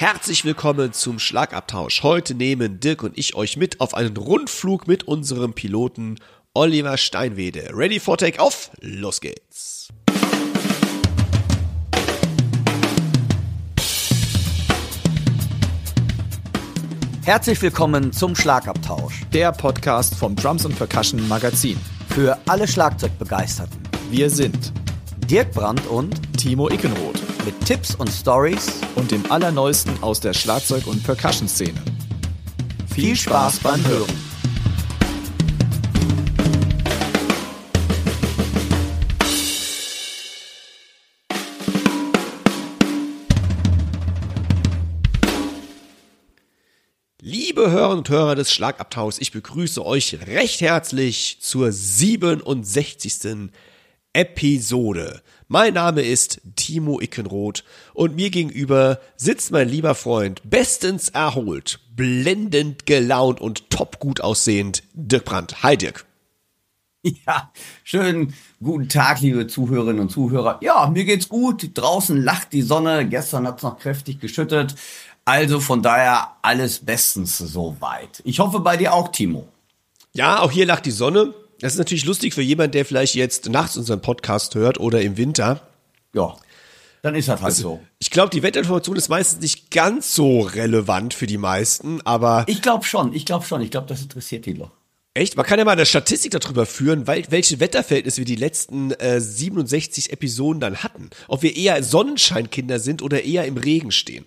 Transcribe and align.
Herzlich 0.00 0.44
willkommen 0.44 0.92
zum 0.92 1.18
Schlagabtausch. 1.18 2.04
Heute 2.04 2.32
nehmen 2.36 2.78
Dirk 2.78 3.02
und 3.02 3.18
ich 3.18 3.34
euch 3.34 3.56
mit 3.56 3.80
auf 3.80 3.94
einen 3.94 4.16
Rundflug 4.16 4.86
mit 4.86 5.08
unserem 5.08 5.54
Piloten 5.54 6.20
Oliver 6.54 6.96
Steinwede. 6.96 7.70
Ready 7.72 7.98
for 7.98 8.16
Take-Off? 8.16 8.70
Los 8.80 9.20
geht's. 9.20 9.88
Herzlich 17.24 17.60
willkommen 17.60 18.12
zum 18.12 18.36
Schlagabtausch. 18.36 19.22
Der 19.32 19.50
Podcast 19.50 20.14
vom 20.14 20.36
Drums 20.36 20.64
und 20.64 20.78
Percussion 20.78 21.26
Magazin. 21.26 21.76
Für 22.10 22.38
alle 22.46 22.68
Schlagzeugbegeisterten. 22.68 23.80
Wir 24.12 24.30
sind 24.30 24.72
Dirk 25.28 25.50
Brandt 25.50 25.84
und 25.88 26.14
Timo 26.38 26.70
Ickenroth 26.70 27.27
mit 27.48 27.64
Tipps 27.64 27.94
und 27.94 28.10
Stories 28.10 28.78
und 28.94 29.10
dem 29.10 29.24
Allerneuesten 29.32 30.02
aus 30.02 30.20
der 30.20 30.34
Schlagzeug- 30.34 30.86
und 30.86 31.02
Percussion-Szene. 31.02 31.82
Viel 32.94 33.16
Spaß 33.16 33.60
beim 33.60 33.82
Hören. 33.86 34.12
Liebe 47.22 47.70
Hörer 47.70 47.96
und 47.96 48.10
Hörer 48.10 48.34
des 48.34 48.52
Schlagabtauschs, 48.52 49.18
ich 49.20 49.32
begrüße 49.32 49.82
euch 49.82 50.18
recht 50.26 50.60
herzlich 50.60 51.38
zur 51.40 51.72
67. 51.72 53.50
Episode. 54.12 55.22
Mein 55.48 55.74
Name 55.74 56.02
ist 56.02 56.40
Timo 56.56 57.00
Ickenroth 57.00 57.64
und 57.94 58.16
mir 58.16 58.30
gegenüber 58.30 59.00
sitzt 59.16 59.50
mein 59.50 59.68
lieber 59.68 59.94
Freund, 59.94 60.42
bestens 60.44 61.08
erholt, 61.08 61.80
blendend 61.94 62.86
gelaunt 62.86 63.40
und 63.40 63.70
top 63.70 63.98
gut 63.98 64.20
aussehend, 64.20 64.82
Dirk 64.92 65.24
Brandt. 65.24 65.62
Hi 65.62 65.76
Dirk. 65.76 66.06
Ja, 67.02 67.52
schönen 67.84 68.34
guten 68.60 68.88
Tag, 68.88 69.20
liebe 69.20 69.46
Zuhörerinnen 69.46 70.00
und 70.00 70.10
Zuhörer. 70.10 70.58
Ja, 70.62 70.88
mir 70.88 71.04
geht's 71.04 71.28
gut. 71.28 71.70
Draußen 71.74 72.20
lacht 72.20 72.52
die 72.52 72.62
Sonne. 72.62 73.08
Gestern 73.08 73.46
hat's 73.46 73.62
noch 73.62 73.78
kräftig 73.78 74.20
geschüttet. 74.20 74.74
Also 75.24 75.60
von 75.60 75.82
daher 75.82 76.36
alles 76.42 76.84
bestens 76.84 77.38
soweit. 77.38 78.20
Ich 78.24 78.40
hoffe 78.40 78.60
bei 78.60 78.76
dir 78.76 78.94
auch, 78.94 79.08
Timo. 79.08 79.46
Ja, 80.12 80.40
auch 80.40 80.50
hier 80.50 80.66
lacht 80.66 80.86
die 80.86 80.90
Sonne. 80.90 81.34
Das 81.60 81.72
ist 81.72 81.78
natürlich 81.78 82.04
lustig 82.04 82.34
für 82.34 82.42
jemanden, 82.42 82.72
der 82.72 82.84
vielleicht 82.84 83.14
jetzt 83.14 83.48
nachts 83.48 83.76
unseren 83.76 84.00
Podcast 84.00 84.54
hört 84.54 84.78
oder 84.78 85.02
im 85.02 85.16
Winter. 85.16 85.60
Ja, 86.14 86.36
dann 87.02 87.14
ist 87.14 87.28
das 87.28 87.40
halt 87.40 87.46
Also, 87.46 87.62
so. 87.62 87.80
Ich 87.98 88.10
glaube, 88.10 88.30
die 88.30 88.42
Wettinformation 88.42 88.96
ist 88.96 89.08
meistens 89.08 89.40
nicht 89.40 89.70
ganz 89.70 90.14
so 90.14 90.40
relevant 90.40 91.14
für 91.14 91.26
die 91.26 91.38
meisten, 91.38 92.00
aber 92.02 92.44
Ich 92.48 92.62
glaube 92.62 92.84
schon, 92.84 93.12
ich 93.12 93.24
glaube 93.26 93.44
schon. 93.44 93.60
Ich 93.60 93.70
glaube, 93.70 93.86
das 93.86 94.02
interessiert 94.02 94.46
die 94.46 94.54
doch. 94.54 94.70
echt, 95.14 95.36
man 95.36 95.44
kann 95.44 95.58
ja 95.58 95.64
mal 95.64 95.72
eine 95.72 95.86
Statistik 95.86 96.30
darüber 96.32 96.64
führen, 96.66 97.06
weil, 97.06 97.24
welche 97.30 97.58
Wetterverhältnisse 97.60 98.18
wir 98.18 98.24
die 98.24 98.36
letzten 98.36 98.92
äh, 98.92 99.20
67 99.20 100.12
Episoden 100.12 100.60
dann 100.60 100.76
hatten. 100.84 101.10
Ob 101.26 101.42
wir 101.42 101.56
eher 101.56 101.82
Sonnenscheinkinder 101.82 102.78
sind 102.78 103.02
oder 103.02 103.24
eher 103.24 103.46
im 103.46 103.56
Regen 103.56 103.90
stehen. 103.90 104.24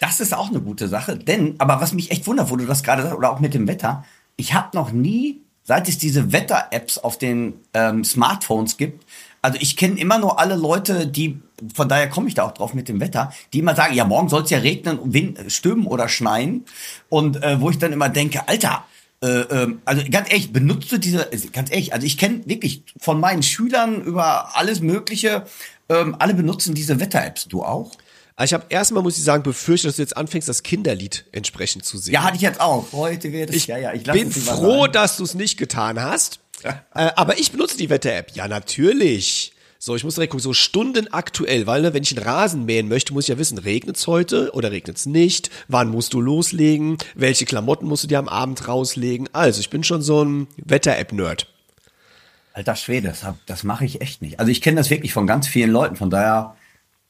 Das 0.00 0.18
ist 0.20 0.32
auch 0.32 0.48
eine 0.48 0.62
gute 0.62 0.88
Sache, 0.88 1.16
denn, 1.16 1.56
aber 1.58 1.80
was 1.82 1.92
mich 1.92 2.10
echt 2.10 2.26
wundert, 2.26 2.50
wo 2.50 2.56
du 2.56 2.64
das 2.64 2.82
gerade 2.82 3.02
sagst, 3.02 3.16
oder 3.16 3.30
auch 3.30 3.40
mit 3.40 3.52
dem 3.52 3.68
Wetter, 3.68 4.04
ich 4.36 4.54
habe 4.54 4.74
noch 4.74 4.92
nie, 4.92 5.42
seit 5.70 5.88
es 5.88 5.98
diese 5.98 6.32
Wetter-Apps 6.32 6.98
auf 6.98 7.16
den 7.16 7.54
ähm, 7.74 8.02
Smartphones 8.02 8.76
gibt, 8.76 9.06
also 9.40 9.56
ich 9.60 9.76
kenne 9.76 10.00
immer 10.00 10.18
nur 10.18 10.40
alle 10.40 10.56
Leute, 10.56 11.06
die, 11.06 11.40
von 11.72 11.88
daher 11.88 12.10
komme 12.10 12.26
ich 12.26 12.34
da 12.34 12.42
auch 12.42 12.50
drauf 12.50 12.74
mit 12.74 12.88
dem 12.88 12.98
Wetter, 12.98 13.32
die 13.52 13.60
immer 13.60 13.76
sagen, 13.76 13.94
ja, 13.94 14.04
morgen 14.04 14.28
soll 14.28 14.42
es 14.42 14.50
ja 14.50 14.58
regnen, 14.58 14.98
Wind, 15.14 15.38
stürmen 15.46 15.86
oder 15.86 16.08
schneien. 16.08 16.64
Und 17.08 17.40
äh, 17.44 17.60
wo 17.60 17.70
ich 17.70 17.78
dann 17.78 17.92
immer 17.92 18.08
denke, 18.08 18.48
Alter, 18.48 18.84
äh, 19.22 19.28
ähm, 19.28 19.80
also 19.84 20.02
ganz 20.10 20.28
ehrlich, 20.28 20.52
benutzt 20.52 20.90
du 20.90 20.98
diese, 20.98 21.30
ganz 21.52 21.70
ehrlich, 21.70 21.94
also 21.94 22.04
ich 22.04 22.18
kenne 22.18 22.40
wirklich 22.46 22.82
von 22.98 23.20
meinen 23.20 23.44
Schülern 23.44 24.02
über 24.02 24.56
alles 24.56 24.80
Mögliche, 24.80 25.46
ähm, 25.88 26.16
alle 26.18 26.34
benutzen 26.34 26.74
diese 26.74 26.98
Wetter-Apps. 26.98 27.46
Du 27.46 27.62
auch? 27.62 27.92
Also 28.40 28.54
ich 28.56 28.62
habe 28.62 28.72
erstmal, 28.72 29.02
muss 29.02 29.18
ich 29.18 29.22
sagen, 29.22 29.42
befürchtet, 29.42 29.90
dass 29.90 29.96
du 29.96 30.02
jetzt 30.02 30.16
anfängst, 30.16 30.48
das 30.48 30.62
Kinderlied 30.62 31.26
entsprechend 31.30 31.84
zu 31.84 31.98
singen. 31.98 32.14
Ja, 32.14 32.22
hatte 32.22 32.36
ich 32.36 32.40
jetzt 32.40 32.58
auch. 32.58 32.90
Heute 32.92 33.32
wird 33.32 33.50
es. 33.50 33.56
Ich 33.56 33.66
ja, 33.66 33.76
ja, 33.76 33.92
ich 33.92 34.04
bin 34.04 34.32
froh, 34.32 34.86
dass 34.86 35.18
du 35.18 35.24
es 35.24 35.34
nicht 35.34 35.58
getan 35.58 36.00
hast. 36.00 36.40
äh, 36.62 36.72
aber 36.94 37.38
ich 37.38 37.52
benutze 37.52 37.76
die 37.76 37.90
Wetter-App. 37.90 38.30
Ja, 38.34 38.48
natürlich. 38.48 39.52
So, 39.78 39.94
ich 39.94 40.04
muss 40.04 40.14
direkt 40.14 40.30
gucken, 40.30 40.42
so 40.42 40.54
Stunden 40.54 41.12
aktuell, 41.12 41.66
weil 41.66 41.82
ne, 41.82 41.92
wenn 41.92 42.02
ich 42.02 42.16
einen 42.16 42.26
Rasen 42.26 42.64
mähen 42.64 42.88
möchte, 42.88 43.12
muss 43.12 43.24
ich 43.24 43.28
ja 43.28 43.36
wissen, 43.36 43.58
regnet's 43.58 44.06
heute 44.06 44.52
oder 44.54 44.70
regnet's 44.70 45.04
nicht? 45.04 45.50
Wann 45.68 45.90
musst 45.90 46.14
du 46.14 46.20
loslegen? 46.22 46.96
Welche 47.14 47.44
Klamotten 47.44 47.86
musst 47.86 48.04
du 48.04 48.08
dir 48.08 48.18
am 48.18 48.28
Abend 48.28 48.66
rauslegen? 48.66 49.28
Also, 49.34 49.60
ich 49.60 49.68
bin 49.68 49.84
schon 49.84 50.00
so 50.00 50.24
ein 50.24 50.48
Wetter-App-Nerd. 50.56 51.46
Alter 52.54 52.76
Schwede, 52.76 53.08
das, 53.08 53.22
das 53.44 53.64
mache 53.64 53.84
ich 53.84 54.00
echt 54.00 54.22
nicht. 54.22 54.40
Also 54.40 54.50
ich 54.50 54.62
kenne 54.62 54.78
das 54.78 54.88
wirklich 54.88 55.12
von 55.12 55.26
ganz 55.26 55.46
vielen 55.46 55.70
Leuten. 55.70 55.96
Von 55.96 56.08
daher, 56.08 56.56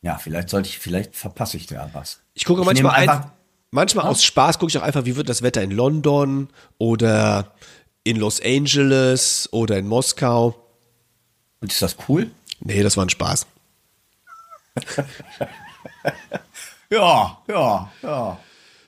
ja, 0.03 0.19
vielleicht 0.19 0.49
sollte 0.49 0.69
ich, 0.69 0.79
vielleicht 0.79 1.15
verpasse 1.17 1.57
ich 1.57 1.67
da 1.67 1.91
was. 1.93 2.21
Ich 2.35 2.45
gucke 2.45 2.61
Ich 2.61 2.67
manchmal 2.67 2.95
einfach, 2.95 3.27
manchmal 3.71 4.07
aus 4.07 4.25
Spaß 4.25 4.59
gucke 4.59 4.71
ich 4.71 4.79
auch 4.79 4.83
einfach, 4.83 5.05
wie 5.05 5.17
wird 5.17 5.29
das 5.29 5.43
Wetter 5.43 5.63
in 5.63 5.71
London 5.71 6.49
oder 6.79 7.53
in 8.05 8.17
Los 8.17 8.41
Angeles 8.43 9.49
oder 9.53 9.79
in 9.79 9.87
Moskau. 9.87 10.57
Und 11.61 11.71
ist 11.73 11.83
das 11.83 11.97
cool? 12.09 12.31
Nee, 12.61 12.83
das 12.83 12.97
war 12.97 13.05
ein 13.05 13.11
Spaß. 13.11 13.47
Ja, 16.93 17.39
ja, 17.49 17.91
ja. 18.03 18.39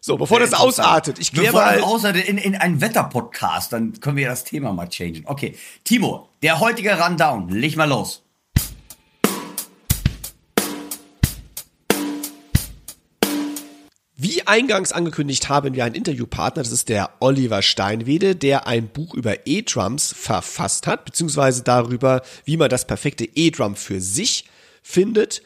So, 0.00 0.16
bevor 0.16 0.40
das 0.40 0.52
ausartet, 0.52 1.20
ich 1.20 1.32
kläre 1.32 1.52
Bevor 1.52 1.60
das 1.60 1.80
mal. 1.80 1.86
ausartet 1.86 2.24
in, 2.24 2.36
in 2.36 2.56
einen 2.56 2.80
Wetterpodcast, 2.80 3.72
dann 3.72 4.00
können 4.00 4.16
wir 4.16 4.28
das 4.28 4.42
Thema 4.42 4.72
mal 4.72 4.88
changen. 4.88 5.22
Okay, 5.26 5.56
Timo, 5.84 6.28
der 6.42 6.58
heutige 6.58 6.98
Rundown, 7.00 7.48
leg 7.50 7.76
mal 7.76 7.88
los. 7.88 8.22
Wie 14.24 14.46
eingangs 14.46 14.92
angekündigt 14.92 15.48
haben 15.48 15.74
wir 15.74 15.84
einen 15.84 15.96
Interviewpartner, 15.96 16.62
das 16.62 16.70
ist 16.70 16.88
der 16.88 17.10
Oliver 17.18 17.60
Steinwede, 17.60 18.36
der 18.36 18.68
ein 18.68 18.86
Buch 18.86 19.14
über 19.14 19.48
E-Drums 19.48 20.14
verfasst 20.16 20.86
hat, 20.86 21.04
beziehungsweise 21.04 21.64
darüber, 21.64 22.22
wie 22.44 22.56
man 22.56 22.70
das 22.70 22.86
perfekte 22.86 23.24
E-Drum 23.24 23.74
für 23.74 24.00
sich 24.00 24.44
findet. 24.80 25.42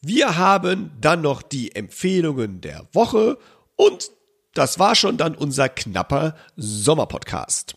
Wir 0.00 0.38
haben 0.38 0.90
dann 1.02 1.20
noch 1.20 1.42
die 1.42 1.74
Empfehlungen 1.76 2.62
der 2.62 2.88
Woche 2.94 3.36
und 3.76 4.10
das 4.54 4.78
war 4.78 4.94
schon 4.94 5.18
dann 5.18 5.34
unser 5.34 5.68
knapper 5.68 6.34
Sommerpodcast. 6.56 7.74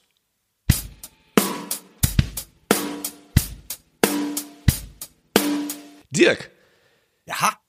Dirk, 6.10 6.52
Ja, 7.26 7.60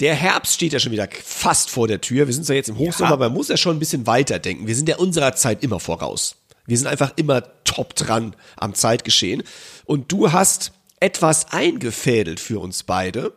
der 0.00 0.14
Herbst 0.14 0.54
steht 0.54 0.72
ja 0.72 0.78
schon 0.80 0.92
wieder 0.92 1.08
fast 1.22 1.70
vor 1.70 1.86
der 1.88 2.00
Tür. 2.00 2.26
Wir 2.26 2.34
sind 2.34 2.44
zwar 2.46 2.56
jetzt 2.56 2.68
im 2.68 2.78
Hochsommer, 2.78 3.10
Ja. 3.10 3.14
aber 3.14 3.28
man 3.28 3.34
muss 3.36 3.48
ja 3.48 3.56
schon 3.56 3.76
ein 3.76 3.78
bisschen 3.78 4.06
weiter 4.06 4.38
denken. 4.38 4.66
Wir 4.66 4.74
sind 4.76 4.88
ja 4.88 4.96
unserer 4.96 5.34
Zeit 5.34 5.62
immer 5.62 5.78
voraus. 5.80 6.36
Wir 6.66 6.76
sind 6.78 6.86
einfach 6.86 7.12
immer 7.16 7.42
top 7.64 7.94
dran 7.94 8.34
am 8.56 8.74
Zeitgeschehen. 8.74 9.42
Und 9.84 10.10
du 10.10 10.32
hast 10.32 10.72
etwas 11.00 11.52
eingefädelt 11.52 12.40
für 12.40 12.58
uns 12.60 12.82
beide, 12.82 13.32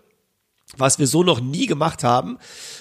was 0.79 0.99
wir 0.99 1.07
so 1.07 1.23
noch 1.23 1.39
nie 1.39 1.65
gemacht 1.65 2.03
haben, 2.03 2.37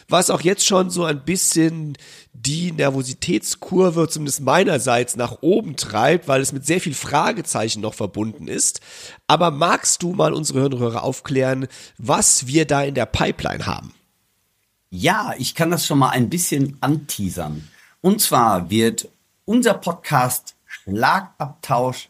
was 0.08 0.30
auch 0.30 0.40
jetzt 0.40 0.66
schon 0.66 0.90
so 0.90 1.04
ein 1.04 1.24
bisschen 1.24 1.96
die 2.32 2.72
Nervositätskurve, 2.72 4.08
zumindest 4.08 4.40
meinerseits, 4.40 5.16
nach 5.16 5.38
oben 5.40 5.76
treibt, 5.76 6.28
weil 6.28 6.40
es 6.40 6.52
mit 6.52 6.66
sehr 6.66 6.80
viel 6.80 6.94
Fragezeichen 6.94 7.80
noch 7.80 7.94
verbunden 7.94 8.48
ist. 8.48 8.80
Aber 9.26 9.50
magst 9.50 10.02
du 10.02 10.12
mal 10.12 10.32
unsere 10.32 10.60
Hörer 10.60 11.02
aufklären, 11.02 11.66
was 11.98 12.46
wir 12.46 12.66
da 12.66 12.82
in 12.82 12.94
der 12.94 13.06
Pipeline 13.06 13.66
haben? 13.66 13.92
Ja, 14.90 15.34
ich 15.38 15.54
kann 15.54 15.70
das 15.70 15.86
schon 15.86 15.98
mal 15.98 16.10
ein 16.10 16.30
bisschen 16.30 16.76
anteasern. 16.80 17.68
Und 18.00 18.20
zwar 18.20 18.70
wird 18.70 19.08
unser 19.44 19.74
Podcast 19.74 20.54
Schlagabtausch 20.64 22.08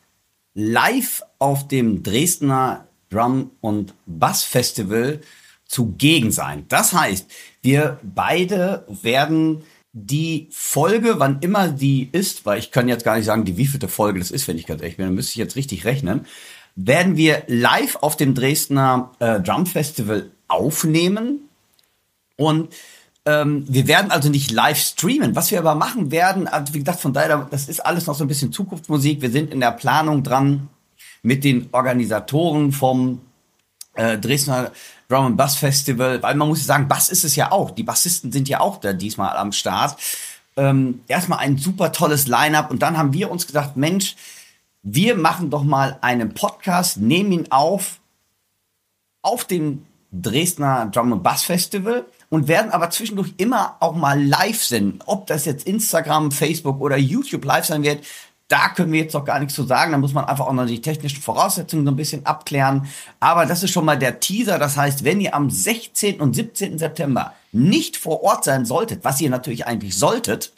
live 0.54 1.22
auf 1.38 1.68
dem 1.68 2.02
Dresdner 2.02 2.86
Drum 3.10 3.52
und 3.60 3.94
Bass 4.06 4.42
Festival 4.42 5.20
zugegen 5.66 6.30
sein. 6.30 6.64
Das 6.68 6.92
heißt, 6.92 7.30
wir 7.62 7.98
beide 8.02 8.86
werden 8.88 9.62
die 9.92 10.48
Folge, 10.50 11.18
wann 11.18 11.40
immer 11.40 11.68
die 11.68 12.08
ist, 12.12 12.44
weil 12.44 12.58
ich 12.58 12.70
kann 12.70 12.88
jetzt 12.88 13.04
gar 13.04 13.16
nicht 13.16 13.24
sagen, 13.24 13.44
die 13.44 13.56
wievielte 13.56 13.88
Folge 13.88 14.18
das 14.18 14.30
ist, 14.30 14.46
wenn 14.46 14.58
ich 14.58 14.66
ganz 14.66 14.82
ehrlich 14.82 14.98
bin, 14.98 15.06
dann 15.06 15.14
müsste 15.14 15.32
ich 15.32 15.36
jetzt 15.36 15.56
richtig 15.56 15.84
rechnen, 15.84 16.26
werden 16.74 17.16
wir 17.16 17.44
live 17.46 17.96
auf 17.96 18.16
dem 18.16 18.34
Dresdner 18.34 19.12
äh, 19.18 19.40
Drum 19.40 19.64
Festival 19.64 20.30
aufnehmen 20.48 21.48
und 22.36 22.74
ähm, 23.24 23.64
wir 23.68 23.88
werden 23.88 24.10
also 24.10 24.28
nicht 24.28 24.52
live 24.52 24.78
streamen. 24.78 25.34
Was 25.34 25.50
wir 25.50 25.58
aber 25.58 25.74
machen 25.74 26.10
werden, 26.10 26.46
also 26.46 26.74
wie 26.74 26.78
gesagt, 26.78 27.00
von 27.00 27.12
daher, 27.12 27.48
das 27.50 27.68
ist 27.68 27.80
alles 27.80 28.06
noch 28.06 28.14
so 28.14 28.24
ein 28.24 28.28
bisschen 28.28 28.52
Zukunftsmusik. 28.52 29.22
Wir 29.22 29.30
sind 29.30 29.52
in 29.52 29.60
der 29.60 29.72
Planung 29.72 30.22
dran 30.22 30.68
mit 31.22 31.42
den 31.42 31.68
Organisatoren 31.72 32.70
vom 32.70 33.20
äh, 33.94 34.18
Dresdner 34.18 34.70
Drum 35.08 35.26
and 35.26 35.36
Bass 35.36 35.56
Festival, 35.56 36.22
weil 36.22 36.34
man 36.34 36.48
muss 36.48 36.64
sagen, 36.64 36.88
Bass 36.88 37.08
ist 37.08 37.24
es 37.24 37.36
ja 37.36 37.52
auch. 37.52 37.70
Die 37.70 37.82
Bassisten 37.82 38.32
sind 38.32 38.48
ja 38.48 38.60
auch 38.60 38.78
da 38.78 38.92
diesmal 38.92 39.36
am 39.36 39.52
Start. 39.52 39.98
Ähm, 40.56 41.00
erstmal 41.06 41.40
ein 41.40 41.58
super 41.58 41.92
tolles 41.92 42.26
Line-up 42.26 42.70
und 42.70 42.82
dann 42.82 42.96
haben 42.96 43.12
wir 43.12 43.30
uns 43.30 43.46
gedacht, 43.46 43.76
Mensch, 43.76 44.16
wir 44.82 45.16
machen 45.16 45.50
doch 45.50 45.64
mal 45.64 45.98
einen 46.00 46.32
Podcast, 46.32 46.96
nehmen 46.98 47.32
ihn 47.32 47.46
auf 47.50 48.00
auf 49.22 49.44
dem 49.44 49.84
Dresdner 50.12 50.86
Drum 50.86 51.12
and 51.12 51.22
Bass 51.22 51.42
Festival 51.42 52.06
und 52.30 52.48
werden 52.48 52.70
aber 52.70 52.90
zwischendurch 52.90 53.34
immer 53.36 53.76
auch 53.80 53.94
mal 53.94 54.22
live 54.22 54.62
senden. 54.62 55.00
Ob 55.04 55.26
das 55.26 55.44
jetzt 55.44 55.66
Instagram, 55.66 56.30
Facebook 56.30 56.80
oder 56.80 56.96
YouTube 56.96 57.44
live 57.44 57.66
sein 57.66 57.82
wird, 57.82 58.04
da 58.48 58.68
können 58.68 58.92
wir 58.92 59.00
jetzt 59.00 59.14
noch 59.14 59.24
gar 59.24 59.40
nichts 59.40 59.54
zu 59.54 59.64
sagen. 59.64 59.92
Da 59.92 59.98
muss 59.98 60.12
man 60.12 60.24
einfach 60.24 60.46
auch 60.46 60.52
noch 60.52 60.66
die 60.66 60.80
technischen 60.80 61.20
Voraussetzungen 61.20 61.84
so 61.84 61.90
ein 61.90 61.96
bisschen 61.96 62.24
abklären. 62.26 62.86
Aber 63.18 63.44
das 63.44 63.62
ist 63.62 63.72
schon 63.72 63.84
mal 63.84 63.98
der 63.98 64.20
Teaser. 64.20 64.58
Das 64.58 64.76
heißt, 64.76 65.04
wenn 65.04 65.20
ihr 65.20 65.34
am 65.34 65.50
16. 65.50 66.20
und 66.20 66.34
17. 66.34 66.78
September 66.78 67.32
nicht 67.52 67.96
vor 67.96 68.22
Ort 68.22 68.44
sein 68.44 68.64
solltet, 68.64 69.04
was 69.04 69.20
ihr 69.20 69.30
natürlich 69.30 69.66
eigentlich 69.66 69.98
solltet, 69.98 70.52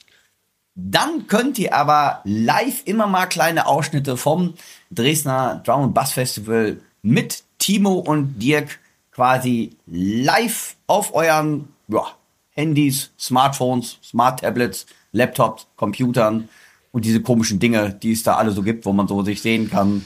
dann 0.75 1.26
könnt 1.26 1.58
ihr 1.58 1.75
aber 1.75 2.20
live 2.25 2.82
immer 2.85 3.06
mal 3.06 3.26
kleine 3.26 3.67
Ausschnitte 3.67 4.17
vom 4.17 4.55
Dresdner 4.91 5.62
Drum 5.64 5.84
and 5.84 5.94
Bass 5.94 6.12
Festival 6.12 6.81
mit 7.02 7.43
Timo 7.58 7.94
und 7.94 8.38
Dirk 8.38 8.79
quasi 9.11 9.76
live 9.87 10.76
auf 10.87 11.14
euren 11.14 11.69
ja, 11.88 12.06
Handys, 12.50 13.11
Smartphones, 13.19 13.99
Smart 14.05 14.41
Tablets, 14.41 14.87
Laptops, 15.12 15.67
Computern 15.76 16.49
und 16.93 17.05
diese 17.05 17.20
komischen 17.20 17.58
Dinge, 17.58 17.93
die 17.94 18.12
es 18.12 18.23
da 18.23 18.37
alle 18.37 18.50
so 18.50 18.62
gibt, 18.62 18.87
wo 18.87 18.93
man 18.93 19.08
so 19.08 19.23
sich 19.23 19.43
sehen 19.43 19.70
kann, 19.70 20.05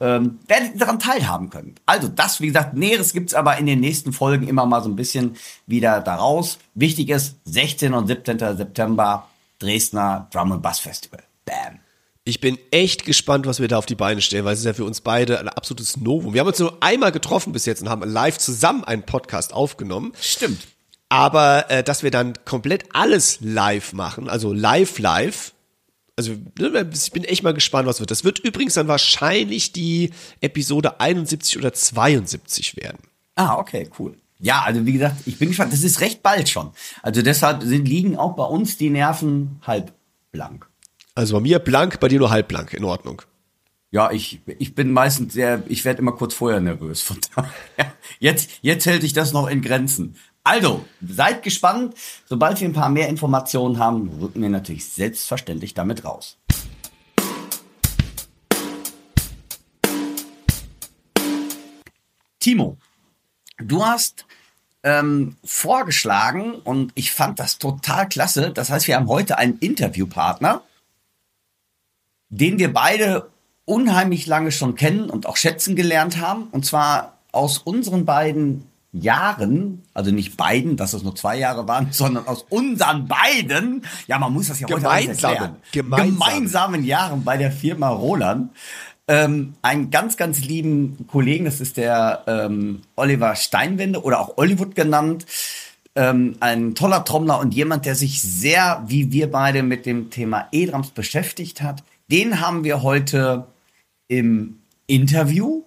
ähm, 0.00 0.38
daran 0.76 0.98
teilhaben 0.98 1.50
können. 1.50 1.74
Also 1.86 2.08
das, 2.08 2.40
wie 2.40 2.48
gesagt, 2.48 2.74
Näheres 2.74 3.12
gibt's 3.12 3.34
aber 3.34 3.56
in 3.58 3.66
den 3.66 3.80
nächsten 3.80 4.12
Folgen 4.12 4.46
immer 4.46 4.66
mal 4.66 4.82
so 4.82 4.88
ein 4.88 4.96
bisschen 4.96 5.36
wieder 5.66 6.00
daraus. 6.00 6.58
Wichtig 6.74 7.08
ist, 7.08 7.36
16. 7.44 7.94
und 7.94 8.06
17. 8.06 8.38
September 8.38 9.28
Dresdner 9.58 10.28
Drum 10.32 10.52
and 10.52 10.62
Bass 10.62 10.80
Festival. 10.80 11.22
Bam. 11.44 11.78
Ich 12.24 12.40
bin 12.40 12.58
echt 12.72 13.04
gespannt, 13.04 13.46
was 13.46 13.60
wir 13.60 13.68
da 13.68 13.78
auf 13.78 13.86
die 13.86 13.94
Beine 13.94 14.20
stellen, 14.20 14.44
weil 14.44 14.54
es 14.54 14.58
ist 14.58 14.64
ja 14.64 14.72
für 14.74 14.84
uns 14.84 15.00
beide 15.00 15.38
ein 15.38 15.48
absolutes 15.48 15.96
Novum. 15.96 16.34
Wir 16.34 16.40
haben 16.40 16.48
uns 16.48 16.58
nur 16.58 16.82
einmal 16.82 17.12
getroffen 17.12 17.52
bis 17.52 17.66
jetzt 17.66 17.82
und 17.82 17.88
haben 17.88 18.02
live 18.02 18.36
zusammen 18.36 18.82
einen 18.82 19.04
Podcast 19.04 19.54
aufgenommen. 19.54 20.12
Stimmt. 20.20 20.66
Aber 21.08 21.70
äh, 21.70 21.84
dass 21.84 22.02
wir 22.02 22.10
dann 22.10 22.34
komplett 22.44 22.86
alles 22.92 23.38
live 23.40 23.92
machen, 23.92 24.28
also 24.28 24.52
live 24.52 24.98
live, 24.98 25.52
also 26.16 26.32
ne, 26.58 26.90
ich 26.92 27.12
bin 27.12 27.24
echt 27.24 27.42
mal 27.42 27.54
gespannt, 27.54 27.86
was 27.86 28.00
wird. 28.00 28.10
Das 28.10 28.24
wird 28.24 28.38
übrigens 28.38 28.74
dann 28.74 28.88
wahrscheinlich 28.88 29.72
die 29.72 30.10
Episode 30.40 31.00
71 31.00 31.58
oder 31.58 31.72
72 31.72 32.76
werden. 32.76 32.98
Ah, 33.34 33.58
okay, 33.58 33.88
cool. 33.98 34.16
Ja, 34.38 34.62
also 34.62 34.84
wie 34.84 34.92
gesagt, 34.92 35.16
ich 35.26 35.38
bin 35.38 35.48
gespannt. 35.48 35.72
Das 35.72 35.82
ist 35.82 36.00
recht 36.00 36.22
bald 36.22 36.48
schon. 36.48 36.70
Also 37.02 37.22
deshalb 37.22 37.62
sind, 37.62 37.86
liegen 37.86 38.16
auch 38.16 38.34
bei 38.34 38.44
uns 38.44 38.76
die 38.76 38.90
Nerven 38.90 39.60
halb 39.66 39.92
blank. 40.32 40.68
Also 41.14 41.34
bei 41.34 41.40
mir 41.40 41.58
blank, 41.58 42.00
bei 42.00 42.08
dir 42.08 42.18
nur 42.18 42.30
halb 42.30 42.48
blank, 42.48 42.72
in 42.74 42.84
Ordnung. 42.84 43.22
Ja, 43.90 44.10
ich, 44.10 44.40
ich 44.58 44.74
bin 44.74 44.92
meistens 44.92 45.32
sehr, 45.32 45.62
ich 45.68 45.84
werde 45.84 46.00
immer 46.00 46.12
kurz 46.12 46.34
vorher 46.34 46.60
nervös. 46.60 47.00
Von 47.00 47.18
daher, 47.34 47.92
jetzt, 48.18 48.50
jetzt 48.60 48.84
hält 48.86 49.02
sich 49.02 49.12
das 49.12 49.32
noch 49.32 49.48
in 49.48 49.62
Grenzen. 49.62 50.16
Also, 50.46 50.84
seid 51.04 51.42
gespannt. 51.42 51.96
Sobald 52.24 52.60
wir 52.60 52.68
ein 52.68 52.72
paar 52.72 52.88
mehr 52.88 53.08
Informationen 53.08 53.80
haben, 53.80 54.08
rücken 54.20 54.40
wir 54.40 54.48
natürlich 54.48 54.88
selbstverständlich 54.88 55.74
damit 55.74 56.04
raus. 56.04 56.38
Timo, 62.38 62.76
du 63.58 63.84
hast 63.84 64.24
ähm, 64.84 65.34
vorgeschlagen 65.42 66.54
und 66.54 66.92
ich 66.94 67.10
fand 67.10 67.40
das 67.40 67.58
total 67.58 68.08
klasse. 68.08 68.52
Das 68.52 68.70
heißt, 68.70 68.86
wir 68.86 68.94
haben 68.94 69.08
heute 69.08 69.38
einen 69.38 69.58
Interviewpartner, 69.58 70.62
den 72.28 72.60
wir 72.60 72.72
beide 72.72 73.30
unheimlich 73.64 74.26
lange 74.26 74.52
schon 74.52 74.76
kennen 74.76 75.10
und 75.10 75.26
auch 75.26 75.38
schätzen 75.38 75.74
gelernt 75.74 76.18
haben. 76.18 76.46
Und 76.52 76.64
zwar 76.64 77.18
aus 77.32 77.58
unseren 77.58 78.04
beiden 78.04 78.70
Jahren, 79.00 79.82
also 79.94 80.10
nicht 80.10 80.36
beiden, 80.36 80.76
dass 80.76 80.92
es 80.92 81.02
nur 81.02 81.14
zwei 81.14 81.38
Jahre 81.38 81.66
waren, 81.68 81.88
sondern 81.90 82.26
aus 82.26 82.44
unseren 82.48 83.06
beiden, 83.06 83.84
ja, 84.06 84.18
man 84.18 84.32
muss 84.32 84.48
das 84.48 84.60
ja 84.60 84.68
heute 84.68 84.82
gemeinsamen, 84.82 85.56
gemeinsamen, 85.72 86.18
gemeinsamen 86.18 86.84
Jahren 86.84 87.24
bei 87.24 87.36
der 87.36 87.52
Firma 87.52 87.88
Roland. 87.88 88.50
Ähm, 89.08 89.54
einen 89.62 89.90
ganz, 89.90 90.16
ganz 90.16 90.40
lieben 90.40 91.06
Kollegen, 91.06 91.44
das 91.44 91.60
ist 91.60 91.76
der 91.76 92.24
ähm, 92.26 92.82
Oliver 92.96 93.36
Steinwende 93.36 94.02
oder 94.02 94.20
auch 94.20 94.36
Hollywood 94.36 94.74
genannt. 94.74 95.26
Ähm, 95.94 96.36
ein 96.40 96.74
toller 96.74 97.04
Trommler 97.04 97.38
und 97.38 97.54
jemand, 97.54 97.86
der 97.86 97.94
sich 97.94 98.20
sehr, 98.20 98.82
wie 98.86 99.12
wir 99.12 99.30
beide, 99.30 99.62
mit 99.62 99.86
dem 99.86 100.10
Thema 100.10 100.48
E-Drums 100.50 100.90
beschäftigt 100.90 101.62
hat. 101.62 101.84
Den 102.10 102.40
haben 102.40 102.64
wir 102.64 102.82
heute 102.82 103.46
im 104.08 104.58
Interview. 104.86 105.62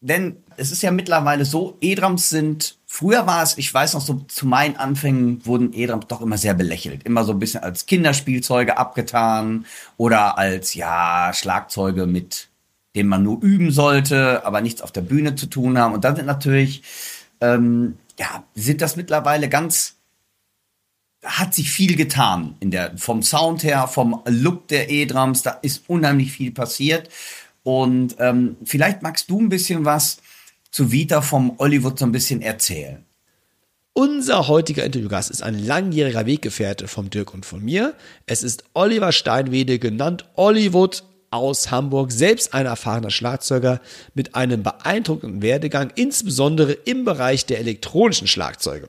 Denn 0.00 0.36
es 0.56 0.70
ist 0.70 0.82
ja 0.82 0.92
mittlerweile 0.92 1.44
so, 1.44 1.76
E-Drums 1.80 2.28
sind, 2.28 2.78
früher 2.86 3.26
war 3.26 3.42
es, 3.42 3.58
ich 3.58 3.72
weiß 3.72 3.94
noch 3.94 4.00
so, 4.00 4.14
zu 4.28 4.46
meinen 4.46 4.76
Anfängen 4.76 5.44
wurden 5.44 5.72
E-Drums 5.72 6.06
doch 6.06 6.20
immer 6.20 6.38
sehr 6.38 6.54
belächelt. 6.54 7.02
Immer 7.04 7.24
so 7.24 7.32
ein 7.32 7.40
bisschen 7.40 7.62
als 7.62 7.86
Kinderspielzeuge 7.86 8.78
abgetan 8.78 9.66
oder 9.96 10.38
als, 10.38 10.74
ja, 10.74 11.32
Schlagzeuge 11.34 12.06
mit 12.06 12.48
denen 12.94 13.08
man 13.08 13.22
nur 13.22 13.42
üben 13.42 13.70
sollte, 13.70 14.44
aber 14.44 14.60
nichts 14.60 14.82
auf 14.82 14.92
der 14.92 15.02
Bühne 15.02 15.34
zu 15.34 15.46
tun 15.46 15.78
haben. 15.78 15.94
Und 15.94 16.04
dann 16.04 16.16
sind 16.16 16.26
natürlich, 16.26 16.82
ähm, 17.40 17.96
ja, 18.18 18.44
sind 18.54 18.80
das 18.80 18.96
mittlerweile 18.96 19.48
ganz, 19.48 19.96
hat 21.24 21.54
sich 21.54 21.70
viel 21.70 21.96
getan 21.96 22.56
in 22.60 22.70
der, 22.70 22.96
vom 22.96 23.22
Sound 23.22 23.62
her, 23.62 23.86
vom 23.88 24.22
Look 24.26 24.68
der 24.68 24.90
E-Drums, 24.90 25.42
da 25.42 25.50
ist 25.50 25.88
unheimlich 25.88 26.32
viel 26.32 26.50
passiert. 26.50 27.08
Und 27.68 28.16
ähm, 28.18 28.56
vielleicht 28.64 29.02
magst 29.02 29.28
du 29.28 29.38
ein 29.38 29.50
bisschen 29.50 29.84
was 29.84 30.22
zu 30.70 30.90
Vita 30.90 31.20
vom 31.20 31.58
Hollywood 31.58 31.98
so 31.98 32.06
ein 32.06 32.12
bisschen 32.12 32.40
erzählen. 32.40 33.04
Unser 33.92 34.48
heutiger 34.48 34.84
Interviewgast 34.84 35.30
ist 35.30 35.42
ein 35.42 35.58
langjähriger 35.58 36.24
Weggefährte 36.24 36.88
vom 36.88 37.10
Dirk 37.10 37.34
und 37.34 37.44
von 37.44 37.62
mir. 37.62 37.92
Es 38.24 38.42
ist 38.42 38.64
Oliver 38.72 39.12
Steinwede, 39.12 39.78
genannt 39.78 40.24
Hollywood 40.34 41.04
aus 41.28 41.70
Hamburg, 41.70 42.10
selbst 42.10 42.54
ein 42.54 42.64
erfahrener 42.64 43.10
Schlagzeuger 43.10 43.82
mit 44.14 44.34
einem 44.34 44.62
beeindruckenden 44.62 45.42
Werdegang, 45.42 45.92
insbesondere 45.94 46.72
im 46.72 47.04
Bereich 47.04 47.44
der 47.44 47.58
elektronischen 47.58 48.28
Schlagzeuge. 48.28 48.88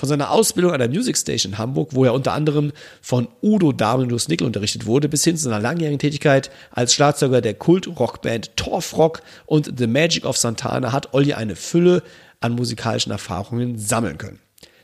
Von 0.00 0.08
seiner 0.08 0.30
Ausbildung 0.30 0.72
an 0.72 0.78
der 0.78 0.88
Music 0.88 1.14
Station 1.18 1.52
in 1.52 1.58
Hamburg, 1.58 1.90
wo 1.92 2.06
er 2.06 2.14
unter 2.14 2.32
anderem 2.32 2.72
von 3.02 3.28
Udo 3.42 3.70
Daminus 3.70 4.28
Nickel 4.28 4.46
unterrichtet 4.46 4.86
wurde, 4.86 5.10
bis 5.10 5.24
hin 5.24 5.36
zu 5.36 5.44
seiner 5.44 5.60
langjährigen 5.60 5.98
Tätigkeit 5.98 6.50
als 6.70 6.94
Schlagzeuger 6.94 7.42
der 7.42 7.52
Kult-Rockband 7.52 8.56
Torf 8.56 8.96
Rock 8.96 9.20
und 9.44 9.74
The 9.76 9.86
Magic 9.86 10.24
of 10.24 10.38
Santana 10.38 10.92
hat 10.92 11.12
Olli 11.12 11.34
eine 11.34 11.54
Fülle 11.54 12.02
an 12.40 12.52
musikalischen 12.52 13.12
Erfahrungen 13.12 13.76
sammeln 13.76 14.16
können. 14.16 14.38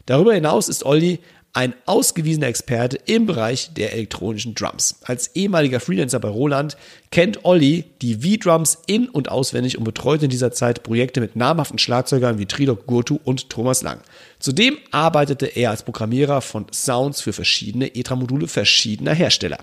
Darüber 0.05 0.35
hinaus 0.35 0.69
ist 0.69 0.85
Olli 0.85 1.21
ein 1.53 1.75
ausgewiesener 1.87 2.49
Experte 2.49 2.99
im 3.07 3.27
Bereich 3.27 3.73
der 3.75 3.95
elektronischen 3.95 4.55
Drums. 4.55 4.97
Als 5.05 5.35
ehemaliger 5.35 5.81
Freelancer 5.81 6.21
bei 6.21 6.29
Roland 6.29 6.77
kennt 7.11 7.45
Olli 7.45 7.85
die 8.03 8.17
V-Drums 8.17 8.79
in- 8.87 9.09
und 9.09 9.31
auswendig 9.31 9.79
und 9.79 9.85
betreut 9.85 10.23
in 10.23 10.31
dieser 10.31 10.53
Zeit 10.53 10.83
Projekte 10.83 11.21
mit 11.21 11.35
namhaften 11.35 11.79
Schlagzeugern 11.79 12.39
wie 12.39 12.47
Trilok 12.47 12.87
Gurtu 12.87 13.19
und 13.25 13.49
Thomas 13.49 13.83
Lang. 13.83 14.01
Zudem 14.39 14.77
arbeitete 14.91 15.47
er 15.47 15.71
als 15.71 15.83
Programmierer 15.83 16.43
von 16.43 16.67
Sounds 16.73 17.23
für 17.23 17.33
verschiedene 17.33 17.95
ETRA-Module 17.95 18.49
verschiedener 18.49 19.15
Hersteller. 19.15 19.59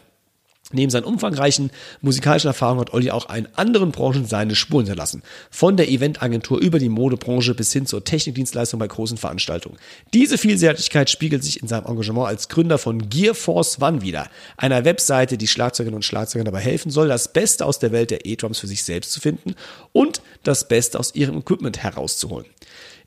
Neben 0.74 0.90
seinen 0.90 1.06
umfangreichen 1.06 1.72
musikalischen 2.02 2.48
Erfahrungen 2.48 2.82
hat 2.82 2.94
Olli 2.94 3.12
auch 3.12 3.34
in 3.34 3.48
anderen 3.56 3.92
Branchen 3.92 4.26
seine 4.26 4.56
Spuren 4.56 4.86
hinterlassen. 4.86 5.22
Von 5.50 5.78
der 5.78 5.90
Eventagentur 5.90 6.60
über 6.60 6.80
die 6.80 6.90
Modebranche 6.90 7.54
bis 7.54 7.72
hin 7.72 7.86
zur 7.86 8.04
Technikdienstleistung 8.04 8.80
bei 8.80 8.88
großen 8.88 9.18
Veranstaltungen. 9.18 9.78
Diese 10.14 10.38
Vielseitigkeit 10.38 11.10
spiegelt 11.10 11.44
sich 11.44 11.62
in 11.62 11.68
seinem 11.68 11.86
Engagement 11.86 12.28
als 12.28 12.50
Gründer 12.50 12.78
von 12.78 13.10
Gearforce 13.10 13.80
One 13.82 14.02
wieder, 14.02 14.28
einer 14.58 14.84
Webseite, 14.84 15.38
die 15.38 15.48
Schlagzeugerinnen 15.48 15.98
und 15.98 16.06
Schlagzeugern 16.06 16.46
dabei 16.46 16.62
helfen 16.62 16.92
soll, 16.92 17.08
das 17.08 17.32
Beste 17.32 17.66
aus 17.66 17.80
der 17.80 17.92
Welt 17.92 18.12
der 18.12 18.26
E-Drums 18.26 18.60
für 18.60 18.68
sich 18.68 18.84
selbst 18.84 19.12
zu 19.12 19.22
finden 19.22 19.56
und 19.92 20.22
das 20.44 20.68
Beste 20.68 21.00
aus 21.00 21.14
ihrem 21.16 21.38
Equipment 21.38 21.78
herauszuholen. 21.78 22.48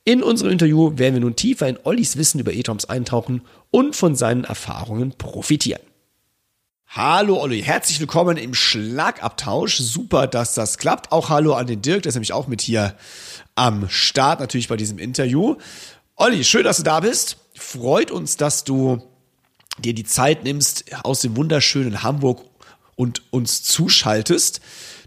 In 0.04 0.22
unserem 0.22 0.52
Interview 0.52 0.92
werden 0.96 1.14
wir 1.14 1.20
nun 1.20 1.34
tiefer 1.34 1.68
in 1.68 1.78
Ollis 1.82 2.16
Wissen 2.16 2.38
über 2.38 2.52
E-Drums 2.52 2.84
eintauchen 2.84 3.42
und 3.72 3.96
von 3.96 4.14
seinen 4.14 4.44
Erfahrungen 4.44 5.10
profitieren. 5.18 5.80
Hallo 6.88 7.42
Olli, 7.42 7.62
herzlich 7.62 8.00
willkommen 8.00 8.38
im 8.38 8.54
Schlagabtausch. 8.54 9.76
Super, 9.76 10.26
dass 10.26 10.54
das 10.54 10.78
klappt. 10.78 11.12
Auch 11.12 11.28
hallo 11.28 11.52
an 11.54 11.66
den 11.66 11.82
Dirk, 11.82 12.02
der 12.02 12.08
ist 12.08 12.14
nämlich 12.14 12.32
auch 12.32 12.46
mit 12.46 12.62
hier 12.62 12.94
am 13.54 13.88
Start 13.90 14.40
natürlich 14.40 14.68
bei 14.68 14.76
diesem 14.76 14.98
Interview. 14.98 15.56
Olli, 16.14 16.42
schön, 16.44 16.64
dass 16.64 16.78
du 16.78 16.84
da 16.84 17.00
bist. 17.00 17.36
Freut 17.54 18.10
uns, 18.10 18.38
dass 18.38 18.64
du 18.64 19.02
dir 19.78 19.94
die 19.94 20.04
Zeit 20.04 20.44
nimmst 20.44 20.84
aus 21.02 21.20
dem 21.20 21.36
wunderschönen 21.36 22.02
Hamburg 22.02 22.42
und 22.94 23.22
uns 23.30 23.62
zuschaltest. 23.62 24.60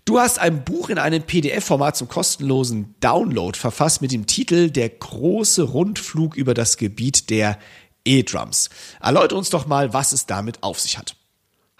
Du 0.05 0.19
hast 0.19 0.37
ein 0.37 0.63
Buch 0.63 0.89
in 0.89 0.99
einem 0.99 1.23
PDF-Format 1.23 1.97
zum 1.97 2.07
kostenlosen 2.07 2.93
Download 2.99 3.57
verfasst 3.57 4.01
mit 4.01 4.11
dem 4.11 4.27
Titel 4.27 4.69
Der 4.69 4.89
große 4.89 5.63
Rundflug 5.63 6.35
über 6.35 6.53
das 6.53 6.77
Gebiet 6.77 7.31
der 7.31 7.57
E-Drums. 8.05 8.69
Erläutere 9.01 9.39
uns 9.39 9.49
doch 9.49 9.65
mal, 9.65 9.91
was 9.91 10.11
es 10.11 10.27
damit 10.27 10.61
auf 10.61 10.79
sich 10.79 10.97
hat. 10.97 11.15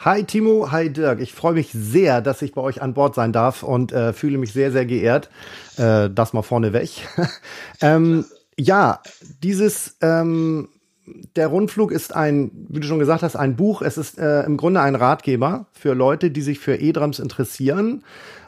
Hi 0.02 0.24
Timo, 0.24 0.72
hi 0.72 0.90
Dirk. 0.90 1.20
Ich 1.20 1.34
freue 1.34 1.52
mich 1.52 1.72
sehr, 1.74 2.22
dass 2.22 2.42
ich 2.42 2.54
bei 2.54 2.62
euch 2.62 2.82
an 2.82 2.94
Bord 2.94 3.16
sein 3.16 3.34
darf 3.34 3.64
und 3.64 3.92
äh, 3.92 4.14
fühle 4.14 4.38
mich 4.38 4.54
sehr, 4.54 4.72
sehr 4.72 4.86
geehrt. 4.86 5.30
Äh, 5.76 6.10
das 6.10 6.32
mal 6.32 6.42
vorneweg. 6.42 7.06
ähm, 7.82 8.24
ja, 8.58 9.02
dieses 9.44 9.98
ähm, 10.00 10.70
der 11.36 11.48
Rundflug 11.48 11.92
ist 11.92 12.16
ein, 12.16 12.50
wie 12.70 12.80
du 12.80 12.88
schon 12.88 13.00
gesagt 13.00 13.24
hast, 13.24 13.36
ein 13.36 13.58
Buch. 13.58 13.82
Es 13.82 13.98
ist 13.98 14.18
äh, 14.18 14.44
im 14.44 14.56
Grunde 14.56 14.80
ein 14.80 14.96
Ratgeber 14.96 15.66
für 15.74 15.94
Leute, 15.94 16.32
die 16.32 16.44
sich 16.44 16.60
für 16.60 16.78
E-Drums 16.78 17.20
interessieren. 17.20 18.06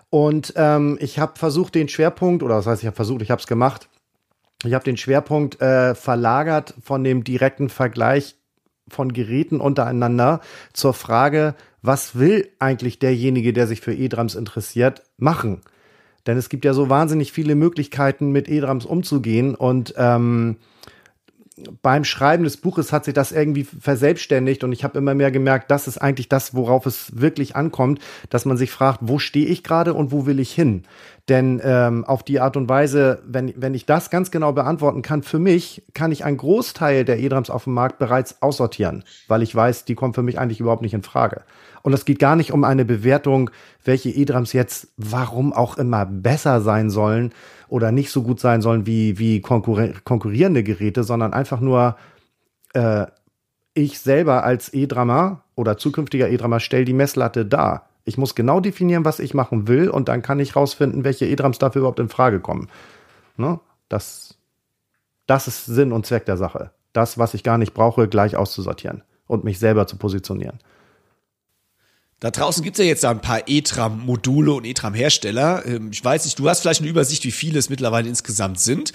Und 0.10 0.53
ähm, 0.55 0.98
ich 1.01 1.20
habe 1.20 1.38
versucht, 1.38 1.75
den 1.75 1.89
Schwerpunkt, 1.89 2.43
oder 2.43 2.55
das 2.55 2.65
heißt, 2.65 2.81
ich 2.81 2.88
habe 2.88 2.96
versucht, 2.96 3.24
ich 3.24 3.31
habe 3.31 3.41
es 3.41 3.48
gemacht. 3.48 3.89
Ich 4.63 4.74
habe 4.74 4.86
den 4.86 4.96
Schwerpunkt 4.96 5.62
äh, 5.62 5.96
verlagert 5.96 6.75
von 6.81 7.03
dem 7.03 7.25
direkten 7.25 7.67
Vergleich 7.67 8.38
von 8.92 9.14
Geräten 9.14 9.60
untereinander 9.60 10.42
zur 10.74 10.94
Frage, 10.94 11.56
was 11.82 12.18
will 12.18 12.50
eigentlich 12.60 13.00
derjenige, 13.00 13.54
der 13.54 13.68
sich 13.68 13.82
für 13.82 13.94
E-Drums 13.94 14.36
interessiert, 14.36 15.04
machen? 15.18 15.62
Denn 16.28 16.38
es 16.38 16.50
gibt 16.50 16.66
ja 16.66 16.74
so 16.74 16.90
wahnsinnig 16.90 17.32
viele 17.32 17.56
Möglichkeiten, 17.56 18.32
mit 18.32 18.48
E-Drums 18.48 18.86
umzugehen 18.86 19.56
und 19.56 19.94
ähm, 19.98 20.58
beim 21.82 22.04
Schreiben 22.04 22.44
des 22.44 22.58
Buches 22.58 22.92
hat 22.92 23.06
sich 23.06 23.14
das 23.14 23.32
irgendwie 23.32 23.64
verselbstständigt 23.64 24.64
und 24.64 24.72
ich 24.72 24.84
habe 24.84 24.98
immer 24.98 25.14
mehr 25.14 25.32
gemerkt, 25.32 25.70
das 25.72 25.88
ist 25.88 25.98
eigentlich 25.98 26.30
das, 26.30 26.54
worauf 26.54 26.86
es 26.86 27.20
wirklich 27.20 27.56
ankommt, 27.56 28.00
dass 28.30 28.46
man 28.46 28.58
sich 28.58 28.72
fragt, 28.72 29.00
wo 29.02 29.20
stehe 29.20 29.48
ich 29.48 29.64
gerade 29.64 29.94
und 29.94 30.12
wo 30.12 30.26
will 30.26 30.40
ich 30.40 30.52
hin? 30.52 30.84
Denn 31.32 31.62
ähm, 31.64 32.04
auf 32.04 32.24
die 32.24 32.42
Art 32.42 32.58
und 32.58 32.68
Weise, 32.68 33.22
wenn, 33.26 33.54
wenn 33.56 33.74
ich 33.74 33.86
das 33.86 34.10
ganz 34.10 34.32
genau 34.32 34.52
beantworten 34.52 35.02
kann, 35.02 35.24
für 35.24 35.40
mich 35.40 35.82
kann 35.94 36.12
ich 36.12 36.26
einen 36.26 36.36
Großteil 36.36 37.06
der 37.06 37.20
E-Drums 37.20 37.50
auf 37.50 37.64
dem 37.64 37.74
Markt 37.74 38.00
bereits 38.00 38.42
aussortieren, 38.42 39.06
weil 39.30 39.42
ich 39.42 39.56
weiß, 39.56 39.86
die 39.86 39.96
kommen 39.96 40.14
für 40.14 40.24
mich 40.24 40.38
eigentlich 40.38 40.60
überhaupt 40.60 40.82
nicht 40.82 40.94
in 40.94 41.04
Frage. 41.04 41.44
Und 41.84 41.94
es 41.94 42.04
geht 42.04 42.20
gar 42.20 42.36
nicht 42.36 42.52
um 42.52 42.66
eine 42.66 42.84
Bewertung, 42.84 43.50
welche 43.86 44.10
E-Drums 44.10 44.52
jetzt 44.52 44.90
warum 44.98 45.54
auch 45.54 45.78
immer 45.78 46.06
besser 46.06 46.60
sein 46.60 46.90
sollen 46.90 47.32
oder 47.70 47.94
nicht 47.94 48.12
so 48.12 48.24
gut 48.24 48.42
sein 48.42 48.62
sollen 48.62 48.86
wie, 48.86 49.18
wie 49.18 49.40
konkurri 49.40 49.94
konkurrierende 50.04 50.64
Geräte, 50.64 51.06
sondern 51.06 51.32
einfach 51.32 51.62
nur 51.62 51.96
äh, 52.74 53.06
ich 53.74 54.00
selber 54.00 54.44
als 54.44 54.74
E-Drummer 54.74 55.46
oder 55.56 55.78
zukünftiger 55.78 56.28
E-Drummer 56.30 56.60
stelle 56.60 56.84
die 56.84 56.92
Messlatte 56.92 57.46
dar. 57.46 57.88
Ich 58.03 58.17
muss 58.17 58.36
genau 58.36 58.60
definieren, 58.60 59.05
was 59.05 59.20
ich 59.20 59.34
machen 59.34 59.67
will 59.67 59.89
und 59.89 60.08
dann 60.08 60.22
kann 60.22 60.39
ich 60.39 60.55
rausfinden, 60.55 61.03
welche 61.03 61.25
E-Drums 61.27 61.60
dafür 61.60 61.81
überhaupt 61.81 62.00
in 62.00 62.10
Frage 62.10 62.39
kommen. 62.39 62.70
Ne? 63.38 63.60
Das, 63.89 64.36
das 65.27 65.48
ist 65.48 65.65
Sinn 65.65 65.91
und 65.91 66.05
Zweck 66.05 66.25
der 66.25 66.38
Sache. 66.38 66.72
Das, 66.93 67.17
was 67.17 67.34
ich 67.34 67.43
gar 67.43 67.58
nicht 67.58 67.74
brauche, 67.74 68.08
gleich 68.08 68.36
auszusortieren 68.36 69.03
und 69.27 69.43
mich 69.43 69.60
selber 69.60 69.88
zu 69.88 69.98
positionieren. 69.98 70.60
Da 72.22 72.29
draußen 72.29 72.63
gibt's 72.63 72.77
ja 72.77 72.86
jetzt 72.86 73.03
ein 73.03 73.20
paar 73.20 73.48
E-Tram-Module 73.48 74.53
und 74.53 74.63
E-Tram-Hersteller. 74.63 75.65
Ähm, 75.65 75.89
ich 75.91 76.05
weiß 76.05 76.25
nicht, 76.25 76.38
du 76.38 76.48
hast 76.48 76.62
vielleicht 76.62 76.81
eine 76.81 76.89
Übersicht, 76.89 77.24
wie 77.25 77.31
viele 77.31 77.58
es 77.58 77.70
mittlerweile 77.70 78.08
insgesamt 78.08 78.60
sind. 78.60 78.91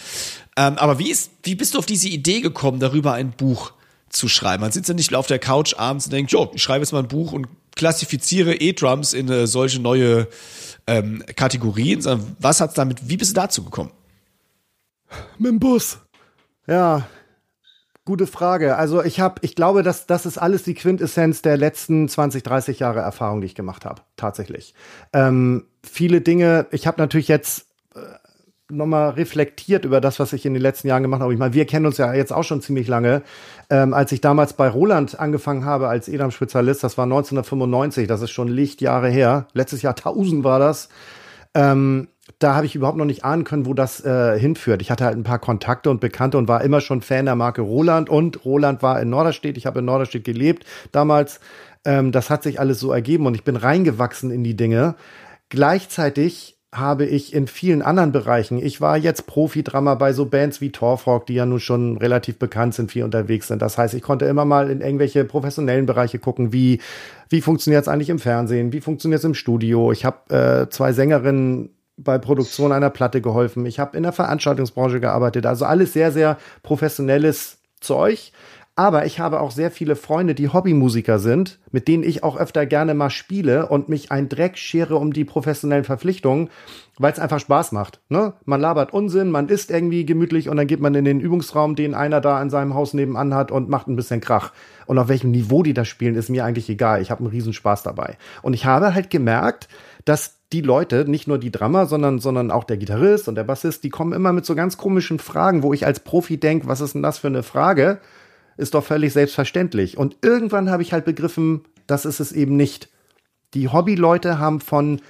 Ähm, 0.56 0.78
aber 0.78 1.00
wie, 1.00 1.10
ist, 1.10 1.32
wie 1.42 1.56
bist 1.56 1.74
du 1.74 1.78
auf 1.78 1.86
diese 1.86 2.08
Idee 2.08 2.40
gekommen, 2.40 2.78
darüber 2.78 3.14
ein 3.14 3.32
Buch 3.32 3.72
zu 4.10 4.28
schreiben? 4.28 4.60
Man 4.60 4.70
sitzt 4.70 4.88
ja 4.88 4.94
nicht 4.94 5.12
auf 5.12 5.26
der 5.26 5.40
Couch 5.40 5.74
abends 5.76 6.06
und 6.06 6.12
denkt, 6.12 6.30
jo, 6.30 6.52
ich 6.54 6.62
schreibe 6.62 6.84
jetzt 6.84 6.92
mal 6.92 7.00
ein 7.00 7.08
Buch 7.08 7.32
und 7.32 7.48
klassifiziere 7.76 8.56
E-Drums 8.56 9.12
in 9.12 9.28
äh, 9.28 9.46
solche 9.46 9.80
neue 9.80 10.28
ähm, 10.86 11.22
Kategorien, 11.36 12.00
sondern 12.00 12.36
was 12.40 12.60
hat's 12.60 12.74
damit, 12.74 13.08
wie 13.08 13.16
bist 13.16 13.30
du 13.30 13.40
dazu 13.40 13.64
gekommen? 13.64 13.92
Mit 15.38 15.50
dem 15.52 15.60
Bus. 15.60 15.98
Ja, 16.66 17.06
Gute 18.06 18.28
Frage. 18.28 18.76
Also 18.76 19.02
ich 19.02 19.18
habe, 19.18 19.40
ich 19.42 19.56
glaube, 19.56 19.82
dass 19.82 20.06
das 20.06 20.26
ist 20.26 20.38
alles 20.38 20.62
die 20.62 20.74
Quintessenz 20.74 21.42
der 21.42 21.56
letzten 21.56 22.08
20, 22.08 22.44
30 22.44 22.78
Jahre 22.78 23.00
Erfahrung, 23.00 23.40
die 23.40 23.48
ich 23.48 23.56
gemacht 23.56 23.84
habe. 23.84 24.02
Tatsächlich. 24.14 24.74
Ähm, 25.12 25.66
viele 25.82 26.20
Dinge. 26.20 26.68
Ich 26.70 26.86
habe 26.86 27.00
natürlich 27.00 27.26
jetzt 27.26 27.65
nochmal 28.70 29.10
reflektiert 29.10 29.84
über 29.84 30.00
das, 30.00 30.18
was 30.18 30.32
ich 30.32 30.44
in 30.44 30.54
den 30.54 30.62
letzten 30.62 30.88
Jahren 30.88 31.02
gemacht 31.02 31.20
habe. 31.20 31.32
Ich 31.32 31.38
meine, 31.38 31.54
wir 31.54 31.66
kennen 31.66 31.86
uns 31.86 31.98
ja 31.98 32.12
jetzt 32.14 32.32
auch 32.32 32.42
schon 32.42 32.60
ziemlich 32.60 32.88
lange. 32.88 33.22
Ähm, 33.70 33.94
als 33.94 34.10
ich 34.12 34.20
damals 34.20 34.54
bei 34.54 34.68
Roland 34.68 35.18
angefangen 35.18 35.64
habe 35.64 35.88
als 35.88 36.08
Edam-Spezialist, 36.08 36.82
das 36.82 36.98
war 36.98 37.04
1995, 37.04 38.08
das 38.08 38.22
ist 38.22 38.30
schon 38.30 38.48
Lichtjahre 38.48 39.08
her. 39.08 39.46
Letztes 39.52 39.82
Jahr 39.82 39.94
1000 39.94 40.42
war 40.42 40.58
das. 40.58 40.88
Ähm, 41.54 42.08
da 42.40 42.54
habe 42.54 42.66
ich 42.66 42.74
überhaupt 42.74 42.98
noch 42.98 43.04
nicht 43.04 43.24
ahnen 43.24 43.44
können, 43.44 43.66
wo 43.66 43.72
das 43.72 44.04
äh, 44.04 44.38
hinführt. 44.38 44.82
Ich 44.82 44.90
hatte 44.90 45.04
halt 45.04 45.16
ein 45.16 45.22
paar 45.22 45.38
Kontakte 45.38 45.90
und 45.90 46.00
Bekannte 46.00 46.36
und 46.36 46.48
war 46.48 46.62
immer 46.62 46.80
schon 46.80 47.00
Fan 47.00 47.24
der 47.24 47.36
Marke 47.36 47.62
Roland 47.62 48.10
und 48.10 48.44
Roland 48.44 48.82
war 48.82 49.00
in 49.00 49.08
Norderstedt. 49.08 49.56
Ich 49.56 49.64
habe 49.66 49.78
in 49.78 49.84
Norderstedt 49.84 50.24
gelebt 50.24 50.66
damals. 50.90 51.40
Ähm, 51.84 52.10
das 52.10 52.28
hat 52.28 52.42
sich 52.42 52.58
alles 52.58 52.80
so 52.80 52.92
ergeben 52.92 53.26
und 53.26 53.36
ich 53.36 53.44
bin 53.44 53.56
reingewachsen 53.56 54.32
in 54.32 54.42
die 54.42 54.56
Dinge. 54.56 54.96
Gleichzeitig 55.48 56.55
habe 56.74 57.06
ich 57.06 57.32
in 57.32 57.46
vielen 57.46 57.80
anderen 57.80 58.12
Bereichen, 58.12 58.58
ich 58.58 58.80
war 58.80 58.96
jetzt 58.96 59.26
Profi-Drummer 59.26 59.96
bei 59.96 60.12
so 60.12 60.26
Bands 60.26 60.60
wie 60.60 60.72
Torfrock, 60.72 61.26
die 61.26 61.34
ja 61.34 61.46
nun 61.46 61.60
schon 61.60 61.96
relativ 61.96 62.38
bekannt 62.38 62.74
sind, 62.74 62.92
viel 62.92 63.04
unterwegs 63.04 63.48
sind. 63.48 63.62
Das 63.62 63.78
heißt, 63.78 63.94
ich 63.94 64.02
konnte 64.02 64.26
immer 64.26 64.44
mal 64.44 64.70
in 64.70 64.80
irgendwelche 64.80 65.24
professionellen 65.24 65.86
Bereiche 65.86 66.18
gucken, 66.18 66.52
wie, 66.52 66.80
wie 67.28 67.40
funktioniert 67.40 67.82
es 67.82 67.88
eigentlich 67.88 68.10
im 68.10 68.18
Fernsehen, 68.18 68.72
wie 68.72 68.80
funktioniert 68.80 69.20
es 69.20 69.24
im 69.24 69.34
Studio. 69.34 69.92
Ich 69.92 70.04
habe 70.04 70.34
äh, 70.34 70.70
zwei 70.70 70.92
Sängerinnen 70.92 71.70
bei 71.96 72.18
Produktion 72.18 72.72
einer 72.72 72.90
Platte 72.90 73.20
geholfen. 73.20 73.64
Ich 73.64 73.78
habe 73.78 73.96
in 73.96 74.02
der 74.02 74.12
Veranstaltungsbranche 74.12 75.00
gearbeitet. 75.00 75.46
Also 75.46 75.64
alles 75.64 75.92
sehr, 75.92 76.12
sehr 76.12 76.36
professionelles 76.62 77.58
Zeug. 77.80 78.32
Aber 78.78 79.06
ich 79.06 79.20
habe 79.20 79.40
auch 79.40 79.52
sehr 79.52 79.70
viele 79.70 79.96
Freunde, 79.96 80.34
die 80.34 80.50
Hobbymusiker 80.50 81.18
sind, 81.18 81.58
mit 81.72 81.88
denen 81.88 82.02
ich 82.02 82.22
auch 82.22 82.36
öfter 82.36 82.66
gerne 82.66 82.92
mal 82.92 83.08
spiele 83.08 83.70
und 83.70 83.88
mich 83.88 84.12
ein 84.12 84.28
Dreck 84.28 84.58
schere 84.58 84.96
um 84.96 85.14
die 85.14 85.24
professionellen 85.24 85.84
Verpflichtungen, 85.84 86.50
weil 86.98 87.10
es 87.10 87.18
einfach 87.18 87.40
Spaß 87.40 87.72
macht. 87.72 88.00
Ne? 88.10 88.34
Man 88.44 88.60
labert 88.60 88.92
Unsinn, 88.92 89.30
man 89.30 89.48
isst 89.48 89.70
irgendwie 89.70 90.04
gemütlich 90.04 90.50
und 90.50 90.58
dann 90.58 90.66
geht 90.66 90.80
man 90.80 90.94
in 90.94 91.06
den 91.06 91.20
Übungsraum, 91.20 91.74
den 91.74 91.94
einer 91.94 92.20
da 92.20 92.40
in 92.42 92.50
seinem 92.50 92.74
Haus 92.74 92.92
nebenan 92.92 93.32
hat 93.32 93.50
und 93.50 93.70
macht 93.70 93.88
ein 93.88 93.96
bisschen 93.96 94.20
Krach. 94.20 94.52
Und 94.84 94.98
auf 94.98 95.08
welchem 95.08 95.30
Niveau 95.30 95.62
die 95.62 95.74
das 95.74 95.88
spielen, 95.88 96.14
ist 96.14 96.28
mir 96.28 96.44
eigentlich 96.44 96.68
egal. 96.68 97.00
Ich 97.00 97.10
habe 97.10 97.20
einen 97.20 97.30
riesen 97.30 97.54
Spaß 97.54 97.82
dabei. 97.82 98.18
Und 98.42 98.52
ich 98.52 98.66
habe 98.66 98.94
halt 98.94 99.08
gemerkt, 99.08 99.68
dass 100.04 100.36
die 100.52 100.60
Leute, 100.60 101.10
nicht 101.10 101.26
nur 101.26 101.38
die 101.38 101.50
Drummer, 101.50 101.86
sondern, 101.86 102.18
sondern 102.18 102.50
auch 102.50 102.64
der 102.64 102.76
Gitarrist 102.76 103.26
und 103.26 103.36
der 103.36 103.44
Bassist, 103.44 103.84
die 103.84 103.90
kommen 103.90 104.12
immer 104.12 104.34
mit 104.34 104.44
so 104.44 104.54
ganz 104.54 104.76
komischen 104.76 105.18
Fragen, 105.18 105.62
wo 105.62 105.72
ich 105.72 105.86
als 105.86 106.00
Profi 106.00 106.36
denke, 106.36 106.68
was 106.68 106.82
ist 106.82 106.94
denn 106.94 107.02
das 107.02 107.18
für 107.18 107.28
eine 107.28 107.42
Frage? 107.42 108.00
Ist 108.56 108.74
doch 108.74 108.84
völlig 108.84 109.12
selbstverständlich. 109.12 109.98
Und 109.98 110.16
irgendwann 110.22 110.70
habe 110.70 110.82
ich 110.82 110.92
halt 110.92 111.04
begriffen, 111.04 111.62
das 111.86 112.04
ist 112.04 112.20
es 112.20 112.32
eben 112.32 112.56
nicht. 112.56 112.88
Die 113.54 113.68
Hobbyleute 113.68 114.38
haben 114.38 114.60
von, 114.60 115.00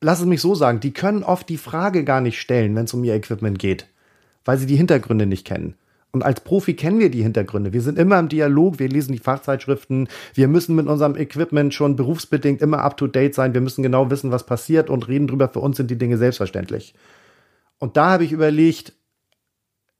lass 0.00 0.20
es 0.20 0.26
mich 0.26 0.40
so 0.40 0.54
sagen, 0.54 0.80
die 0.80 0.92
können 0.92 1.22
oft 1.22 1.48
die 1.48 1.56
Frage 1.56 2.04
gar 2.04 2.20
nicht 2.20 2.40
stellen, 2.40 2.74
wenn 2.76 2.84
es 2.84 2.94
um 2.94 3.04
ihr 3.04 3.14
Equipment 3.14 3.58
geht, 3.58 3.86
weil 4.44 4.58
sie 4.58 4.66
die 4.66 4.76
Hintergründe 4.76 5.26
nicht 5.26 5.46
kennen. 5.46 5.74
Und 6.12 6.22
als 6.22 6.42
Profi 6.42 6.74
kennen 6.74 7.00
wir 7.00 7.10
die 7.10 7.24
Hintergründe. 7.24 7.72
Wir 7.72 7.80
sind 7.80 7.98
immer 7.98 8.20
im 8.20 8.28
Dialog, 8.28 8.78
wir 8.78 8.88
lesen 8.88 9.12
die 9.12 9.18
Fachzeitschriften, 9.18 10.08
wir 10.34 10.46
müssen 10.46 10.76
mit 10.76 10.86
unserem 10.86 11.16
Equipment 11.16 11.74
schon 11.74 11.96
berufsbedingt 11.96 12.62
immer 12.62 12.78
up 12.78 12.96
to 12.96 13.08
date 13.08 13.34
sein, 13.34 13.52
wir 13.52 13.60
müssen 13.60 13.82
genau 13.82 14.10
wissen, 14.10 14.30
was 14.30 14.46
passiert 14.46 14.90
und 14.90 15.08
reden 15.08 15.26
drüber. 15.26 15.48
Für 15.48 15.58
uns 15.58 15.76
sind 15.76 15.90
die 15.90 15.98
Dinge 15.98 16.16
selbstverständlich. 16.16 16.94
Und 17.80 17.96
da 17.96 18.10
habe 18.10 18.24
ich 18.24 18.30
überlegt, 18.30 18.92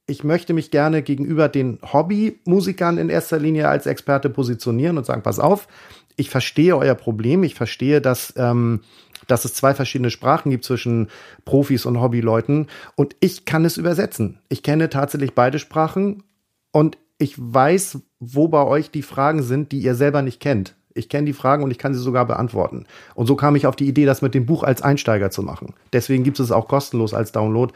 ich 0.07 0.23
möchte 0.23 0.53
mich 0.53 0.71
gerne 0.71 1.01
gegenüber 1.01 1.49
den 1.49 1.79
Hobbymusikern 1.81 2.97
in 2.97 3.09
erster 3.09 3.39
Linie 3.39 3.69
als 3.69 3.85
Experte 3.85 4.29
positionieren 4.29 4.97
und 4.97 5.05
sagen, 5.05 5.23
pass 5.23 5.39
auf, 5.39 5.67
ich 6.15 6.29
verstehe 6.29 6.77
euer 6.77 6.95
Problem, 6.95 7.43
ich 7.43 7.55
verstehe, 7.55 8.01
dass 8.01 8.33
ähm, 8.37 8.81
dass 9.27 9.45
es 9.45 9.53
zwei 9.53 9.73
verschiedene 9.73 10.11
Sprachen 10.11 10.51
gibt 10.51 10.65
zwischen 10.65 11.09
Profis 11.45 11.85
und 11.85 11.99
Hobbyleuten 11.99 12.67
und 12.95 13.15
ich 13.19 13.45
kann 13.45 13.65
es 13.65 13.77
übersetzen. 13.77 14.39
Ich 14.49 14.63
kenne 14.63 14.89
tatsächlich 14.89 15.33
beide 15.33 15.59
Sprachen 15.59 16.23
und 16.71 16.97
ich 17.17 17.35
weiß, 17.37 17.99
wo 18.19 18.47
bei 18.47 18.63
euch 18.63 18.91
die 18.91 19.01
Fragen 19.01 19.41
sind, 19.41 19.71
die 19.71 19.79
ihr 19.79 19.95
selber 19.95 20.21
nicht 20.21 20.39
kennt. 20.39 20.75
Ich 20.93 21.09
kenne 21.09 21.25
die 21.25 21.33
Fragen 21.33 21.63
und 21.63 21.71
ich 21.71 21.77
kann 21.77 21.93
sie 21.93 21.99
sogar 21.99 22.25
beantworten. 22.25 22.85
Und 23.15 23.25
so 23.25 23.35
kam 23.35 23.55
ich 23.55 23.67
auf 23.67 23.75
die 23.75 23.87
Idee, 23.87 24.05
das 24.05 24.21
mit 24.21 24.33
dem 24.33 24.45
Buch 24.45 24.63
als 24.63 24.81
Einsteiger 24.81 25.29
zu 25.29 25.43
machen. 25.43 25.73
Deswegen 25.91 26.23
gibt 26.23 26.39
es 26.39 26.51
auch 26.51 26.69
kostenlos 26.69 27.13
als 27.13 27.33
Download. 27.33 27.73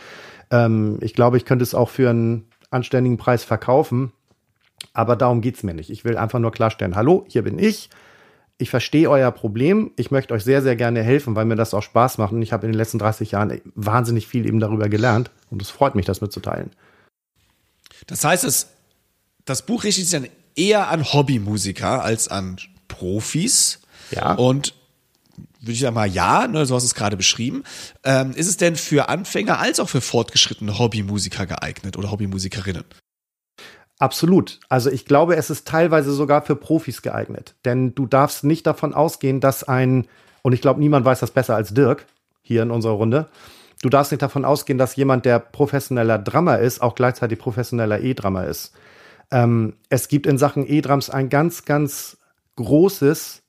Ähm, 0.52 0.98
ich 1.02 1.14
glaube, 1.14 1.38
ich 1.38 1.46
könnte 1.46 1.64
es 1.64 1.74
auch 1.74 1.90
für 1.90 2.10
einen 2.10 2.48
anständigen 2.72 3.18
Preis 3.18 3.44
verkaufen. 3.44 4.12
Aber 4.94 5.16
darum 5.16 5.42
geht's 5.42 5.64
mir 5.64 5.74
nicht. 5.74 5.90
Ich 5.90 6.06
will 6.06 6.18
einfach 6.18 6.40
nur 6.40 6.52
klarstellen, 6.52 6.96
hallo, 6.96 7.26
hier 7.28 7.44
bin 7.44 7.60
ich 7.60 7.90
ich 8.62 8.70
verstehe 8.70 9.10
euer 9.10 9.32
Problem. 9.32 9.92
Ich 9.96 10.12
möchte 10.12 10.34
euch 10.34 10.44
sehr, 10.44 10.62
sehr 10.62 10.76
gerne 10.76 11.02
helfen, 11.02 11.36
weil 11.36 11.46
mir 11.46 11.56
das 11.56 11.74
auch 11.74 11.82
Spaß 11.82 12.18
macht. 12.18 12.34
Und 12.34 12.42
ich 12.42 12.52
habe 12.52 12.66
in 12.66 12.74
den 12.74 12.78
letzten 12.78 13.00
30 13.00 13.32
Jahren 13.32 13.62
wahnsinnig 13.74 14.28
viel 14.28 14.46
eben 14.46 14.60
darüber 14.60 14.90
gelernt. 14.90 15.32
Und 15.50 15.62
es 15.62 15.70
freut 15.70 15.96
mich, 15.96 16.06
das 16.06 16.20
mitzuteilen. 16.20 16.72
Das 18.06 18.24
heißt, 18.26 18.44
es, 18.44 18.68
das 19.46 19.66
Buch 19.66 19.86
richtet 19.86 20.08
sich 20.08 20.20
dann 20.20 20.30
eher 20.58 20.90
an 20.90 21.06
Hobbymusiker 21.06 22.04
als 22.04 22.28
an 22.28 22.58
Profis. 22.90 23.80
Ja. 24.12 24.34
Und 24.34 24.74
würde 25.60 25.74
ich 25.74 25.80
sagen 25.80 25.96
mal 25.96 26.08
ja, 26.08 26.48
ne, 26.48 26.66
so 26.66 26.76
hast 26.76 26.84
du 26.84 26.88
es 26.88 26.96
gerade 26.96 27.18
beschrieben. 27.18 27.64
Ähm, 28.04 28.32
ist 28.32 28.48
es 28.48 28.58
denn 28.58 28.76
für 28.76 29.10
Anfänger 29.10 29.60
als 29.60 29.80
auch 29.80 29.90
für 29.90 30.02
fortgeschrittene 30.02 30.80
Hobbymusiker 30.80 31.46
geeignet 31.46 31.98
oder 31.98 32.12
Hobbymusikerinnen? 32.12 32.86
Absolut. 34.00 34.62
Also 34.70 34.90
ich 34.90 35.06
glaube, 35.06 35.36
es 35.36 35.50
ist 35.50 35.68
teilweise 35.68 36.14
sogar 36.14 36.42
für 36.42 36.56
Profis 36.56 37.02
geeignet. 37.02 37.56
Denn 37.66 37.94
du 37.94 38.06
darfst 38.06 38.46
nicht 38.46 38.66
davon 38.66 38.94
ausgehen, 38.94 39.42
dass 39.42 39.66
ein, 39.66 40.08
und 40.42 40.54
ich 40.54 40.62
glaube, 40.62 40.80
niemand 40.80 41.06
weiß 41.06 41.20
das 41.20 41.32
besser 41.32 41.56
als 41.56 41.74
Dirk 41.74 42.06
hier 42.42 42.64
in 42.64 42.72
unserer 42.72 42.94
Runde, 42.94 43.28
du 43.82 43.90
darfst 43.90 44.14
nicht 44.14 44.22
davon 44.22 44.46
ausgehen, 44.46 44.78
dass 44.78 44.96
jemand, 44.96 45.26
der 45.26 45.40
professioneller 45.40 46.18
Drummer 46.18 46.60
ist, 46.60 46.82
auch 46.82 46.96
gleichzeitig 46.96 47.40
professioneller 47.40 48.00
E-Drummer 48.00 48.46
ist. 48.46 48.72
Ähm, 49.32 49.76
es 49.90 50.08
gibt 50.08 50.26
in 50.26 50.38
Sachen 50.38 50.66
E-Drums 50.66 51.10
ein 51.10 51.28
ganz, 51.30 51.66
ganz 51.66 52.18
großes, 52.56 53.44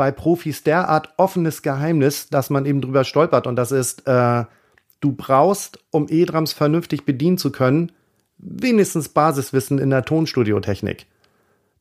bei 0.00 0.10
Profis 0.10 0.62
derart 0.62 1.12
offenes 1.18 1.60
Geheimnis, 1.60 2.30
dass 2.30 2.48
man 2.48 2.64
eben 2.64 2.80
drüber 2.80 3.04
stolpert. 3.04 3.46
Und 3.46 3.56
das 3.56 3.70
ist, 3.70 4.06
äh, 4.06 4.44
du 5.00 5.12
brauchst, 5.12 5.78
um 5.90 6.06
E-Drums 6.08 6.54
vernünftig 6.54 7.04
bedienen 7.04 7.36
zu 7.36 7.52
können, 7.52 7.92
wenigstens 8.38 9.10
Basiswissen 9.10 9.78
in 9.78 9.90
der 9.90 10.06
Tonstudiotechnik. 10.06 11.04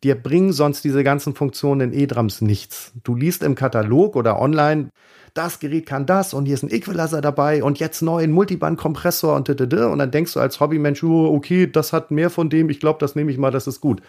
Dir 0.03 0.15
bringen 0.15 0.51
sonst 0.51 0.83
diese 0.83 1.05
ganzen 1.05 1.33
Funktionen 1.33 1.93
in 1.93 1.97
E-Drums 1.97 2.41
nichts. 2.41 2.91
Du 3.05 3.15
liest 3.15 3.41
im 3.41 3.55
Katalog 3.55 4.17
oder 4.17 4.41
online, 4.41 4.89
das 5.33 5.59
Gerät 5.59 5.85
kann 5.85 6.05
das 6.05 6.33
und 6.33 6.45
hier 6.45 6.55
ist 6.55 6.63
ein 6.63 6.71
Equalizer 6.71 7.21
dabei 7.21 7.63
und 7.63 7.79
jetzt 7.79 8.01
neu 8.01 8.21
ein 8.21 8.31
Multiband-Kompressor 8.31 9.33
und 9.33 9.47
und 9.47 9.99
dann 9.99 10.11
denkst 10.11 10.33
du 10.33 10.41
als 10.41 10.59
Hobbymensch, 10.59 11.05
oh, 11.05 11.33
okay, 11.33 11.71
das 11.71 11.93
hat 11.93 12.11
mehr 12.11 12.29
von 12.29 12.49
dem, 12.49 12.69
ich 12.69 12.81
glaube, 12.81 12.99
das 12.99 13.15
nehme 13.15 13.31
ich 13.31 13.37
mal, 13.37 13.51
das 13.51 13.65
ist 13.65 13.79
gut. 13.79 14.01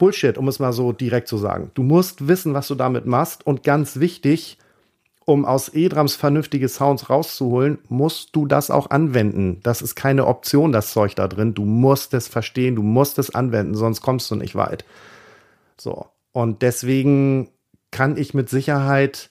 Bullshit, 0.00 0.36
um 0.38 0.48
es 0.48 0.58
mal 0.58 0.72
so 0.72 0.92
direkt 0.92 1.28
zu 1.28 1.36
sagen. 1.36 1.70
Du 1.74 1.84
musst 1.84 2.26
wissen, 2.26 2.54
was 2.54 2.66
du 2.66 2.74
damit 2.74 3.06
machst 3.06 3.46
und 3.46 3.62
ganz 3.62 4.00
wichtig, 4.00 4.58
um 5.26 5.44
aus 5.44 5.72
E-Drums 5.72 6.16
vernünftige 6.16 6.68
Sounds 6.68 7.10
rauszuholen, 7.10 7.78
musst 7.88 8.34
du 8.34 8.46
das 8.46 8.70
auch 8.70 8.90
anwenden. 8.90 9.60
Das 9.62 9.82
ist 9.82 9.94
keine 9.94 10.26
Option, 10.26 10.72
das 10.72 10.92
Zeug 10.92 11.14
da 11.14 11.28
drin. 11.28 11.54
Du 11.54 11.64
musst 11.64 12.14
es 12.14 12.26
verstehen, 12.26 12.74
du 12.74 12.82
musst 12.82 13.18
es 13.18 13.32
anwenden, 13.34 13.74
sonst 13.74 14.00
kommst 14.00 14.30
du 14.30 14.36
nicht 14.36 14.56
weit. 14.56 14.84
So. 15.76 16.06
Und 16.32 16.62
deswegen 16.62 17.50
kann 17.90 18.16
ich 18.16 18.34
mit 18.34 18.48
Sicherheit, 18.48 19.30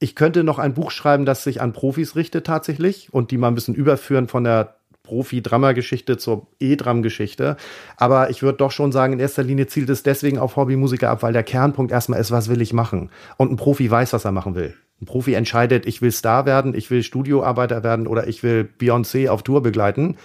ich 0.00 0.16
könnte 0.16 0.42
noch 0.42 0.58
ein 0.58 0.74
Buch 0.74 0.90
schreiben, 0.90 1.26
das 1.26 1.44
sich 1.44 1.60
an 1.60 1.72
Profis 1.72 2.16
richtet 2.16 2.46
tatsächlich 2.46 3.12
und 3.12 3.30
die 3.30 3.38
mal 3.38 3.48
ein 3.48 3.54
bisschen 3.54 3.74
überführen 3.74 4.26
von 4.26 4.44
der 4.44 4.77
Profi-Drama-Geschichte 5.08 6.18
zur 6.18 6.46
E-Dram-Geschichte. 6.60 7.56
Aber 7.96 8.28
ich 8.28 8.42
würde 8.42 8.58
doch 8.58 8.70
schon 8.70 8.92
sagen, 8.92 9.14
in 9.14 9.20
erster 9.20 9.42
Linie 9.42 9.66
zielt 9.66 9.88
es 9.88 10.02
deswegen 10.02 10.38
auf 10.38 10.56
Hobbymusiker 10.56 11.08
ab, 11.08 11.22
weil 11.22 11.32
der 11.32 11.42
Kernpunkt 11.42 11.90
erstmal 11.90 12.20
ist, 12.20 12.30
was 12.30 12.50
will 12.50 12.60
ich 12.60 12.74
machen? 12.74 13.10
Und 13.38 13.50
ein 13.50 13.56
Profi 13.56 13.90
weiß, 13.90 14.12
was 14.12 14.26
er 14.26 14.32
machen 14.32 14.54
will. 14.54 14.74
Ein 15.00 15.06
Profi 15.06 15.32
entscheidet, 15.32 15.86
ich 15.86 16.02
will 16.02 16.12
Star 16.12 16.44
werden, 16.44 16.74
ich 16.74 16.90
will 16.90 17.02
Studioarbeiter 17.02 17.82
werden 17.82 18.06
oder 18.06 18.26
ich 18.28 18.42
will 18.42 18.68
Beyoncé 18.78 19.30
auf 19.30 19.42
Tour 19.42 19.62
begleiten. 19.62 20.16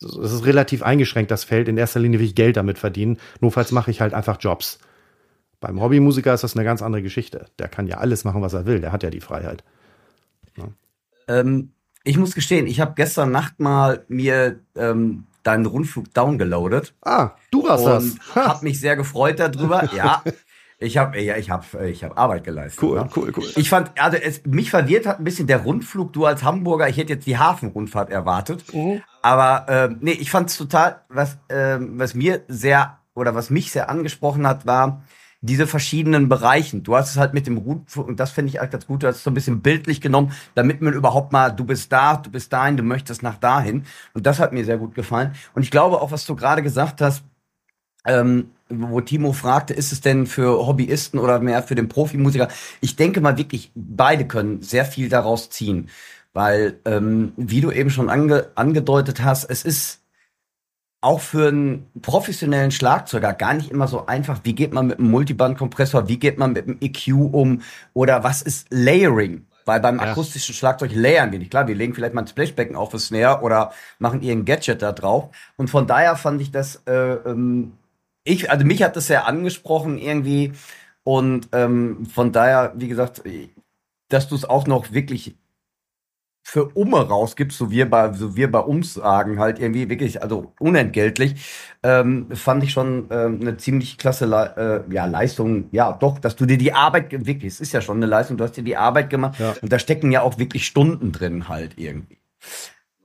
Es 0.00 0.32
ist 0.32 0.44
relativ 0.44 0.82
eingeschränkt, 0.82 1.30
das 1.30 1.44
Feld. 1.44 1.68
In 1.68 1.78
erster 1.78 2.00
Linie 2.00 2.18
will 2.18 2.26
ich 2.26 2.34
Geld 2.34 2.56
damit 2.56 2.78
verdienen. 2.78 3.18
Notfalls 3.40 3.70
mache 3.70 3.92
ich 3.92 4.00
halt 4.00 4.12
einfach 4.12 4.38
Jobs. 4.40 4.80
Beim 5.60 5.80
Hobbymusiker 5.80 6.34
ist 6.34 6.42
das 6.42 6.56
eine 6.56 6.64
ganz 6.64 6.82
andere 6.82 7.02
Geschichte. 7.02 7.46
Der 7.60 7.68
kann 7.68 7.86
ja 7.86 7.98
alles 7.98 8.24
machen, 8.24 8.42
was 8.42 8.54
er 8.54 8.66
will. 8.66 8.80
Der 8.80 8.90
hat 8.90 9.04
ja 9.04 9.10
die 9.10 9.20
Freiheit. 9.20 9.62
Ja. 10.56 10.64
Ähm, 11.28 11.70
ich 12.04 12.18
muss 12.18 12.34
gestehen, 12.34 12.66
ich 12.66 12.80
habe 12.80 12.92
gestern 12.94 13.30
Nacht 13.30 13.60
mal 13.60 14.04
mir 14.08 14.58
ähm, 14.76 15.24
deinen 15.42 15.66
Rundflug 15.66 16.12
downgeloadet. 16.14 16.94
Ah, 17.02 17.30
du 17.50 17.68
hast 17.68 17.84
das. 17.84 18.04
Und 18.04 18.20
hab 18.34 18.62
mich 18.62 18.80
sehr 18.80 18.96
gefreut 18.96 19.38
darüber. 19.38 19.88
ja. 19.96 20.22
Ich 20.78 20.98
habe 20.98 21.20
ja, 21.20 21.36
ich 21.36 21.48
habe 21.48 21.88
ich 21.88 22.02
habe 22.02 22.16
Arbeit 22.16 22.42
geleistet. 22.42 22.82
Cool, 22.82 22.98
ne? 22.98 23.08
cool, 23.14 23.32
cool. 23.36 23.44
Ich 23.54 23.68
fand 23.68 23.92
also 24.00 24.16
es, 24.16 24.44
mich 24.44 24.70
verwirrt 24.70 25.06
hat 25.06 25.20
ein 25.20 25.24
bisschen 25.24 25.46
der 25.46 25.62
Rundflug 25.62 26.12
du 26.12 26.26
als 26.26 26.42
Hamburger, 26.42 26.88
ich 26.88 26.96
hätte 26.96 27.12
jetzt 27.12 27.26
die 27.26 27.38
Hafenrundfahrt 27.38 28.10
erwartet. 28.10 28.64
Mhm. 28.74 29.00
Aber 29.22 29.66
ähm, 29.68 29.98
nee, 30.00 30.12
ich 30.12 30.30
fand 30.32 30.50
es 30.50 30.58
total 30.58 31.02
was 31.08 31.38
ähm, 31.50 32.00
was 32.00 32.14
mir 32.14 32.42
sehr 32.48 32.98
oder 33.14 33.34
was 33.36 33.50
mich 33.50 33.70
sehr 33.70 33.90
angesprochen 33.90 34.44
hat, 34.46 34.66
war 34.66 35.04
diese 35.42 35.66
verschiedenen 35.66 36.28
Bereichen. 36.28 36.84
Du 36.84 36.96
hast 36.96 37.10
es 37.10 37.16
halt 37.18 37.34
mit 37.34 37.46
dem 37.46 37.58
Rundflug, 37.58 38.06
und 38.06 38.20
das 38.20 38.30
finde 38.30 38.50
ich 38.50 38.60
halt 38.60 38.70
ganz 38.70 38.86
gut, 38.86 39.02
du 39.02 39.08
hast 39.08 39.16
es 39.16 39.24
so 39.24 39.30
ein 39.30 39.34
bisschen 39.34 39.60
bildlich 39.60 40.00
genommen, 40.00 40.32
damit 40.54 40.80
man 40.80 40.94
überhaupt 40.94 41.32
mal, 41.32 41.50
du 41.50 41.64
bist 41.64 41.92
da, 41.92 42.16
du 42.16 42.30
bist 42.30 42.52
dahin, 42.52 42.76
du 42.76 42.84
möchtest 42.84 43.22
nach 43.22 43.38
dahin. 43.38 43.84
Und 44.14 44.24
das 44.26 44.38
hat 44.38 44.52
mir 44.52 44.64
sehr 44.64 44.78
gut 44.78 44.94
gefallen. 44.94 45.34
Und 45.54 45.62
ich 45.62 45.72
glaube 45.72 46.00
auch, 46.00 46.12
was 46.12 46.24
du 46.26 46.36
gerade 46.36 46.62
gesagt 46.62 47.00
hast, 47.00 47.24
ähm, 48.06 48.50
wo 48.68 49.00
Timo 49.00 49.32
fragte, 49.32 49.74
ist 49.74 49.92
es 49.92 50.00
denn 50.00 50.26
für 50.26 50.66
Hobbyisten 50.66 51.18
oder 51.18 51.40
mehr 51.40 51.62
für 51.62 51.74
den 51.74 51.88
Profimusiker? 51.88 52.48
Ich 52.80 52.96
denke 52.96 53.20
mal 53.20 53.36
wirklich, 53.36 53.72
beide 53.74 54.26
können 54.26 54.62
sehr 54.62 54.84
viel 54.84 55.08
daraus 55.08 55.50
ziehen. 55.50 55.88
Weil, 56.32 56.80
ähm, 56.86 57.32
wie 57.36 57.60
du 57.60 57.70
eben 57.70 57.90
schon 57.90 58.08
ange 58.08 58.48
angedeutet 58.54 59.22
hast, 59.22 59.44
es 59.44 59.64
ist 59.64 60.01
auch 61.02 61.20
für 61.20 61.48
einen 61.48 61.90
professionellen 62.00 62.70
Schlagzeuger 62.70 63.34
gar 63.34 63.54
nicht 63.54 63.70
immer 63.70 63.88
so 63.88 64.06
einfach. 64.06 64.40
Wie 64.44 64.54
geht 64.54 64.72
man 64.72 64.86
mit 64.86 64.98
einem 64.98 65.10
Multibandkompressor? 65.10 66.08
Wie 66.08 66.18
geht 66.18 66.38
man 66.38 66.52
mit 66.52 66.66
einem 66.66 66.78
EQ 66.80 67.08
um? 67.32 67.60
Oder 67.92 68.24
was 68.24 68.40
ist 68.40 68.68
Layering? 68.70 69.44
Weil 69.64 69.80
beim 69.80 69.96
ja. 69.96 70.04
akustischen 70.04 70.54
Schlagzeug 70.54 70.92
layern 70.94 71.32
wir 71.32 71.40
nicht. 71.40 71.50
Klar, 71.50 71.66
wir 71.66 71.74
legen 71.74 71.94
vielleicht 71.94 72.14
mal 72.14 72.22
ein 72.22 72.28
Splashbecken 72.28 72.76
auf 72.76 72.90
das 72.90 73.06
Snare 73.06 73.42
oder 73.42 73.72
machen 73.98 74.22
irgendein 74.22 74.56
Gadget 74.56 74.80
da 74.80 74.92
drauf. 74.92 75.30
Und 75.56 75.70
von 75.70 75.86
daher 75.86 76.16
fand 76.16 76.40
ich 76.40 76.52
das, 76.52 76.82
äh, 76.86 76.92
ähm, 76.92 77.72
ich, 78.24 78.50
also 78.50 78.64
mich 78.64 78.82
hat 78.82 78.96
das 78.96 79.08
sehr 79.08 79.26
angesprochen 79.26 79.98
irgendwie. 79.98 80.52
Und 81.02 81.48
ähm, 81.52 82.06
von 82.06 82.30
daher, 82.30 82.72
wie 82.76 82.88
gesagt, 82.88 83.22
dass 84.08 84.28
du 84.28 84.36
es 84.36 84.44
auch 84.44 84.66
noch 84.68 84.92
wirklich 84.92 85.36
für 86.42 86.66
Umme 86.74 87.08
rausgibst, 87.08 87.56
so 87.56 87.70
wir 87.70 87.88
bei, 87.88 88.12
so 88.12 88.36
wir 88.36 88.50
bei 88.50 88.58
uns 88.58 88.94
sagen, 88.94 89.38
halt 89.38 89.58
irgendwie 89.58 89.88
wirklich, 89.88 90.22
also 90.22 90.52
unentgeltlich, 90.58 91.36
ähm, 91.82 92.26
fand 92.32 92.64
ich 92.64 92.72
schon 92.72 93.06
ähm, 93.10 93.38
eine 93.40 93.56
ziemlich 93.56 93.96
klasse 93.96 94.26
Le 94.26 94.84
äh, 94.88 94.94
ja, 94.94 95.06
Leistung. 95.06 95.68
Ja, 95.70 95.92
doch, 95.92 96.18
dass 96.18 96.36
du 96.36 96.44
dir 96.44 96.58
die 96.58 96.72
Arbeit, 96.72 97.12
wirklich, 97.26 97.54
es 97.54 97.60
ist 97.60 97.72
ja 97.72 97.80
schon 97.80 97.98
eine 97.98 98.06
Leistung, 98.06 98.36
du 98.36 98.44
hast 98.44 98.56
dir 98.56 98.64
die 98.64 98.76
Arbeit 98.76 99.08
gemacht 99.08 99.38
ja. 99.38 99.54
und 99.62 99.72
da 99.72 99.78
stecken 99.78 100.10
ja 100.10 100.22
auch 100.22 100.38
wirklich 100.38 100.66
Stunden 100.66 101.12
drin 101.12 101.48
halt 101.48 101.74
irgendwie. 101.76 102.18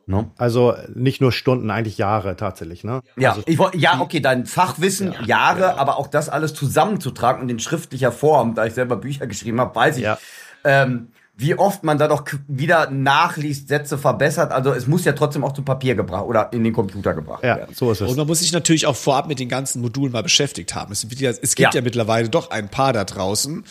No? 0.08 0.22
Ne? 0.22 0.32
Also 0.38 0.74
nicht 0.96 1.22
nur 1.22 1.32
Stunden, 1.32 1.70
eigentlich 1.70 1.98
Jahre 1.98 2.38
tatsächlich, 2.38 2.84
ne? 2.84 3.02
Ja, 3.18 3.32
also, 3.32 3.44
ich, 3.46 3.60
ja, 3.80 4.00
okay, 4.00 4.22
dein 4.22 4.46
Fachwissen, 4.46 5.12
ja, 5.12 5.24
Jahre, 5.26 5.62
ja. 5.62 5.78
aber 5.78 5.98
auch 5.98 6.08
das 6.08 6.30
alles 6.30 6.54
zusammenzutragen 6.54 7.42
und 7.42 7.50
in 7.50 7.60
schriftlicher 7.60 8.12
Form, 8.12 8.56
da 8.56 8.66
ich 8.66 8.74
selber 8.74 8.96
Bücher 8.96 9.28
geschrieben 9.28 9.60
habe, 9.60 9.76
weiß 9.76 9.98
ich, 9.98 10.04
ja. 10.04 10.18
ähm, 10.64 11.10
wie 11.40 11.54
oft 11.56 11.84
man 11.84 12.00
da 12.00 12.08
doch 12.08 12.26
wieder 12.48 12.90
nachliest, 12.90 13.68
Sätze 13.68 14.00
verbessert. 14.00 14.52
Also 14.52 14.74
es 14.74 14.88
muss 14.88 15.06
ja 15.06 15.14
trotzdem 15.14 15.44
auch 15.44 15.54
zu 15.54 15.62
Papier 15.62 15.94
gebracht 15.94 16.26
oder 16.26 16.52
in 16.52 16.64
den 16.64 16.74
Computer 16.74 17.14
gebracht 17.14 17.44
ja, 17.44 17.58
werden. 17.58 17.76
So 17.76 17.92
ist 17.92 18.02
es. 18.02 18.10
Und 18.10 18.18
man 18.18 18.26
muss 18.26 18.40
sich 18.40 18.52
natürlich 18.52 18.88
auch 18.88 18.96
vorab 18.96 19.28
mit 19.28 19.38
den 19.38 19.48
ganzen 19.48 19.82
Modulen 19.84 20.12
mal 20.12 20.24
beschäftigt 20.24 20.74
haben. 20.74 20.92
Es, 20.92 21.06
ja, 21.20 21.30
es 21.30 21.54
gibt 21.54 21.76
ja. 21.76 21.80
ja. 21.80 21.82
mittlerweile 21.84 22.28
doch 22.28 22.50
ein 22.50 22.70
paar 22.70 22.92
da 22.92 23.04
draußen. 23.04 23.64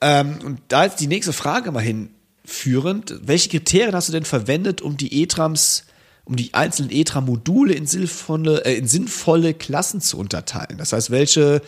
Ähm, 0.00 0.38
und 0.42 0.60
da 0.68 0.84
ist 0.84 0.96
die 0.96 1.06
nächste 1.06 1.34
Frage 1.34 1.70
mal 1.70 1.82
hinführend. 1.82 3.14
Welche 3.22 3.50
Kriterien 3.50 3.94
hast 3.94 4.08
du 4.08 4.12
denn 4.12 4.24
verwendet, 4.24 4.80
um 4.80 4.96
die 4.96 5.22
E-Trams 5.22 5.84
um 6.24 6.36
die 6.36 6.54
einzelnen 6.54 6.92
E-Tram-Module 6.92 7.74
in 7.74 7.86
sinnvolle, 7.86 8.64
äh, 8.64 8.74
in 8.74 8.86
sinnvolle 8.86 9.52
Klassen 9.52 10.00
zu 10.00 10.16
unterteilen? 10.18 10.78
Das 10.78 10.94
heißt, 10.94 11.10
welche 11.10 11.60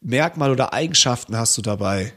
Merkmale 0.00 0.52
oder 0.52 0.72
Eigenschaften 0.72 1.36
hast 1.36 1.56
du 1.58 1.62
dabei 1.62 2.12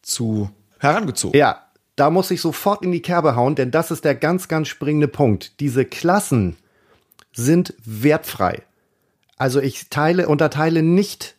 zu 0.00 0.48
herangezogen? 0.78 1.38
Ja, 1.38 1.65
da 1.96 2.10
muss 2.10 2.30
ich 2.30 2.40
sofort 2.40 2.82
in 2.82 2.92
die 2.92 3.02
Kerbe 3.02 3.34
hauen, 3.36 3.54
denn 3.54 3.70
das 3.70 3.90
ist 3.90 4.04
der 4.04 4.14
ganz, 4.14 4.48
ganz 4.48 4.68
springende 4.68 5.08
Punkt. 5.08 5.60
Diese 5.60 5.84
Klassen 5.84 6.56
sind 7.32 7.74
wertfrei. 7.84 8.62
Also 9.36 9.60
ich 9.60 9.88
teile, 9.88 10.28
unterteile 10.28 10.82
nicht, 10.82 11.35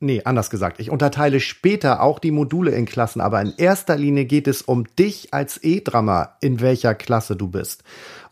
nee, 0.00 0.22
anders 0.24 0.50
gesagt, 0.50 0.80
ich 0.80 0.90
unterteile 0.90 1.40
später 1.40 2.02
auch 2.02 2.18
die 2.18 2.30
Module 2.30 2.72
in 2.72 2.86
Klassen, 2.86 3.20
aber 3.20 3.40
in 3.40 3.54
erster 3.56 3.96
Linie 3.96 4.24
geht 4.24 4.48
es 4.48 4.62
um 4.62 4.84
dich 4.98 5.32
als 5.32 5.62
E-Drummer, 5.62 6.36
in 6.40 6.60
welcher 6.60 6.94
Klasse 6.94 7.36
du 7.36 7.48
bist. 7.48 7.84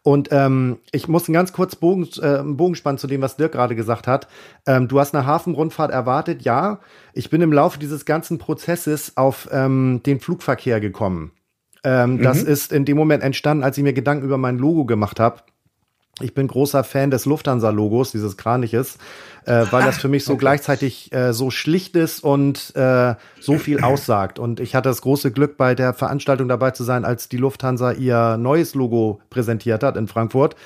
Und 0.02 0.28
ähm, 0.32 0.78
ich 0.90 1.06
muss 1.06 1.28
einen 1.28 1.34
ganz 1.34 1.52
kurz 1.52 1.76
Bogen, 1.76 2.08
äh, 2.22 2.42
Bogen 2.42 2.74
spannen 2.74 2.98
zu 2.98 3.06
dem, 3.06 3.20
was 3.20 3.36
Dirk 3.36 3.52
gerade 3.52 3.76
gesagt 3.76 4.06
hat. 4.06 4.28
Ähm, 4.66 4.88
du 4.88 4.98
hast 5.00 5.14
eine 5.14 5.26
Hafenrundfahrt 5.26 5.90
erwartet, 5.90 6.42
ja. 6.42 6.80
Ich 7.12 7.30
bin 7.30 7.42
im 7.42 7.52
Laufe 7.52 7.78
dieses 7.78 8.04
ganzen 8.04 8.38
Prozesses 8.38 9.16
auf 9.16 9.48
ähm, 9.52 10.00
den 10.06 10.20
Flugverkehr 10.20 10.80
gekommen. 10.80 11.32
Ähm, 11.84 12.14
mhm. 12.16 12.22
Das 12.22 12.42
ist 12.42 12.72
in 12.72 12.84
dem 12.84 12.96
Moment 12.96 13.22
entstanden, 13.22 13.64
als 13.64 13.76
ich 13.76 13.84
mir 13.84 13.92
Gedanken 13.92 14.24
über 14.24 14.38
mein 14.38 14.58
Logo 14.58 14.86
gemacht 14.86 15.20
habe. 15.20 15.42
Ich 16.20 16.34
bin 16.34 16.48
großer 16.48 16.84
Fan 16.84 17.10
des 17.10 17.26
Lufthansa-Logos, 17.26 18.12
dieses 18.12 18.36
Kraniches, 18.36 18.98
äh, 19.44 19.66
weil 19.70 19.84
das 19.84 19.98
für 19.98 20.08
mich 20.08 20.24
so 20.24 20.36
gleichzeitig 20.38 21.12
äh, 21.12 21.32
so 21.32 21.50
schlicht 21.50 21.96
ist 21.96 22.22
und 22.24 22.74
äh, 22.76 23.14
so 23.40 23.58
viel 23.58 23.80
aussagt. 23.82 24.38
Und 24.38 24.60
ich 24.60 24.74
hatte 24.74 24.88
das 24.88 25.02
große 25.02 25.30
Glück, 25.30 25.56
bei 25.56 25.74
der 25.74 25.94
Veranstaltung 25.94 26.48
dabei 26.48 26.72
zu 26.72 26.84
sein, 26.84 27.04
als 27.04 27.28
die 27.28 27.36
Lufthansa 27.36 27.92
ihr 27.92 28.36
neues 28.36 28.74
Logo 28.74 29.20
präsentiert 29.30 29.82
hat 29.82 29.96
in 29.96 30.08
Frankfurt. 30.08 30.56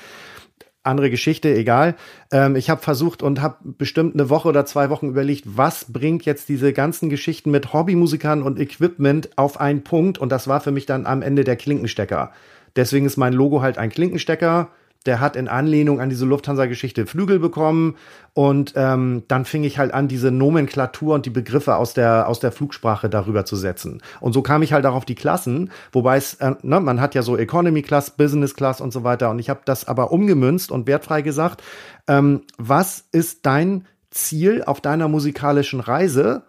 andere 0.81 1.09
Geschichte, 1.09 1.53
egal. 1.53 1.95
Ähm, 2.31 2.55
ich 2.55 2.69
habe 2.69 2.81
versucht 2.81 3.21
und 3.21 3.41
habe 3.41 3.57
bestimmt 3.63 4.15
eine 4.15 4.29
Woche 4.29 4.49
oder 4.49 4.65
zwei 4.65 4.89
Wochen 4.89 5.09
überlegt, 5.09 5.43
was 5.45 5.85
bringt 5.91 6.25
jetzt 6.25 6.49
diese 6.49 6.73
ganzen 6.73 7.09
Geschichten 7.09 7.51
mit 7.51 7.73
Hobbymusikern 7.73 8.41
und 8.41 8.59
Equipment 8.59 9.37
auf 9.37 9.59
einen 9.59 9.83
Punkt 9.83 10.17
und 10.17 10.31
das 10.31 10.47
war 10.47 10.61
für 10.61 10.71
mich 10.71 10.85
dann 10.85 11.05
am 11.05 11.21
Ende 11.21 11.43
der 11.43 11.55
Klinkenstecker. 11.55 12.31
Deswegen 12.75 13.05
ist 13.05 13.17
mein 13.17 13.33
Logo 13.33 13.61
halt 13.61 13.77
ein 13.77 13.91
Klinkenstecker 13.91 14.69
der 15.05 15.19
hat 15.19 15.35
in 15.35 15.47
Anlehnung 15.47 15.99
an 15.99 16.09
diese 16.09 16.25
Lufthansa-Geschichte 16.25 17.05
Flügel 17.05 17.39
bekommen 17.39 17.95
und 18.33 18.73
ähm, 18.75 19.23
dann 19.27 19.45
fing 19.45 19.63
ich 19.63 19.77
halt 19.77 19.93
an, 19.93 20.07
diese 20.07 20.31
Nomenklatur 20.31 21.15
und 21.15 21.25
die 21.25 21.29
Begriffe 21.29 21.75
aus 21.75 21.93
der 21.93 22.27
aus 22.27 22.39
der 22.39 22.51
Flugsprache 22.51 23.09
darüber 23.09 23.45
zu 23.45 23.55
setzen. 23.55 24.01
Und 24.21 24.33
so 24.33 24.41
kam 24.41 24.63
ich 24.63 24.73
halt 24.73 24.85
auch 24.85 24.95
auf 24.95 25.05
die 25.05 25.15
Klassen, 25.15 25.71
wobei 25.91 26.17
es, 26.17 26.35
äh, 26.35 26.55
ne, 26.61 26.79
man 26.79 27.01
hat 27.01 27.15
ja 27.15 27.21
so 27.21 27.37
Economy 27.37 27.81
Class, 27.81 28.11
Business 28.11 28.55
Class 28.55 28.81
und 28.81 28.93
so 28.93 29.03
weiter. 29.03 29.29
Und 29.29 29.39
ich 29.39 29.49
habe 29.49 29.61
das 29.65 29.87
aber 29.87 30.11
umgemünzt 30.11 30.71
und 30.71 30.87
wertfrei 30.87 31.21
gesagt, 31.21 31.61
ähm, 32.07 32.41
was 32.57 33.05
ist 33.11 33.45
dein 33.45 33.85
Ziel 34.09 34.63
auf 34.63 34.79
deiner 34.81 35.07
musikalischen 35.07 35.79
Reise? 35.79 36.43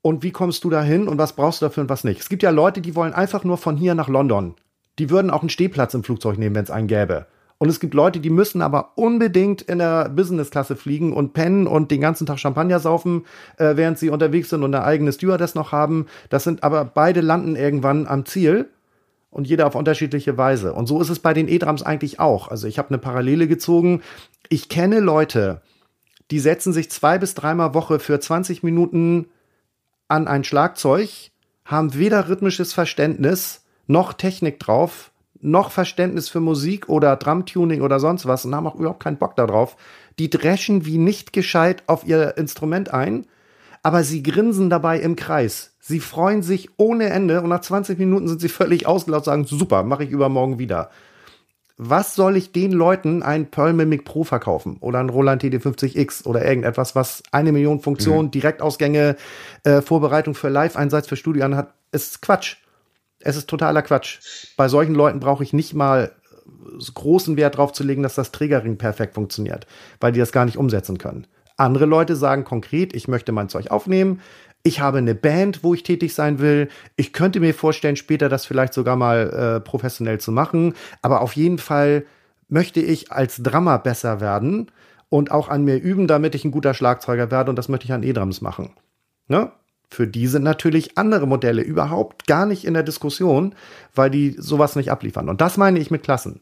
Und 0.00 0.22
wie 0.22 0.30
kommst 0.30 0.64
du 0.64 0.70
dahin 0.70 1.08
und 1.08 1.18
was 1.18 1.34
brauchst 1.34 1.60
du 1.60 1.66
dafür 1.66 1.82
und 1.82 1.90
was 1.90 2.04
nicht? 2.04 2.20
Es 2.20 2.28
gibt 2.28 2.42
ja 2.42 2.50
Leute, 2.50 2.80
die 2.80 2.94
wollen 2.94 3.12
einfach 3.12 3.44
nur 3.44 3.58
von 3.58 3.76
hier 3.76 3.94
nach 3.94 4.08
London. 4.08 4.54
Die 4.98 5.10
würden 5.10 5.30
auch 5.30 5.40
einen 5.40 5.50
Stehplatz 5.50 5.92
im 5.94 6.04
Flugzeug 6.04 6.38
nehmen, 6.38 6.54
wenn 6.54 6.64
es 6.64 6.70
einen 6.70 6.86
gäbe. 6.86 7.26
Und 7.58 7.68
es 7.68 7.80
gibt 7.80 7.94
Leute, 7.94 8.20
die 8.20 8.30
müssen 8.30 8.62
aber 8.62 8.92
unbedingt 8.94 9.62
in 9.62 9.78
der 9.78 10.08
Business-Klasse 10.08 10.76
fliegen 10.76 11.12
und 11.12 11.32
pennen 11.32 11.66
und 11.66 11.90
den 11.90 12.00
ganzen 12.00 12.24
Tag 12.24 12.38
Champagner 12.38 12.78
saufen, 12.78 13.26
äh, 13.56 13.74
während 13.74 13.98
sie 13.98 14.10
unterwegs 14.10 14.50
sind 14.50 14.62
und 14.62 14.74
eine 14.74 14.84
eigene 14.84 15.12
Stewardess 15.12 15.56
noch 15.56 15.72
haben. 15.72 16.06
Das 16.30 16.44
sind 16.44 16.62
aber 16.62 16.84
beide 16.84 17.20
landen 17.20 17.56
irgendwann 17.56 18.06
am 18.06 18.24
Ziel 18.24 18.68
und 19.30 19.48
jeder 19.48 19.66
auf 19.66 19.74
unterschiedliche 19.74 20.38
Weise. 20.38 20.72
Und 20.72 20.86
so 20.86 21.00
ist 21.00 21.10
es 21.10 21.18
bei 21.18 21.34
den 21.34 21.48
E-Drums 21.48 21.82
eigentlich 21.82 22.20
auch. 22.20 22.48
Also 22.48 22.68
ich 22.68 22.78
habe 22.78 22.90
eine 22.90 22.98
Parallele 22.98 23.48
gezogen. 23.48 24.02
Ich 24.48 24.68
kenne 24.68 25.00
Leute, 25.00 25.60
die 26.30 26.38
setzen 26.38 26.72
sich 26.72 26.90
zwei 26.90 27.18
bis 27.18 27.34
dreimal 27.34 27.74
Woche 27.74 27.98
für 27.98 28.20
20 28.20 28.62
Minuten 28.62 29.26
an 30.06 30.28
ein 30.28 30.44
Schlagzeug, 30.44 31.10
haben 31.64 31.94
weder 31.94 32.28
rhythmisches 32.28 32.72
Verständnis 32.72 33.64
noch 33.86 34.12
Technik 34.12 34.58
drauf, 34.60 35.10
noch 35.40 35.70
Verständnis 35.70 36.28
für 36.28 36.40
Musik 36.40 36.88
oder 36.88 37.16
Drumtuning 37.16 37.82
oder 37.82 38.00
sonst 38.00 38.26
was 38.26 38.44
und 38.44 38.54
haben 38.54 38.66
auch 38.66 38.74
überhaupt 38.74 39.02
keinen 39.02 39.18
Bock 39.18 39.36
darauf. 39.36 39.76
Die 40.18 40.30
dreschen 40.30 40.84
wie 40.84 40.98
nicht 40.98 41.32
gescheit 41.32 41.82
auf 41.86 42.06
ihr 42.06 42.36
Instrument 42.36 42.92
ein, 42.92 43.26
aber 43.82 44.02
sie 44.02 44.22
grinsen 44.22 44.70
dabei 44.70 44.98
im 45.00 45.16
Kreis. 45.16 45.76
Sie 45.80 46.00
freuen 46.00 46.42
sich 46.42 46.70
ohne 46.76 47.10
Ende 47.10 47.40
und 47.40 47.48
nach 47.48 47.60
20 47.60 47.98
Minuten 47.98 48.28
sind 48.28 48.40
sie 48.40 48.48
völlig 48.48 48.86
ausgelaugt 48.86 49.26
und 49.26 49.32
sagen, 49.32 49.44
super, 49.44 49.82
mache 49.84 50.04
ich 50.04 50.10
übermorgen 50.10 50.58
wieder. 50.58 50.90
Was 51.80 52.16
soll 52.16 52.36
ich 52.36 52.50
den 52.50 52.72
Leuten 52.72 53.22
ein 53.22 53.52
Pearl 53.52 53.72
Mimic 53.72 54.04
Pro 54.04 54.24
verkaufen 54.24 54.78
oder 54.80 54.98
ein 54.98 55.08
Roland 55.08 55.44
TD50X 55.44 56.26
oder 56.26 56.44
irgendetwas, 56.44 56.96
was 56.96 57.22
eine 57.30 57.52
Million 57.52 57.78
Funktionen, 57.78 58.26
mhm. 58.26 58.30
Direktausgänge, 58.32 59.16
äh, 59.62 59.80
Vorbereitung 59.80 60.34
für 60.34 60.48
Live-Einsatz 60.48 61.06
für 61.06 61.14
Studio 61.14 61.44
anhat? 61.44 61.72
Ist 61.92 62.20
Quatsch. 62.20 62.56
Es 63.20 63.36
ist 63.36 63.48
totaler 63.48 63.82
Quatsch. 63.82 64.18
Bei 64.56 64.68
solchen 64.68 64.94
Leuten 64.94 65.20
brauche 65.20 65.42
ich 65.42 65.52
nicht 65.52 65.74
mal 65.74 66.12
großen 66.94 67.36
Wert 67.36 67.56
drauf 67.56 67.72
zu 67.72 67.84
legen, 67.84 68.02
dass 68.02 68.14
das 68.14 68.32
Trägerring 68.32 68.78
perfekt 68.78 69.14
funktioniert, 69.14 69.66
weil 70.00 70.12
die 70.12 70.20
das 70.20 70.32
gar 70.32 70.44
nicht 70.44 70.56
umsetzen 70.56 70.98
können. 70.98 71.26
Andere 71.56 71.86
Leute 71.86 72.14
sagen 72.14 72.44
konkret, 72.44 72.94
ich 72.94 73.08
möchte 73.08 73.32
mein 73.32 73.48
Zeug 73.48 73.70
aufnehmen, 73.70 74.20
ich 74.62 74.80
habe 74.80 74.98
eine 74.98 75.14
Band, 75.14 75.62
wo 75.62 75.72
ich 75.74 75.82
tätig 75.82 76.14
sein 76.14 76.40
will. 76.40 76.68
Ich 76.96 77.12
könnte 77.12 77.40
mir 77.40 77.54
vorstellen, 77.54 77.96
später 77.96 78.28
das 78.28 78.44
vielleicht 78.44 78.74
sogar 78.74 78.96
mal 78.96 79.30
äh, 79.30 79.60
professionell 79.60 80.18
zu 80.18 80.32
machen. 80.32 80.74
Aber 81.00 81.20
auf 81.20 81.34
jeden 81.34 81.58
Fall 81.58 82.04
möchte 82.48 82.80
ich 82.80 83.12
als 83.12 83.42
Drummer 83.42 83.78
besser 83.78 84.20
werden 84.20 84.70
und 85.08 85.30
auch 85.30 85.48
an 85.48 85.64
mir 85.64 85.76
üben, 85.76 86.06
damit 86.06 86.34
ich 86.34 86.44
ein 86.44 86.50
guter 86.50 86.74
Schlagzeuger 86.74 87.30
werde. 87.30 87.50
Und 87.50 87.56
das 87.56 87.68
möchte 87.68 87.86
ich 87.86 87.92
an 87.92 88.02
E-Drums 88.02 88.40
machen. 88.40 88.72
Ne? 89.28 89.52
Für 89.90 90.06
die 90.06 90.26
sind 90.26 90.42
natürlich 90.42 90.98
andere 90.98 91.26
Modelle 91.26 91.62
überhaupt 91.62 92.26
gar 92.26 92.46
nicht 92.46 92.64
in 92.64 92.74
der 92.74 92.82
Diskussion, 92.82 93.54
weil 93.94 94.10
die 94.10 94.36
sowas 94.38 94.76
nicht 94.76 94.90
abliefern. 94.90 95.28
Und 95.28 95.40
das 95.40 95.56
meine 95.56 95.78
ich 95.78 95.90
mit 95.90 96.02
Klassen. 96.02 96.40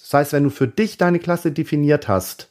Das 0.00 0.14
heißt, 0.14 0.32
wenn 0.32 0.44
du 0.44 0.50
für 0.50 0.68
dich 0.68 0.98
deine 0.98 1.18
Klasse 1.18 1.52
definiert 1.52 2.08
hast, 2.08 2.50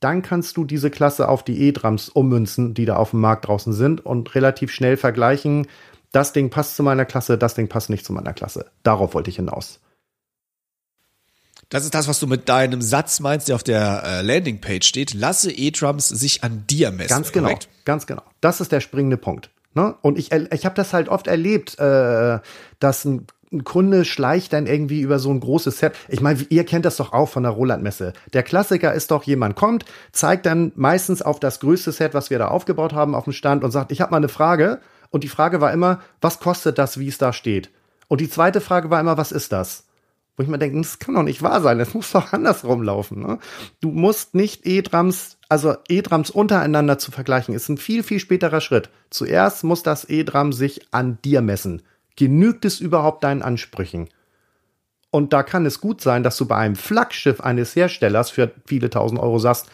dann 0.00 0.22
kannst 0.22 0.56
du 0.56 0.64
diese 0.64 0.90
Klasse 0.90 1.28
auf 1.28 1.44
die 1.44 1.60
E-Drums 1.62 2.08
ummünzen, 2.08 2.74
die 2.74 2.84
da 2.84 2.96
auf 2.96 3.10
dem 3.10 3.20
Markt 3.20 3.46
draußen 3.46 3.72
sind 3.72 4.04
und 4.04 4.34
relativ 4.34 4.72
schnell 4.72 4.96
vergleichen, 4.96 5.66
das 6.10 6.32
Ding 6.32 6.50
passt 6.50 6.76
zu 6.76 6.82
meiner 6.82 7.06
Klasse, 7.06 7.38
das 7.38 7.54
Ding 7.54 7.68
passt 7.68 7.88
nicht 7.88 8.04
zu 8.04 8.12
meiner 8.12 8.34
Klasse. 8.34 8.66
Darauf 8.82 9.14
wollte 9.14 9.30
ich 9.30 9.36
hinaus. 9.36 9.80
Das 11.72 11.84
ist 11.84 11.94
das, 11.94 12.06
was 12.06 12.20
du 12.20 12.26
mit 12.26 12.50
deinem 12.50 12.82
Satz 12.82 13.18
meinst, 13.20 13.48
der 13.48 13.54
auf 13.54 13.62
der 13.62 14.02
äh, 14.04 14.20
Landingpage 14.20 14.86
steht. 14.86 15.14
Lasse 15.14 15.50
E-Drums 15.50 16.06
sich 16.06 16.44
an 16.44 16.64
dir 16.68 16.90
messen. 16.90 17.08
Ganz 17.08 17.32
genau, 17.32 17.46
korrekt? 17.46 17.68
ganz 17.86 18.06
genau. 18.06 18.20
Das 18.42 18.60
ist 18.60 18.72
der 18.72 18.80
springende 18.80 19.16
Punkt. 19.16 19.48
Ne? 19.72 19.94
Und 20.02 20.18
ich, 20.18 20.32
ich 20.32 20.66
habe 20.66 20.74
das 20.74 20.92
halt 20.92 21.08
oft 21.08 21.28
erlebt, 21.28 21.78
äh, 21.78 22.40
dass 22.78 23.06
ein 23.06 23.26
ein 23.52 23.64
Kunde 23.64 24.06
schleicht 24.06 24.54
dann 24.54 24.66
irgendwie 24.66 25.02
über 25.02 25.18
so 25.18 25.30
ein 25.30 25.38
großes 25.38 25.78
Set. 25.78 25.92
Ich 26.08 26.22
meine, 26.22 26.40
ihr 26.48 26.64
kennt 26.64 26.86
das 26.86 26.96
doch 26.96 27.12
auch 27.12 27.28
von 27.28 27.42
der 27.42 27.52
Roland-Messe. 27.52 28.14
Der 28.32 28.42
Klassiker 28.42 28.94
ist 28.94 29.10
doch, 29.10 29.24
jemand 29.24 29.56
kommt, 29.56 29.84
zeigt 30.10 30.46
dann 30.46 30.72
meistens 30.74 31.20
auf 31.20 31.38
das 31.38 31.60
größte 31.60 31.92
Set, 31.92 32.14
was 32.14 32.30
wir 32.30 32.38
da 32.38 32.48
aufgebaut 32.48 32.94
haben, 32.94 33.14
auf 33.14 33.24
dem 33.24 33.34
Stand 33.34 33.62
und 33.62 33.70
sagt, 33.70 33.92
ich 33.92 34.00
habe 34.00 34.10
mal 34.10 34.16
eine 34.16 34.30
Frage. 34.30 34.80
Und 35.10 35.22
die 35.22 35.28
Frage 35.28 35.60
war 35.60 35.70
immer, 35.70 36.00
was 36.22 36.40
kostet 36.40 36.78
das, 36.78 36.98
wie 36.98 37.08
es 37.08 37.18
da 37.18 37.34
steht? 37.34 37.68
Und 38.08 38.22
die 38.22 38.30
zweite 38.30 38.62
Frage 38.62 38.88
war 38.88 39.00
immer, 39.00 39.18
was 39.18 39.32
ist 39.32 39.52
das? 39.52 39.84
Wo 40.36 40.42
ich 40.42 40.48
mir 40.48 40.58
denke, 40.58 40.78
das 40.80 40.98
kann 40.98 41.14
doch 41.14 41.22
nicht 41.22 41.42
wahr 41.42 41.60
sein, 41.60 41.78
das 41.78 41.92
muss 41.92 42.12
doch 42.12 42.32
andersrum 42.32 42.82
laufen. 42.82 43.20
Ne? 43.20 43.38
Du 43.80 43.90
musst 43.90 44.34
nicht 44.34 44.66
E-Drums, 44.66 45.38
also 45.48 45.76
E-Drums 45.88 46.30
untereinander 46.30 46.98
zu 46.98 47.10
vergleichen, 47.10 47.54
ist 47.54 47.68
ein 47.68 47.76
viel, 47.76 48.02
viel 48.02 48.18
späterer 48.18 48.62
Schritt. 48.62 48.88
Zuerst 49.10 49.62
muss 49.64 49.82
das 49.82 50.08
E-Drum 50.08 50.52
sich 50.52 50.88
an 50.90 51.18
dir 51.22 51.42
messen. 51.42 51.82
Genügt 52.16 52.64
es 52.64 52.80
überhaupt 52.80 53.24
deinen 53.24 53.42
Ansprüchen? 53.42 54.08
Und 55.10 55.34
da 55.34 55.42
kann 55.42 55.66
es 55.66 55.80
gut 55.80 56.00
sein, 56.00 56.22
dass 56.22 56.38
du 56.38 56.46
bei 56.46 56.56
einem 56.56 56.76
Flaggschiff 56.76 57.42
eines 57.42 57.76
Herstellers 57.76 58.30
für 58.30 58.50
viele 58.66 58.88
tausend 58.88 59.20
Euro 59.20 59.38
sagst, 59.38 59.70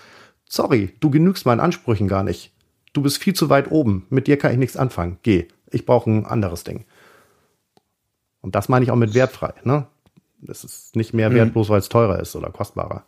sorry, 0.49 0.95
du 0.99 1.11
genügst 1.11 1.47
meinen 1.47 1.61
Ansprüchen 1.61 2.09
gar 2.09 2.25
nicht. 2.25 2.53
Du 2.93 3.03
bist 3.03 3.19
viel 3.23 3.35
zu 3.35 3.49
weit 3.49 3.71
oben. 3.71 4.07
Mit 4.11 4.27
dir 4.27 4.37
kann 4.37 4.51
ich 4.51 4.59
nichts 4.59 4.77
anfangen. 4.77 5.19
Geh. 5.23 5.47
Ich 5.71 5.87
brauche 5.87 6.11
ein 6.11 6.27
anderes 6.27 6.65
Ding. 6.65 6.85
Und 8.41 8.55
das 8.55 8.69
meine 8.69 8.85
ich 8.85 8.91
auch 8.91 8.97
mit 8.97 9.15
wertfrei. 9.15 9.53
Ne? 9.63 9.87
Es 10.47 10.65
ist 10.65 10.97
nicht 10.97 11.15
mehr 11.15 11.33
wert, 11.33 11.49
mhm. 11.49 11.53
bloß 11.53 11.69
weil 11.69 11.81
es 11.81 11.89
teurer 11.89 12.21
ist 12.21 12.37
oder 12.37 12.51
kostbarer. 12.51 13.05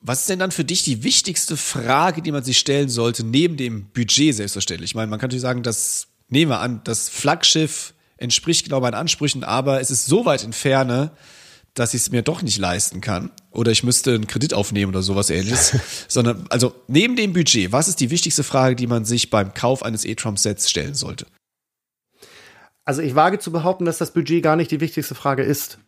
Was 0.00 0.20
ist 0.20 0.30
denn 0.30 0.38
dann 0.38 0.50
für 0.50 0.64
dich 0.64 0.82
die 0.82 1.02
wichtigste 1.02 1.56
Frage, 1.56 2.22
die 2.22 2.32
man 2.32 2.42
sich 2.42 2.58
stellen 2.58 2.88
sollte, 2.88 3.24
neben 3.24 3.56
dem 3.56 3.90
Budget 3.90 4.34
selbstverständlich? 4.34 4.92
Ich 4.92 4.94
meine, 4.94 5.08
man 5.08 5.18
kann 5.18 5.28
natürlich 5.28 5.42
sagen, 5.42 5.62
das 5.62 6.08
nehmen 6.28 6.50
wir 6.50 6.60
an, 6.60 6.80
das 6.84 7.08
Flaggschiff 7.08 7.92
entspricht 8.16 8.64
genau 8.64 8.80
meinen 8.80 8.94
Ansprüchen, 8.94 9.44
aber 9.44 9.80
es 9.80 9.90
ist 9.90 10.06
so 10.06 10.24
weit 10.24 10.42
in 10.42 10.52
Ferne, 10.52 11.10
dass 11.74 11.94
ich 11.94 12.02
es 12.02 12.10
mir 12.10 12.22
doch 12.22 12.42
nicht 12.42 12.58
leisten 12.58 13.00
kann. 13.00 13.30
Oder 13.50 13.72
ich 13.72 13.84
müsste 13.84 14.14
einen 14.14 14.26
Kredit 14.26 14.54
aufnehmen 14.54 14.90
oder 14.90 15.02
sowas 15.02 15.30
ähnliches. 15.30 15.76
Sondern, 16.08 16.46
also 16.50 16.74
neben 16.88 17.16
dem 17.16 17.32
Budget, 17.32 17.72
was 17.72 17.88
ist 17.88 18.00
die 18.00 18.10
wichtigste 18.10 18.42
Frage, 18.42 18.76
die 18.76 18.86
man 18.86 19.04
sich 19.04 19.30
beim 19.30 19.54
Kauf 19.54 19.82
eines 19.82 20.04
E-Trump-Sets 20.04 20.68
stellen 20.68 20.94
sollte? 20.94 21.26
Also 22.84 23.02
ich 23.02 23.14
wage 23.14 23.38
zu 23.38 23.52
behaupten, 23.52 23.84
dass 23.84 23.98
das 23.98 24.12
Budget 24.12 24.42
gar 24.42 24.56
nicht 24.56 24.70
die 24.70 24.80
wichtigste 24.80 25.14
Frage 25.14 25.42
ist. 25.42 25.78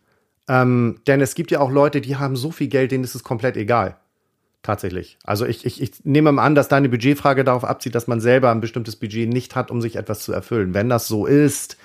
Ähm, 0.47 0.99
denn 1.07 1.21
es 1.21 1.35
gibt 1.35 1.51
ja 1.51 1.59
auch 1.59 1.71
Leute, 1.71 2.01
die 2.01 2.17
haben 2.17 2.35
so 2.35 2.51
viel 2.51 2.67
Geld, 2.67 2.91
denen 2.91 3.03
ist 3.03 3.15
es 3.15 3.23
komplett 3.23 3.57
egal. 3.57 3.97
Tatsächlich. 4.61 5.17
Also 5.25 5.45
ich, 5.45 5.65
ich, 5.65 5.81
ich 5.81 6.05
nehme 6.05 6.31
mal 6.31 6.45
an, 6.45 6.55
dass 6.55 6.69
deine 6.69 6.87
Budgetfrage 6.87 7.43
darauf 7.43 7.65
abzieht, 7.65 7.95
dass 7.95 8.07
man 8.07 8.21
selber 8.21 8.49
ein 8.49 8.61
bestimmtes 8.61 8.95
Budget 8.95 9.27
nicht 9.27 9.55
hat, 9.55 9.71
um 9.71 9.81
sich 9.81 9.97
etwas 9.97 10.21
zu 10.21 10.31
erfüllen. 10.31 10.73
Wenn 10.73 10.87
das 10.87 11.07
so 11.07 11.25
ist, 11.25 11.77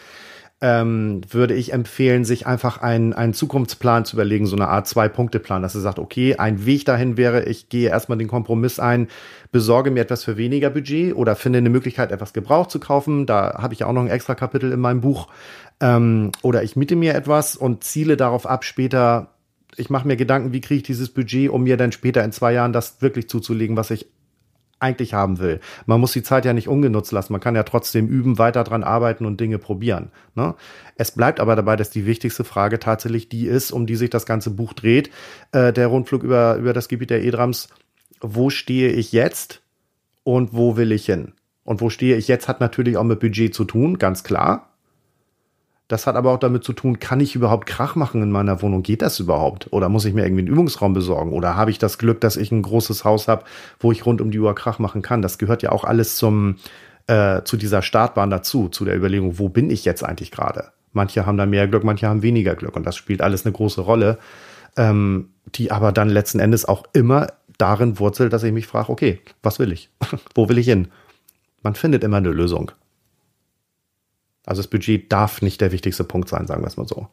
ähm, 0.61 1.21
würde 1.31 1.55
ich 1.55 1.73
empfehlen, 1.73 2.25
sich 2.25 2.47
einfach 2.47 2.79
einen, 2.79 3.13
einen 3.13 3.33
Zukunftsplan 3.33 4.05
zu 4.05 4.17
überlegen, 4.17 4.47
so 4.47 4.57
eine 4.57 4.69
Art 4.69 4.89
Zwei-Punkte-Plan, 4.89 5.63
dass 5.63 5.77
er 5.77 5.81
sagt, 5.81 6.01
okay, 6.01 6.37
ein 6.37 6.67
Weg 6.67 6.85
dahin 6.85 7.17
wäre, 7.17 7.45
ich 7.45 7.69
gehe 7.69 7.89
erstmal 7.89 8.19
den 8.19 8.27
Kompromiss 8.27 8.81
ein, 8.81 9.07
besorge 9.53 9.93
mir 9.93 10.01
etwas 10.01 10.25
für 10.25 10.37
weniger 10.37 10.71
Budget 10.71 11.15
oder 11.15 11.37
finde 11.37 11.59
eine 11.59 11.71
Möglichkeit, 11.71 12.11
etwas 12.11 12.33
Gebraucht 12.33 12.71
zu 12.71 12.81
kaufen. 12.81 13.27
Da 13.27 13.59
habe 13.59 13.75
ich 13.75 13.81
ja 13.81 13.87
auch 13.87 13.93
noch 13.93 14.03
ein 14.03 14.11
extra 14.11 14.35
Kapitel 14.35 14.73
in 14.73 14.81
meinem 14.81 15.01
Buch. 15.01 15.29
Ähm, 15.81 16.33
oder 16.43 16.65
ich 16.65 16.75
miete 16.75 16.97
mir 16.97 17.15
etwas 17.15 17.55
und 17.55 17.85
ziele 17.85 18.17
darauf 18.17 18.45
ab, 18.47 18.65
später 18.65 19.35
ich 19.77 19.91
mache 19.91 20.09
mir 20.09 20.17
Gedanken, 20.17 20.53
wie 20.53 20.61
kriege 20.61 20.79
ich 20.79 20.83
dieses 20.83 21.11
Budget, 21.11 21.51
um 21.51 21.63
mir 21.63 21.77
dann 21.77 21.93
später 21.93 22.25
in 22.25 22.33
zwei 22.33 22.53
Jahren 22.53 22.73
das 22.73 23.01
wirklich 23.01 23.29
zuzulegen, 23.29 23.77
was 23.77 23.93
ich 23.93 24.07
eigentlich 24.81 25.15
haben 25.15 25.39
will. 25.39 25.61
Man 25.87 26.01
muss 26.01 26.13
die 26.13 26.23
Zeit 26.23 26.45
ja 26.45 26.53
nicht 26.53 26.69
ungenutzt 26.69 27.13
lassen. 27.13 27.33
Man 27.33 27.41
kann 27.41 27.57
ja 27.57 27.63
trotzdem 27.63 28.07
üben, 28.09 28.39
weiter 28.39 28.65
dran 28.65 28.85
arbeiten 28.85 29.27
und 29.27 29.41
Dinge 29.41 29.59
probieren. 29.59 30.11
Ne? 30.35 30.55
Es 30.97 31.13
bleibt 31.13 31.41
aber 31.41 31.57
dabei, 31.57 31.77
dass 31.77 31.91
die 31.91 32.07
wichtigste 32.07 32.45
Frage 32.45 32.79
tatsächlich 32.79 33.29
die 33.29 33.47
ist, 33.47 33.71
um 33.71 33.87
die 33.87 33.97
sich 33.97 34.11
das 34.11 34.27
ganze 34.27 34.51
Buch 34.51 34.73
dreht. 34.73 35.11
Äh, 35.53 35.73
der 35.73 35.89
Rundflug 35.89 36.23
über, 36.23 36.57
über 36.57 36.73
das 36.73 36.89
Gebiet 36.89 37.11
der 37.11 37.25
E-Drums. 37.25 37.69
Wo 38.21 38.51
stehe 38.51 38.91
ich 38.91 39.13
jetzt 39.13 39.63
und 40.25 40.53
wo 40.53 40.77
will 40.77 40.93
ich 40.93 41.07
hin? 41.07 41.33
Und 41.65 41.81
wo 41.81 41.91
stehe 41.91 42.17
ich 42.17 42.29
jetzt 42.29 42.49
hat 42.49 42.61
natürlich 42.61 42.97
auch 42.97 43.05
mit 43.05 43.21
Budget 43.21 43.55
zu 43.55 43.65
tun, 43.65 43.99
ganz 43.99 44.25
klar. 44.25 44.78
Das 45.89 46.07
hat 46.07 46.17
aber 46.17 46.33
auch 46.33 46.39
damit 46.39 46.65
zu 46.65 46.75
tun, 46.75 47.01
kann 47.01 47.19
ich 47.19 47.35
überhaupt 47.35 47.67
Krach 47.67 47.97
machen 47.97 48.23
in 48.23 48.31
meiner 48.31 48.61
Wohnung? 48.61 48.83
Geht 48.83 49.01
das 49.01 49.19
überhaupt? 49.21 49.73
Oder 49.73 49.89
muss 49.89 50.05
ich 50.05 50.13
mir 50.13 50.23
irgendwie 50.23 50.43
einen 50.43 50.53
Übungsraum 50.53 50.93
besorgen? 50.93 51.33
Oder 51.33 51.57
habe 51.57 51.71
ich 51.71 51.79
das 51.79 51.97
Glück, 51.97 52.21
dass 52.21 52.37
ich 52.37 52.53
ein 52.53 52.61
großes 52.61 53.05
Haus 53.05 53.27
habe, 53.27 53.45
wo 53.81 53.91
ich 53.91 54.05
rund 54.05 54.21
um 54.21 54.31
die 54.31 54.39
Uhr 54.39 54.55
Krach 54.55 54.79
machen 54.79 55.01
kann? 55.01 55.23
Das 55.23 55.39
gehört 55.39 55.63
ja 55.63 55.73
auch 55.73 55.85
alles 55.85 56.17
zum, 56.17 56.57
äh, 57.07 57.43
zu 57.43 57.57
dieser 57.57 57.81
Startbahn 57.81 58.29
dazu, 58.29 58.69
zu 58.69 58.85
der 58.85 58.97
Überlegung, 58.97 59.39
wo 59.39 59.49
bin 59.49 59.71
ich 59.71 59.87
jetzt 59.87 60.05
eigentlich 60.05 60.31
gerade? 60.31 60.73
Manche 60.93 61.25
haben 61.25 61.39
da 61.39 61.47
mehr 61.47 61.67
Glück, 61.67 61.85
manche 61.85 62.07
haben 62.07 62.23
weniger 62.23 62.55
Glück. 62.55 62.77
Und 62.77 62.85
das 62.85 62.97
spielt 62.97 63.23
alles 63.23 63.47
eine 63.47 63.53
große 63.53 63.81
Rolle, 63.81 64.19
ähm, 64.77 65.31
die 65.55 65.73
aber 65.73 65.93
dann 65.93 66.11
letzten 66.11 66.39
Endes 66.39 66.67
auch 66.67 66.85
immer 66.93 67.29
darin 67.57 67.99
wurzelt, 67.99 68.35
dass 68.35 68.43
ich 68.43 68.53
mich 68.53 68.67
frage, 68.67 68.91
okay, 68.91 69.21
was 69.43 69.59
will 69.59 69.73
ich? 69.73 69.89
wo 70.35 70.51
will 70.51 70.59
ich 70.59 70.67
hin? 70.67 70.89
Man 71.63 71.75
findet 71.75 72.05
immer 72.05 72.19
eine 72.19 72.31
Lösung. 72.31 72.73
Also 74.49 74.63
das 74.63 74.71
Budget 74.71 75.13
darf 75.13 75.43
nicht 75.43 75.61
der 75.61 75.73
wichtigste 75.73 76.05
Punkt 76.05 76.31
sein, 76.31 76.47
sagen 76.47 76.63
wir 76.63 76.69
es 76.69 76.79
mal 76.79 76.89
so. 76.89 77.09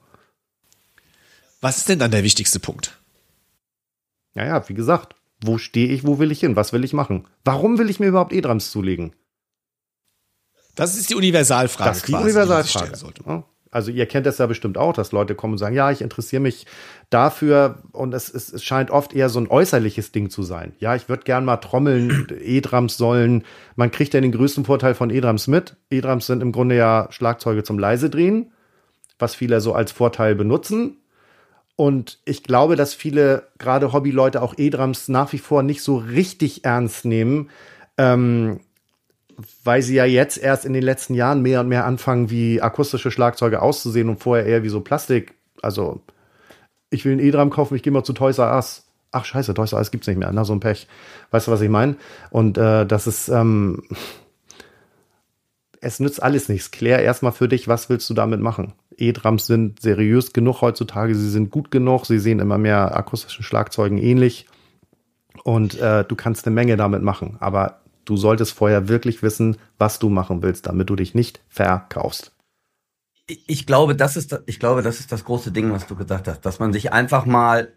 Was 1.60 1.76
ist 1.76 1.90
denn 1.90 2.00
dann 2.00 2.12
der 2.12 2.24
wichtigste 2.24 2.62
Punkt? 2.62 2.98
Naja, 4.36 4.70
wie 4.70 4.74
gesagt, 4.74 5.16
wo 5.42 5.58
stehe 5.58 5.90
ich, 5.90 6.06
wo 6.06 6.18
will 6.18 6.32
ich 6.32 6.40
hin, 6.40 6.56
was 6.56 6.72
will 6.72 6.86
ich 6.86 6.94
machen? 6.94 7.28
Warum 7.44 7.78
will 7.78 7.90
ich 7.90 8.00
mir 8.00 8.08
überhaupt 8.08 8.32
E-Drums 8.32 8.72
zulegen? 8.72 9.14
Das 10.76 10.96
ist 10.96 11.10
die 11.10 11.16
Universalfrage. 11.16 11.90
Das 11.90 11.98
ist 11.98 12.08
die 12.08 12.14
Universalfrage. 12.14 12.94
Die 13.14 13.44
also 13.76 13.92
ihr 13.92 14.06
kennt 14.06 14.26
das 14.26 14.38
ja 14.38 14.46
bestimmt 14.46 14.78
auch, 14.78 14.94
dass 14.94 15.12
Leute 15.12 15.36
kommen 15.36 15.56
und 15.56 15.58
sagen, 15.58 15.76
ja, 15.76 15.92
ich 15.92 16.02
interessiere 16.02 16.42
mich 16.42 16.66
dafür 17.10 17.84
und 17.92 18.14
es, 18.14 18.34
es, 18.34 18.54
es 18.54 18.64
scheint 18.64 18.90
oft 18.90 19.14
eher 19.14 19.28
so 19.28 19.38
ein 19.38 19.50
äußerliches 19.50 20.14
Ding 20.14 20.30
zu 20.30 20.44
sein. 20.44 20.74
Ja, 20.80 20.96
ich 20.96 21.10
würde 21.10 21.24
gern 21.24 21.44
mal 21.44 21.58
trommeln, 21.58 22.26
E-Drums 22.40 22.96
sollen. 22.96 23.44
Man 23.76 23.92
kriegt 23.92 24.14
ja 24.14 24.22
den 24.22 24.32
größten 24.32 24.64
Vorteil 24.64 24.96
von 24.96 25.10
E-Drums 25.10 25.48
mit. 25.48 25.76
E-Drums 25.92 26.26
sind 26.26 26.42
im 26.42 26.54
Grunde 26.54 26.78
ja 26.78 27.08
Schlagzeuge 27.10 27.64
zum 27.64 27.78
Leisedrehen, 27.78 28.54
was 29.20 29.36
viele 29.36 29.60
so 29.60 29.74
als 29.74 29.92
Vorteil 29.92 30.36
benutzen. 30.36 30.96
Und 31.76 32.20
ich 32.24 32.44
glaube, 32.44 32.78
dass 32.78 32.94
viele, 32.94 33.50
gerade 33.58 33.92
Hobbyleute, 33.92 34.42
auch 34.42 34.54
E-Drums 34.58 35.10
nach 35.10 35.34
wie 35.34 35.38
vor 35.38 35.64
nicht 35.64 35.82
so 35.82 35.98
richtig 35.98 36.64
ernst 36.64 37.04
nehmen. 37.04 37.50
Ähm, 37.98 38.62
weil 39.64 39.82
sie 39.82 39.96
ja 39.96 40.06
jetzt 40.06 40.38
erst 40.38 40.66
in 40.66 40.74
den 40.74 40.84
letzten 40.84 41.14
Jahren 41.14 41.42
mehr 41.42 41.62
und 41.62 41.68
mehr 41.68 41.86
anfangen, 41.86 42.30
wie 42.30 42.62
akustische 42.62 43.12
Schlagzeuge 43.12 43.62
auszusehen 43.62 44.10
und 44.10 44.22
vorher 44.22 44.46
eher 44.46 44.64
wie 44.64 44.70
so 44.70 44.82
Plastik. 44.82 45.34
Also, 45.62 46.02
ich 46.90 47.06
will 47.06 47.14
ein 47.14 47.20
E-Drum 47.20 47.50
kaufen, 47.50 47.76
ich 47.76 47.84
gehe 47.84 47.94
mal 47.94 48.04
zu 48.04 48.14
Toys 48.14 48.38
R 48.38 48.56
Us. 48.56 48.86
Ach 49.12 49.26
scheiße, 49.26 49.54
Toys 49.54 49.74
R 49.74 49.80
Us 49.80 49.92
gibt's 49.92 50.08
nicht 50.08 50.18
mehr, 50.18 50.32
na 50.32 50.46
so 50.46 50.54
ein 50.54 50.60
Pech. 50.60 50.88
Weißt 51.32 51.48
du, 51.48 51.52
was 51.52 51.62
ich 51.62 51.70
meine? 51.70 51.96
Und 52.30 52.58
äh, 52.58 52.86
das 52.86 53.08
ist, 53.08 53.28
ähm, 53.30 53.84
es 55.82 56.00
nützt 56.00 56.24
alles 56.24 56.50
nichts. 56.50 56.72
Klär 56.72 57.02
erstmal 57.02 57.32
für 57.32 57.48
dich, 57.48 57.68
was 57.68 57.90
willst 57.90 58.10
du 58.10 58.14
damit 58.14 58.40
machen? 58.40 58.74
E-Drums 58.98 59.48
sind 59.48 59.82
seriös 59.82 60.32
genug 60.32 60.62
heutzutage, 60.62 61.16
sie 61.16 61.30
sind 61.30 61.52
gut 61.52 61.72
genug, 61.72 62.06
sie 62.06 62.20
sehen 62.20 62.40
immer 62.40 62.58
mehr 62.58 62.96
akustischen 62.96 63.44
Schlagzeugen 63.44 63.98
ähnlich. 63.98 64.48
Und 65.44 65.78
äh, 65.80 66.06
du 66.06 66.16
kannst 66.16 66.48
eine 66.48 66.56
Menge 66.56 66.78
damit 66.78 67.04
machen. 67.04 67.36
Aber 67.40 67.82
du 68.06 68.18
solltest 68.18 68.54
vorher 68.54 68.88
wirklich 68.88 69.22
wissen, 69.22 69.58
was 69.78 70.00
du 70.00 70.10
machen 70.10 70.42
willst, 70.42 70.68
damit 70.68 70.90
du 70.90 70.96
dich 70.96 71.16
nicht 71.16 71.42
verkaufst. 71.50 72.32
Ich 73.28 73.66
glaube, 73.66 73.96
das 73.96 74.16
ist, 74.16 74.40
ich 74.46 74.60
glaube, 74.60 74.84
das 74.84 75.00
ist 75.00 75.12
das 75.12 75.26
große 75.26 75.52
Ding, 75.52 75.72
was 75.72 75.88
du 75.88 75.96
gesagt 75.96 76.28
hast, 76.28 76.42
dass 76.42 76.60
man 76.60 76.72
sich 76.72 76.94
einfach 76.94 77.26
mal 77.26 77.74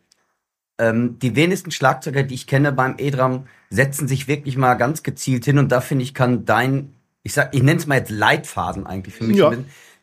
ähm, 0.78 1.18
die 1.18 1.34
wenigsten 1.36 1.70
Schlagzeuger, 1.70 2.22
die 2.22 2.34
ich 2.34 2.46
kenne 2.46 2.70
beim 2.70 2.96
E-Drum, 2.98 3.46
setzen 3.70 4.06
sich 4.06 4.28
wirklich 4.28 4.58
mal 4.58 4.74
ganz 4.74 5.02
gezielt 5.02 5.46
hin 5.46 5.58
und 5.58 5.72
da 5.72 5.80
finde 5.80 6.04
ich, 6.04 6.12
kann 6.12 6.44
dein, 6.44 6.94
ich 7.22 7.32
sag, 7.32 7.54
ich 7.54 7.62
nenne 7.62 7.80
es 7.80 7.86
mal 7.86 7.96
jetzt 7.96 8.10
Leitfaden 8.10 8.86
eigentlich 8.86 9.14
für 9.14 9.24
mich, 9.24 9.38
ja. 9.38 9.52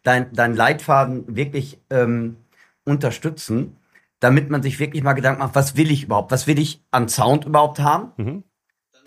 dein, 0.04 0.34
dein 0.34 0.56
Leitfaden 0.56 1.36
wirklich 1.36 1.80
ähm, 1.92 2.38
unterstützen, 2.84 3.78
damit 4.20 4.50
man 4.50 4.64
sich 4.64 4.80
wirklich 4.80 5.04
mal 5.04 5.14
Gedanken 5.14 5.42
macht, 5.42 5.56
was 5.56 5.78
will 5.78 5.92
ich 5.92 6.04
überhaupt, 6.04 6.32
was 6.32 6.48
will 6.48 6.58
ich 6.58 6.84
an 6.90 7.08
Sound 7.08 7.46
überhaupt 7.46 7.80
haben? 7.80 8.12
Mhm 8.18 8.44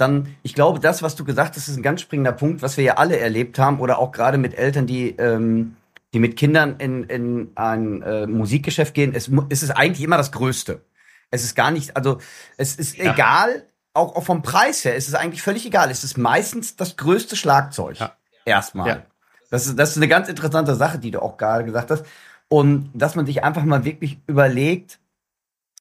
dann, 0.01 0.35
ich 0.43 0.55
glaube, 0.55 0.81
das, 0.81 1.03
was 1.03 1.17
du 1.17 1.25
gesagt 1.25 1.57
hast, 1.57 1.69
ist 1.69 1.77
ein 1.77 1.83
ganz 1.83 2.01
springender 2.01 2.33
Punkt, 2.33 2.63
was 2.63 2.77
wir 2.77 2.85
ja 2.85 2.95
alle 2.95 3.19
erlebt 3.19 3.59
haben 3.59 3.81
oder 3.81 3.99
auch 3.99 4.13
gerade 4.13 4.39
mit 4.39 4.57
Eltern, 4.57 4.87
die, 4.87 5.11
ähm, 5.17 5.77
die 6.15 6.21
mit 6.21 6.37
Kindern 6.37 6.77
in, 6.79 7.05
in 7.05 7.51
ein 7.55 8.03
äh, 8.03 8.27
Musikgeschäft 8.27 8.95
gehen. 8.95 9.15
Es, 9.15 9.31
es 9.49 9.63
ist 9.63 9.71
eigentlich 9.71 10.03
immer 10.03 10.17
das 10.17 10.33
Größte. 10.33 10.83
Es 11.31 11.45
ist 11.45 11.55
gar 11.55 11.71
nicht, 11.71 11.97
also 11.97 12.19
es 12.57 12.77
ist 12.77 12.97
ja. 12.97 13.13
egal, 13.13 13.67
auch, 13.93 14.17
auch 14.17 14.25
vom 14.25 14.43
Preis 14.43 14.85
her, 14.85 14.97
es 14.97 15.09
ist 15.09 15.15
eigentlich 15.15 15.43
völlig 15.43 15.67
egal. 15.67 15.91
Es 15.91 16.05
ist 16.05 16.17
meistens 16.17 16.77
das 16.77 16.97
größte 16.97 17.37
Schlagzeug. 17.37 17.99
Ja. 17.99 18.13
Erstmal. 18.45 18.89
Ja. 18.89 19.03
Das, 19.51 19.67
ist, 19.67 19.79
das 19.79 19.91
ist 19.91 19.97
eine 19.97 20.09
ganz 20.09 20.29
interessante 20.29 20.75
Sache, 20.75 20.99
die 20.99 21.11
du 21.11 21.21
auch 21.21 21.37
gerade 21.37 21.65
gesagt 21.65 21.91
hast. 21.91 22.05
Und 22.49 22.91
dass 22.95 23.15
man 23.15 23.27
sich 23.27 23.45
einfach 23.45 23.65
mal 23.65 23.85
wirklich 23.85 24.19
überlegt, 24.27 25.01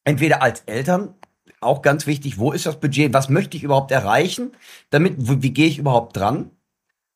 entweder 0.03 0.41
als 0.41 0.61
Eltern, 0.65 1.15
auch 1.61 1.81
ganz 1.81 2.07
wichtig, 2.07 2.37
wo 2.37 2.51
ist 2.51 2.65
das 2.65 2.79
Budget, 2.79 3.13
was 3.13 3.29
möchte 3.29 3.57
ich 3.57 3.63
überhaupt 3.63 3.91
erreichen, 3.91 4.51
damit, 4.89 5.15
wie, 5.17 5.41
wie 5.43 5.53
gehe 5.53 5.67
ich 5.67 5.79
überhaupt 5.79 6.15
dran? 6.15 6.51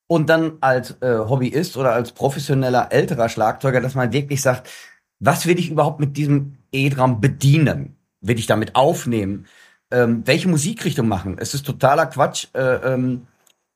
Und 0.06 0.28
dann 0.28 0.58
als 0.60 1.00
äh, 1.00 1.18
Hobbyist 1.18 1.76
oder 1.76 1.92
als 1.92 2.12
professioneller 2.12 2.92
älterer 2.92 3.28
Schlagzeuger, 3.28 3.80
dass 3.80 3.94
man 3.94 4.12
wirklich 4.12 4.42
sagt, 4.42 4.68
was 5.20 5.46
will 5.46 5.58
ich 5.58 5.70
überhaupt 5.70 6.00
mit 6.00 6.16
diesem 6.16 6.58
E-Drum 6.72 7.20
bedienen? 7.20 7.96
Will 8.20 8.38
ich 8.38 8.46
damit 8.46 8.74
aufnehmen? 8.74 9.46
Ähm, 9.90 10.22
welche 10.26 10.48
Musikrichtung 10.48 11.08
machen? 11.08 11.36
Es 11.38 11.54
ist 11.54 11.64
totaler 11.64 12.06
Quatsch. 12.06 12.48
Äh, 12.54 12.60
ähm, 12.60 13.26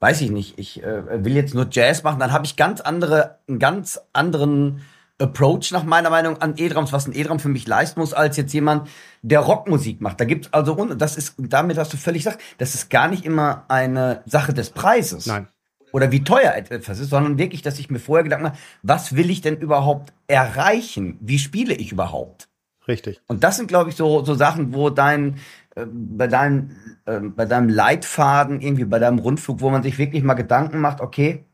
weiß 0.01 0.21
ich 0.21 0.31
nicht. 0.31 0.59
Ich 0.59 0.83
äh, 0.83 1.25
will 1.25 1.35
jetzt 1.35 1.55
nur 1.55 1.69
Jazz 1.71 2.03
machen, 2.03 2.21
dann 2.21 2.33
habe 2.33 2.45
ich 2.45 2.57
ganz 2.57 2.81
andere, 2.81 3.39
einen 3.49 3.59
ganz 3.59 4.01
anderen 4.13 4.83
Approach 5.19 5.71
nach 5.73 5.85
meiner 5.85 6.11
Meinung 6.11 6.43
an 6.43 6.55
E-Drums, 6.57 6.93
was 6.93 7.07
ein 7.07 7.15
E-Drum 7.15 7.39
für 7.39 7.49
mich 7.49 7.67
leisten 7.67 8.01
muss, 8.01 8.13
als 8.13 8.37
jetzt 8.37 8.53
jemand, 8.53 8.89
der 9.23 9.41
Rockmusik 9.41 10.01
macht. 10.01 10.21
Da 10.21 10.25
gibt's 10.25 10.53
also, 10.53 10.75
das 10.95 11.17
ist, 11.17 11.35
damit 11.39 11.79
hast 11.79 11.93
du 11.93 11.97
völlig 11.97 12.25
gesagt, 12.25 12.43
das 12.59 12.75
ist 12.75 12.91
gar 12.91 13.09
nicht 13.09 13.25
immer 13.25 13.65
eine 13.69 14.23
Sache 14.27 14.53
des 14.53 14.71
Preises. 14.71 15.27
Nein. 15.27 15.49
Oder 15.93 16.13
wie 16.13 16.23
teuer 16.23 16.55
etwas 16.55 16.99
ist, 16.99 17.09
sondern 17.09 17.39
wirklich, 17.39 17.63
dass 17.63 17.79
ich 17.79 17.89
mir 17.89 17.99
vorher 17.99 18.25
Gedanken 18.25 18.45
mache, 18.45 18.59
was 18.83 19.17
will 19.17 19.31
ich 19.31 19.41
denn 19.41 19.57
überhaupt 19.57 20.13
erreichen? 20.27 21.17
Wie 21.21 21.39
spiele 21.39 21.75
ich 21.75 21.93
überhaupt? 21.93 22.49
Richtig. 22.87 23.23
Und 23.27 23.43
das 23.43 23.57
sind, 23.57 23.69
glaube 23.69 23.89
ich, 23.89 23.97
so, 23.97 24.23
so 24.23 24.35
Sachen, 24.35 24.75
wo 24.75 24.91
dein, 24.91 25.37
äh, 25.75 25.87
bei 25.87 26.27
deinem, 26.27 26.73
äh, 27.07 27.21
bei 27.21 27.47
deinem 27.47 27.71
Leitfaden, 27.71 28.61
irgendwie 28.61 28.85
bei 28.85 28.99
deinem 28.99 29.19
Rundflug, 29.19 29.61
wo 29.61 29.71
man 29.71 29.83
sich 29.83 29.97
wirklich 29.97 30.23
mal 30.23 30.35
Gedanken 30.35 30.81
macht, 30.81 31.01
okay, 31.01 31.46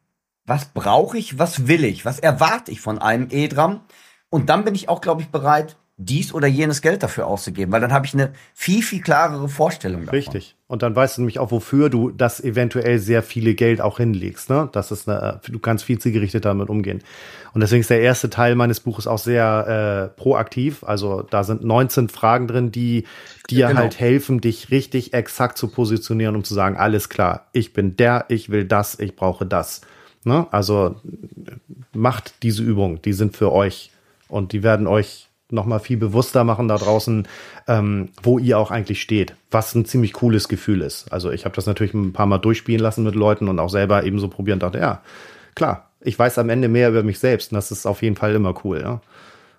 was 0.47 0.67
brauche 0.67 1.19
ich, 1.19 1.39
was 1.39 1.67
will 1.69 1.85
ich, 1.85 2.05
was 2.05 2.19
erwarte 2.19 2.71
ich 2.71 2.81
von 2.81 2.99
einem 2.99 3.29
E-Drum? 3.31 3.81
Und 4.29 4.49
dann 4.49 4.65
bin 4.65 4.75
ich 4.75 4.89
auch, 4.89 5.01
glaube 5.01 5.23
ich, 5.23 5.29
bereit, 5.29 5.77
dies 5.99 6.33
oder 6.33 6.49
jenes 6.49 6.83
Geld 6.83 7.03
dafür 7.03 7.27
auszugeben, 7.27 7.71
weil 7.73 7.81
dann 7.81 7.93
habe 7.93 8.07
ich 8.07 8.15
eine 8.15 8.33
viel, 8.55 8.83
viel 8.83 9.01
klarere 9.01 9.49
Vorstellung 9.49 10.01
davon. 10.07 10.19
Richtig. 10.19 10.57
Und 10.67 10.83
dann 10.83 10.97
weißt 10.97 11.17
du 11.17 11.21
nämlich 11.21 11.39
auch, 11.39 11.51
wofür 11.51 11.91
du 11.91 12.11
das 12.11 12.41
eventuell 12.41 12.99
sehr 12.99 13.23
viele 13.23 13.55
Geld 13.55 13.81
auch 13.81 13.99
hinlegst. 13.99 14.49
Ne? 14.49 14.71
Das 14.73 14.91
ist 14.91 15.09
eine, 15.09 15.41
du 15.47 15.59
kannst 15.59 15.85
viel 15.85 15.99
zielgerichtet 15.99 16.45
damit 16.45 16.71
umgehen. 16.71 17.03
Und 17.53 17.61
deswegen 17.61 17.83
ist 17.83 17.91
der 17.91 18.01
erste 18.01 18.31
Teil 18.31 18.55
meines 18.55 18.81
Buches 18.81 19.07
auch 19.07 19.19
sehr 19.19 20.11
äh, 20.17 20.21
proaktiv. 20.21 20.83
Also 20.83 21.23
da 21.23 21.45
sind 21.45 21.63
19 21.63 22.09
Fragen 22.09 22.49
drin, 22.49 22.73
die 22.73 23.05
dir 23.51 23.69
genau. 23.69 23.81
halt 23.81 24.01
helfen, 24.01 24.41
dich 24.41 24.71
richtig 24.71 25.13
exakt 25.13 25.59
zu 25.59 25.69
positionieren, 25.69 26.35
um 26.35 26.43
zu 26.43 26.55
sagen, 26.55 26.77
alles 26.79 27.11
klar, 27.11 27.49
ich 27.53 27.75
bin 27.75 27.97
der, 27.97 28.25
ich 28.29 28.49
will 28.49 28.65
das, 28.65 28.99
ich 28.99 29.15
brauche 29.15 29.45
das. 29.45 29.83
Ne? 30.25 30.47
Also 30.51 30.97
macht 31.93 32.43
diese 32.43 32.63
Übung, 32.63 33.03
die 33.03 33.13
sind 33.13 33.37
für 33.37 33.53
euch 33.53 33.91
und 34.29 34.53
die 34.53 34.63
werden 34.63 34.87
euch 34.87 35.29
noch 35.51 35.67
mal 35.67 35.79
viel 35.79 35.99
bewusster 35.99 36.45
machen 36.45 36.67
da 36.67 36.79
draußen, 36.79 37.29
ähm, 37.69 38.09
wo 38.23 38.39
ihr 38.39 38.59
auch 38.59 38.71
eigentlich 38.71 39.03
steht, 39.03 39.35
was 39.51 39.75
ein 39.75 39.85
ziemlich 39.85 40.15
cooles 40.15 40.49
Gefühl 40.49 40.81
ist. 40.81 41.13
Also 41.13 41.31
ich 41.31 41.45
habe 41.45 41.55
das 41.55 41.67
natürlich 41.67 41.93
ein 41.93 42.15
paar 42.15 42.27
Mal 42.27 42.39
durchspielen 42.39 42.81
lassen 42.81 43.05
mit 43.05 43.15
Leuten 43.15 43.49
und 43.49 43.59
auch 43.59 43.69
selber 43.69 44.05
ebenso 44.05 44.29
probieren 44.29 44.61
dachte, 44.61 44.79
ja, 44.79 45.03
klar, 45.55 45.91
ich 46.01 46.19
weiß 46.19 46.39
am 46.39 46.49
Ende 46.49 46.69
mehr 46.69 46.89
über 46.89 47.03
mich 47.03 47.19
selbst 47.19 47.53
und 47.53 47.57
das 47.57 47.71
ist 47.71 47.87
auf 47.87 48.03
jeden 48.03 48.17
Fall 48.17 48.35
immer 48.35 48.55
cool. 48.65 48.81
Ja? 48.81 49.03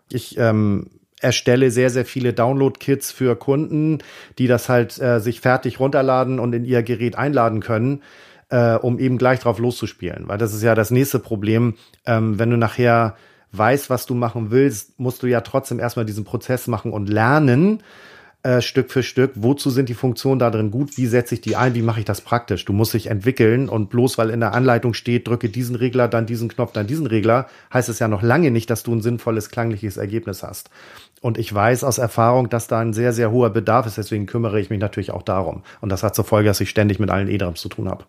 Ich 0.09 0.37
ähm, 0.37 0.87
erstelle 1.21 1.69
sehr, 1.69 1.91
sehr 1.91 2.05
viele 2.05 2.33
Download-Kits 2.33 3.11
für 3.11 3.35
Kunden, 3.35 3.99
die 4.39 4.47
das 4.47 4.69
halt 4.69 4.99
äh, 4.99 5.19
sich 5.19 5.41
fertig 5.41 5.79
runterladen 5.79 6.39
und 6.39 6.53
in 6.53 6.65
ihr 6.65 6.81
Gerät 6.81 7.15
einladen 7.15 7.61
können 7.61 8.01
äh, 8.53 8.75
um 8.75 8.99
eben 8.99 9.17
gleich 9.17 9.39
drauf 9.39 9.57
loszuspielen. 9.57 10.27
Weil 10.27 10.37
das 10.37 10.53
ist 10.53 10.61
ja 10.61 10.75
das 10.75 10.91
nächste 10.91 11.17
Problem. 11.17 11.73
Ähm, 12.05 12.37
wenn 12.37 12.51
du 12.51 12.57
nachher 12.57 13.15
weißt, 13.51 13.89
was 13.89 14.05
du 14.05 14.13
machen 14.13 14.51
willst, 14.51 14.99
musst 14.99 15.23
du 15.23 15.27
ja 15.27 15.41
trotzdem 15.41 15.79
erstmal 15.79 16.05
diesen 16.05 16.23
Prozess 16.23 16.67
machen 16.67 16.93
und 16.93 17.09
lernen, 17.09 17.81
äh, 18.43 18.61
Stück 18.61 18.91
für 18.91 19.01
Stück, 19.01 19.31
wozu 19.35 19.71
sind 19.71 19.89
die 19.89 19.95
Funktionen 19.95 20.37
da 20.37 20.51
drin 20.51 20.69
gut, 20.69 20.97
wie 20.97 21.07
setze 21.07 21.33
ich 21.33 21.41
die 21.41 21.55
ein, 21.55 21.73
wie 21.73 21.81
mache 21.81 22.01
ich 22.01 22.05
das 22.05 22.21
praktisch. 22.21 22.63
Du 22.65 22.73
musst 22.73 22.93
dich 22.93 23.07
entwickeln 23.07 23.69
und 23.69 23.89
bloß 23.89 24.19
weil 24.19 24.29
in 24.29 24.39
der 24.39 24.53
Anleitung 24.53 24.93
steht, 24.93 25.27
drücke 25.27 25.49
diesen 25.49 25.75
Regler, 25.75 26.07
dann 26.07 26.27
diesen 26.27 26.49
Knopf, 26.49 26.73
dann 26.73 26.85
diesen 26.85 27.07
Regler, 27.07 27.47
heißt 27.73 27.89
es 27.89 27.97
ja 27.97 28.07
noch 28.07 28.21
lange 28.21 28.51
nicht, 28.51 28.69
dass 28.69 28.83
du 28.83 28.93
ein 28.93 29.01
sinnvolles 29.01 29.49
klangliches 29.49 29.97
Ergebnis 29.97 30.43
hast. 30.43 30.69
Und 31.21 31.39
ich 31.39 31.51
weiß 31.51 31.83
aus 31.83 31.97
Erfahrung, 31.97 32.49
dass 32.49 32.67
da 32.67 32.79
ein 32.79 32.93
sehr, 32.93 33.13
sehr 33.13 33.31
hoher 33.31 33.49
Bedarf 33.49 33.87
ist, 33.87 33.97
deswegen 33.97 34.27
kümmere 34.27 34.59
ich 34.59 34.69
mich 34.69 34.79
natürlich 34.79 35.11
auch 35.11 35.23
darum. 35.23 35.63
Und 35.81 35.89
das 35.89 36.03
hat 36.03 36.13
zur 36.13 36.25
Folge, 36.25 36.49
dass 36.49 36.61
ich 36.61 36.69
ständig 36.69 36.99
mit 36.99 37.09
allen 37.09 37.29
E-Drums 37.29 37.59
zu 37.61 37.69
tun 37.69 37.89
habe. 37.89 38.05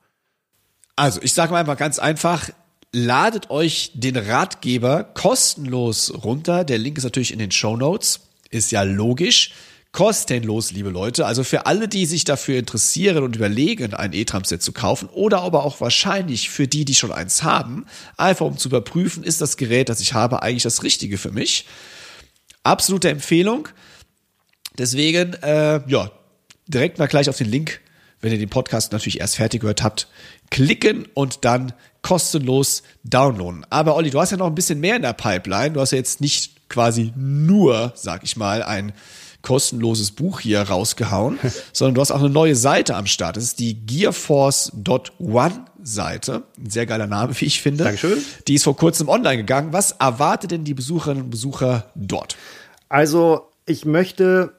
Also, 0.97 1.21
ich 1.23 1.33
sage 1.33 1.53
mal 1.53 1.61
einfach 1.61 1.77
ganz 1.77 1.99
einfach, 1.99 2.51
ladet 2.93 3.51
euch 3.51 3.91
den 3.95 4.17
Ratgeber 4.17 5.05
kostenlos 5.05 6.13
runter. 6.25 6.65
Der 6.65 6.79
Link 6.79 6.99
ist 6.99 7.05
natürlich 7.05 7.33
in 7.33 7.39
den 7.39 7.51
Show 7.51 7.77
Notes. 7.77 8.21
Ist 8.51 8.71
ja 8.71 8.83
logisch. 8.83 9.53
Kostenlos, 9.91 10.73
liebe 10.73 10.91
Leute. 10.91 11.25
Also 11.25 11.45
für 11.45 11.67
alle, 11.67 11.87
die 11.87 12.07
sich 12.07 12.25
dafür 12.25 12.59
interessieren 12.59 13.23
und 13.23 13.37
überlegen, 13.37 13.95
ein 13.95 14.13
E-Tram-Set 14.13 14.61
zu 14.61 14.73
kaufen 14.73 15.09
oder 15.09 15.43
aber 15.43 15.65
auch 15.65 15.81
wahrscheinlich 15.81 16.51
für 16.51 16.67
die, 16.67 16.85
die 16.85 16.97
schon 16.97 17.13
eins 17.13 17.45
haben, 17.45 17.87
einfach 18.17 18.47
um 18.47 18.59
zu 18.59 18.69
überprüfen, 18.69 19.23
ist 19.23 19.41
das 19.41 19.57
Gerät, 19.57 19.89
das 19.89 20.01
ich 20.01 20.13
habe, 20.13 20.43
eigentlich 20.43 20.65
das 20.65 20.83
Richtige 20.83 21.17
für 21.17 21.31
mich. 21.31 21.67
Absolute 22.65 23.09
Empfehlung. 23.09 23.69
Deswegen, 24.79 25.35
äh, 25.35 25.81
ja, 25.87 26.11
direkt 26.67 26.99
mal 26.99 27.07
gleich 27.07 27.29
auf 27.29 27.39
den 27.39 27.49
Link, 27.49 27.81
wenn 28.21 28.33
ihr 28.33 28.39
den 28.39 28.49
Podcast 28.49 28.93
natürlich 28.93 29.21
erst 29.21 29.37
fertig 29.37 29.61
gehört 29.61 29.83
habt, 29.83 30.09
klicken 30.51 31.07
und 31.15 31.45
dann 31.45 31.73
kostenlos 32.03 32.83
downloaden. 33.03 33.67
Aber 33.71 33.97
Olli, 33.97 34.11
du 34.11 34.21
hast 34.21 34.31
ja 34.31 34.37
noch 34.37 34.47
ein 34.47 34.55
bisschen 34.55 34.81
mehr 34.81 34.97
in 34.97 35.03
der 35.03 35.15
Pipeline. 35.15 35.73
Du 35.73 35.81
hast 35.81 35.93
ja 35.93 35.99
jetzt 35.99 36.21
nicht 36.21 36.69
quasi 36.69 37.13
nur, 37.17 37.93
sag 37.95 38.25
ich 38.25 38.37
mal, 38.37 38.63
ein 38.63 38.93
kostenloses 39.43 40.11
Buch 40.11 40.41
hier 40.41 40.63
rausgehauen, 40.63 41.39
sondern 41.73 41.95
du 41.95 42.01
hast 42.01 42.11
auch 42.11 42.21
eine 42.21 42.31
neue 42.31 42.57
Seite 42.57 42.97
am 42.97 43.07
Start. 43.07 43.37
Das 43.37 43.45
ist 43.45 43.61
die 43.61 43.87
gearforce.one 43.87 45.65
Seite. 45.83 46.43
Ein 46.59 46.71
sehr 46.71 46.87
geiler 46.87 47.07
Name, 47.07 47.39
wie 47.39 47.45
ich 47.45 47.61
finde. 47.61 47.85
Dankeschön. 47.85 48.19
Die 48.49 48.55
ist 48.55 48.65
vor 48.65 48.77
kurzem 48.77 49.09
online 49.09 49.39
gegangen. 49.39 49.73
Was 49.73 49.93
erwartet 49.93 50.51
denn 50.51 50.65
die 50.65 50.75
Besucherinnen 50.75 51.25
und 51.25 51.31
Besucher 51.31 51.91
dort? 51.95 52.37
Also, 52.89 53.49
ich 53.67 53.85
möchte 53.85 54.53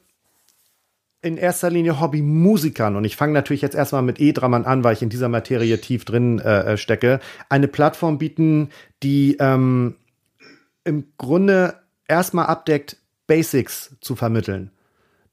in 1.26 1.38
erster 1.38 1.72
Linie 1.72 2.00
Hobbymusikern 2.00 2.96
und 2.96 3.04
ich 3.04 3.16
fange 3.16 3.34
natürlich 3.34 3.64
jetzt 3.64 3.74
erstmal 3.74 4.04
mit 4.04 4.22
E-Drammern 4.22 4.64
an, 4.64 4.84
weil 4.84 4.94
ich 4.94 5.02
in 5.02 5.10
dieser 5.10 5.28
Materie 5.28 5.82
tief 5.82 6.06
drin 6.06 6.38
äh, 6.38 6.74
äh, 6.74 6.78
stecke, 6.78 7.20
eine 7.50 7.68
Plattform 7.68 8.20
bieten, 8.20 8.70
die 9.02 9.36
ähm, 9.40 9.96
im 10.84 11.08
Grunde 11.18 11.80
erstmal 12.08 12.46
abdeckt, 12.46 12.98
Basics 13.26 13.98
zu 14.02 14.16
vermitteln. 14.16 14.70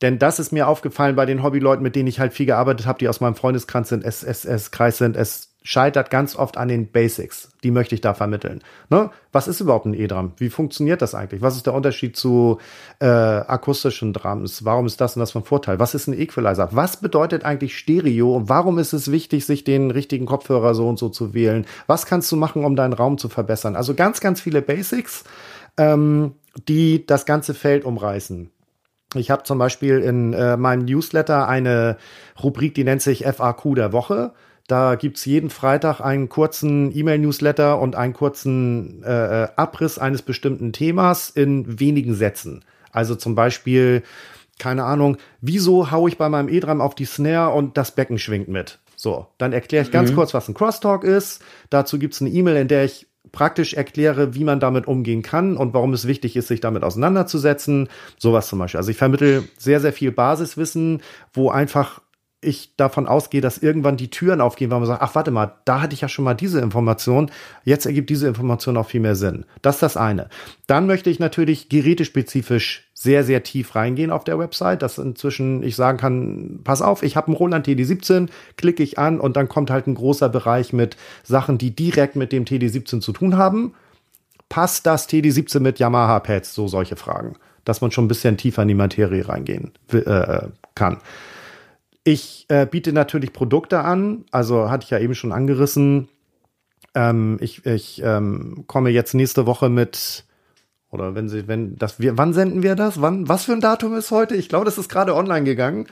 Denn 0.00 0.18
das 0.18 0.38
ist 0.38 0.50
mir 0.50 0.66
aufgefallen 0.66 1.14
bei 1.14 1.26
den 1.26 1.42
Hobbyleuten, 1.42 1.82
mit 1.82 1.94
denen 1.94 2.08
ich 2.08 2.18
halt 2.18 2.32
viel 2.32 2.46
gearbeitet 2.46 2.86
habe, 2.86 2.98
die 2.98 3.08
aus 3.08 3.20
meinem 3.20 3.34
Freundeskreis 3.34 3.90
sind, 3.90 4.02
SSS-Kreis 4.02 4.96
sind. 4.96 5.14
Es 5.14 5.51
scheitert 5.62 6.10
ganz 6.10 6.36
oft 6.36 6.56
an 6.56 6.68
den 6.68 6.90
Basics. 6.90 7.50
Die 7.62 7.70
möchte 7.70 7.94
ich 7.94 8.00
da 8.00 8.14
vermitteln. 8.14 8.60
Ne? 8.90 9.10
Was 9.30 9.48
ist 9.48 9.60
überhaupt 9.60 9.86
ein 9.86 9.94
E-Drum? 9.94 10.32
Wie 10.36 10.50
funktioniert 10.50 11.02
das 11.02 11.14
eigentlich? 11.14 11.42
Was 11.42 11.56
ist 11.56 11.66
der 11.66 11.74
Unterschied 11.74 12.16
zu 12.16 12.58
äh, 12.98 13.06
akustischen 13.06 14.12
Drums? 14.12 14.64
Warum 14.64 14.86
ist 14.86 15.00
das 15.00 15.16
und 15.16 15.20
das 15.20 15.30
von 15.30 15.44
Vorteil? 15.44 15.78
Was 15.78 15.94
ist 15.94 16.08
ein 16.08 16.18
Equalizer? 16.18 16.68
Was 16.72 16.98
bedeutet 16.98 17.44
eigentlich 17.44 17.78
Stereo? 17.78 18.34
Und 18.34 18.48
warum 18.48 18.78
ist 18.78 18.92
es 18.92 19.10
wichtig, 19.10 19.46
sich 19.46 19.64
den 19.64 19.90
richtigen 19.90 20.26
Kopfhörer 20.26 20.74
so 20.74 20.88
und 20.88 20.98
so 20.98 21.08
zu 21.08 21.34
wählen? 21.34 21.66
Was 21.86 22.06
kannst 22.06 22.30
du 22.32 22.36
machen, 22.36 22.64
um 22.64 22.76
deinen 22.76 22.92
Raum 22.92 23.18
zu 23.18 23.28
verbessern? 23.28 23.76
Also 23.76 23.94
ganz, 23.94 24.20
ganz 24.20 24.40
viele 24.40 24.62
Basics, 24.62 25.24
ähm, 25.76 26.32
die 26.68 27.06
das 27.06 27.24
ganze 27.24 27.54
Feld 27.54 27.84
umreißen. 27.84 28.50
Ich 29.14 29.30
habe 29.30 29.42
zum 29.42 29.58
Beispiel 29.58 29.98
in 29.98 30.32
äh, 30.32 30.56
meinem 30.56 30.84
Newsletter 30.84 31.48
eine 31.48 31.98
Rubrik, 32.42 32.74
die 32.74 32.84
nennt 32.84 33.02
sich 33.02 33.24
FAQ 33.24 33.74
der 33.74 33.92
Woche. 33.92 34.32
Da 34.66 34.94
gibt's 34.94 35.24
jeden 35.24 35.50
Freitag 35.50 36.00
einen 36.00 36.28
kurzen 36.28 36.96
E-Mail-Newsletter 36.96 37.80
und 37.80 37.96
einen 37.96 38.12
kurzen 38.12 39.02
äh, 39.02 39.48
Abriss 39.56 39.98
eines 39.98 40.22
bestimmten 40.22 40.72
Themas 40.72 41.30
in 41.30 41.80
wenigen 41.80 42.14
Sätzen. 42.14 42.64
Also 42.92 43.14
zum 43.14 43.34
Beispiel, 43.34 44.02
keine 44.58 44.84
Ahnung, 44.84 45.16
wieso 45.40 45.90
hau 45.90 46.06
ich 46.06 46.18
bei 46.18 46.28
meinem 46.28 46.48
E-Drum 46.48 46.80
auf 46.80 46.94
die 46.94 47.04
Snare 47.04 47.52
und 47.52 47.76
das 47.76 47.94
Becken 47.94 48.18
schwingt 48.18 48.48
mit? 48.48 48.78
So, 48.94 49.26
dann 49.38 49.52
erkläre 49.52 49.84
ich 49.84 49.90
ganz 49.90 50.10
mhm. 50.10 50.14
kurz, 50.14 50.32
was 50.32 50.48
ein 50.48 50.54
Crosstalk 50.54 51.02
ist. 51.02 51.42
Dazu 51.70 51.98
gibt's 51.98 52.20
eine 52.20 52.30
E-Mail, 52.30 52.56
in 52.56 52.68
der 52.68 52.84
ich 52.84 53.08
praktisch 53.32 53.74
erkläre, 53.74 54.34
wie 54.34 54.44
man 54.44 54.60
damit 54.60 54.86
umgehen 54.86 55.22
kann 55.22 55.56
und 55.56 55.74
warum 55.74 55.92
es 55.92 56.06
wichtig 56.06 56.36
ist, 56.36 56.48
sich 56.48 56.60
damit 56.60 56.84
auseinanderzusetzen. 56.84 57.88
Sowas 58.18 58.46
zum 58.46 58.58
Beispiel. 58.58 58.78
Also 58.78 58.90
ich 58.90 58.96
vermittel 58.96 59.48
sehr, 59.58 59.80
sehr 59.80 59.92
viel 59.92 60.12
Basiswissen, 60.12 61.02
wo 61.32 61.50
einfach 61.50 62.00
ich 62.42 62.76
davon 62.76 63.06
ausgehe, 63.06 63.40
dass 63.40 63.58
irgendwann 63.58 63.96
die 63.96 64.10
Türen 64.10 64.40
aufgehen, 64.40 64.70
weil 64.70 64.80
man 64.80 64.88
sagt, 64.88 65.00
ach 65.00 65.14
warte 65.14 65.30
mal, 65.30 65.54
da 65.64 65.80
hatte 65.80 65.94
ich 65.94 66.00
ja 66.00 66.08
schon 66.08 66.24
mal 66.24 66.34
diese 66.34 66.60
Information, 66.60 67.30
jetzt 67.64 67.86
ergibt 67.86 68.10
diese 68.10 68.26
Information 68.26 68.76
auch 68.76 68.88
viel 68.88 69.00
mehr 69.00 69.14
Sinn. 69.14 69.46
Das 69.62 69.76
ist 69.76 69.82
das 69.82 69.96
eine. 69.96 70.28
Dann 70.66 70.86
möchte 70.86 71.08
ich 71.08 71.20
natürlich 71.20 71.68
gerätespezifisch 71.68 72.90
sehr, 72.94 73.24
sehr 73.24 73.42
tief 73.42 73.74
reingehen 73.74 74.10
auf 74.10 74.24
der 74.24 74.38
Website, 74.38 74.82
dass 74.82 74.98
inzwischen 74.98 75.62
ich 75.62 75.76
sagen 75.76 75.98
kann, 75.98 76.60
pass 76.64 76.82
auf, 76.82 77.02
ich 77.02 77.16
habe 77.16 77.28
einen 77.28 77.36
Roland 77.36 77.66
TD17, 77.66 78.28
klicke 78.56 78.82
ich 78.82 78.98
an 78.98 79.20
und 79.20 79.36
dann 79.36 79.48
kommt 79.48 79.70
halt 79.70 79.86
ein 79.86 79.94
großer 79.94 80.28
Bereich 80.28 80.72
mit 80.72 80.96
Sachen, 81.22 81.58
die 81.58 81.74
direkt 81.74 82.16
mit 82.16 82.32
dem 82.32 82.44
TD17 82.44 83.00
zu 83.00 83.12
tun 83.12 83.36
haben. 83.36 83.74
Passt 84.48 84.84
das 84.86 85.08
TD17 85.08 85.60
mit 85.60 85.78
Yamaha-Pads? 85.78 86.54
So 86.54 86.68
solche 86.68 86.96
Fragen. 86.96 87.36
Dass 87.64 87.80
man 87.80 87.92
schon 87.92 88.04
ein 88.04 88.08
bisschen 88.08 88.36
tiefer 88.36 88.62
in 88.62 88.68
die 88.68 88.74
Materie 88.74 89.28
reingehen 89.28 89.72
äh, 89.92 90.48
kann. 90.74 90.98
Ich 92.04 92.46
äh, 92.48 92.66
biete 92.66 92.92
natürlich 92.92 93.32
Produkte 93.32 93.80
an, 93.80 94.24
also 94.30 94.70
hatte 94.70 94.84
ich 94.84 94.90
ja 94.90 94.98
eben 94.98 95.14
schon 95.14 95.32
angerissen. 95.32 96.08
Ähm, 96.94 97.38
ich 97.40 97.64
ich 97.64 98.02
ähm, 98.02 98.64
komme 98.66 98.90
jetzt 98.90 99.14
nächste 99.14 99.46
Woche 99.46 99.68
mit 99.68 100.24
oder 100.92 101.14
wenn 101.14 101.30
Sie, 101.30 101.48
wenn 101.48 101.76
das 101.76 102.00
wir, 102.00 102.18
wann 102.18 102.34
senden 102.34 102.62
wir 102.62 102.74
das? 102.74 103.00
Wann, 103.00 103.26
was 103.26 103.46
für 103.46 103.52
ein 103.52 103.62
Datum 103.62 103.96
ist 103.96 104.10
heute? 104.10 104.36
Ich 104.36 104.50
glaube, 104.50 104.66
das 104.66 104.76
ist 104.76 104.90
gerade 104.90 105.16
online 105.16 105.44
gegangen. 105.44 105.86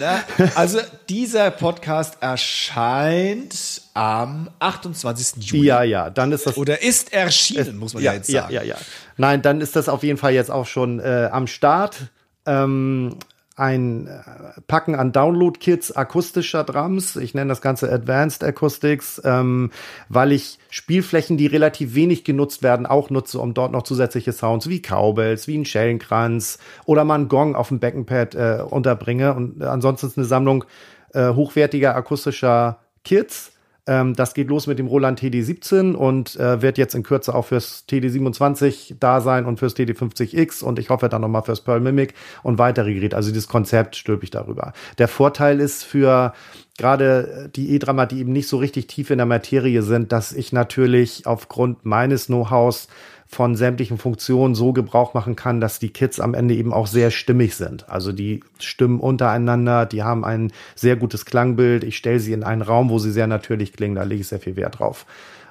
Na, 0.00 0.20
also 0.56 0.78
dieser 1.08 1.50
Podcast 1.50 2.18
erscheint 2.20 3.80
am 3.94 4.50
28. 4.58 5.42
Juli. 5.42 5.68
Ja, 5.68 5.82
ja, 5.84 6.10
dann 6.10 6.32
ist 6.32 6.46
das. 6.46 6.58
Oder 6.58 6.82
ist 6.82 7.14
erschienen, 7.14 7.60
es, 7.60 7.72
muss 7.72 7.94
man 7.94 8.02
ja, 8.02 8.10
ja, 8.10 8.16
jetzt 8.18 8.30
sagen. 8.30 8.52
Ja, 8.52 8.62
ja, 8.62 8.74
ja. 8.74 8.76
Nein, 9.16 9.40
dann 9.40 9.62
ist 9.62 9.74
das 9.74 9.88
auf 9.88 10.02
jeden 10.02 10.18
Fall 10.18 10.34
jetzt 10.34 10.50
auch 10.50 10.66
schon 10.66 11.00
äh, 11.00 11.30
am 11.32 11.46
Start. 11.46 12.10
Ähm, 12.44 13.16
ein 13.58 14.06
äh, 14.06 14.60
Packen 14.66 14.94
an 14.94 15.12
Download-Kits 15.12 15.92
akustischer 15.96 16.64
Drums. 16.64 17.16
Ich 17.16 17.34
nenne 17.34 17.48
das 17.48 17.60
Ganze 17.60 17.92
Advanced 17.92 18.44
Acoustics, 18.44 19.20
ähm, 19.24 19.70
weil 20.08 20.32
ich 20.32 20.58
Spielflächen, 20.70 21.36
die 21.36 21.46
relativ 21.46 21.94
wenig 21.94 22.24
genutzt 22.24 22.62
werden, 22.62 22.86
auch 22.86 23.10
nutze, 23.10 23.38
um 23.38 23.54
dort 23.54 23.72
noch 23.72 23.82
zusätzliche 23.82 24.32
Sounds 24.32 24.68
wie 24.68 24.80
Cowbells, 24.80 25.48
wie 25.48 25.58
ein 25.58 25.64
Schellenkranz 25.64 26.58
oder 26.86 27.04
mal 27.04 27.16
einen 27.16 27.28
Gong 27.28 27.56
auf 27.56 27.68
dem 27.68 27.80
Beckenpad 27.80 28.34
äh, 28.34 28.62
unterbringe. 28.68 29.34
Und 29.34 29.62
ansonsten 29.62 30.06
ist 30.06 30.18
eine 30.18 30.26
Sammlung 30.26 30.64
äh, 31.12 31.34
hochwertiger 31.34 31.94
akustischer 31.94 32.78
Kits 33.04 33.52
ähm, 33.88 34.14
das 34.14 34.34
geht 34.34 34.48
los 34.48 34.66
mit 34.66 34.78
dem 34.78 34.86
Roland 34.86 35.20
TD17 35.20 35.94
und 35.94 36.36
äh, 36.36 36.60
wird 36.60 36.76
jetzt 36.78 36.94
in 36.94 37.02
Kürze 37.02 37.34
auch 37.34 37.46
fürs 37.46 37.84
TD27 37.88 38.96
da 39.00 39.20
sein 39.20 39.46
und 39.46 39.58
fürs 39.58 39.74
TD50X 39.74 40.62
und 40.62 40.78
ich 40.78 40.90
hoffe 40.90 41.08
dann 41.08 41.22
nochmal 41.22 41.42
fürs 41.42 41.62
Pearl 41.62 41.80
Mimic 41.80 42.14
und 42.42 42.58
weitere 42.58 42.92
Geräte. 42.92 43.16
Also 43.16 43.30
dieses 43.30 43.48
Konzept 43.48 43.96
stülpe 43.96 44.24
ich 44.24 44.30
darüber. 44.30 44.74
Der 44.98 45.08
Vorteil 45.08 45.58
ist 45.58 45.84
für 45.84 46.34
gerade 46.76 47.50
die 47.56 47.70
E-Drama, 47.74 48.06
die 48.06 48.20
eben 48.20 48.32
nicht 48.32 48.46
so 48.46 48.58
richtig 48.58 48.86
tief 48.86 49.10
in 49.10 49.18
der 49.18 49.26
Materie 49.26 49.82
sind, 49.82 50.12
dass 50.12 50.32
ich 50.32 50.52
natürlich 50.52 51.26
aufgrund 51.26 51.84
meines 51.84 52.26
Know-hows 52.26 52.88
von 53.30 53.56
sämtlichen 53.56 53.98
Funktionen 53.98 54.54
so 54.54 54.72
Gebrauch 54.72 55.12
machen 55.12 55.36
kann, 55.36 55.60
dass 55.60 55.78
die 55.78 55.90
Kids 55.90 56.18
am 56.18 56.32
Ende 56.32 56.54
eben 56.54 56.72
auch 56.72 56.86
sehr 56.86 57.10
stimmig 57.10 57.56
sind. 57.56 57.88
Also 57.88 58.10
die 58.10 58.42
stimmen 58.58 59.00
untereinander, 59.00 59.84
die 59.84 60.02
haben 60.02 60.24
ein 60.24 60.50
sehr 60.74 60.96
gutes 60.96 61.26
Klangbild. 61.26 61.84
Ich 61.84 61.98
stelle 61.98 62.20
sie 62.20 62.32
in 62.32 62.42
einen 62.42 62.62
Raum, 62.62 62.88
wo 62.88 62.98
sie 62.98 63.12
sehr 63.12 63.26
natürlich 63.26 63.74
klingen, 63.74 63.96
da 63.96 64.02
lege 64.02 64.22
ich 64.22 64.28
sehr 64.28 64.40
viel 64.40 64.56
Wert 64.56 64.78
drauf. 64.78 65.04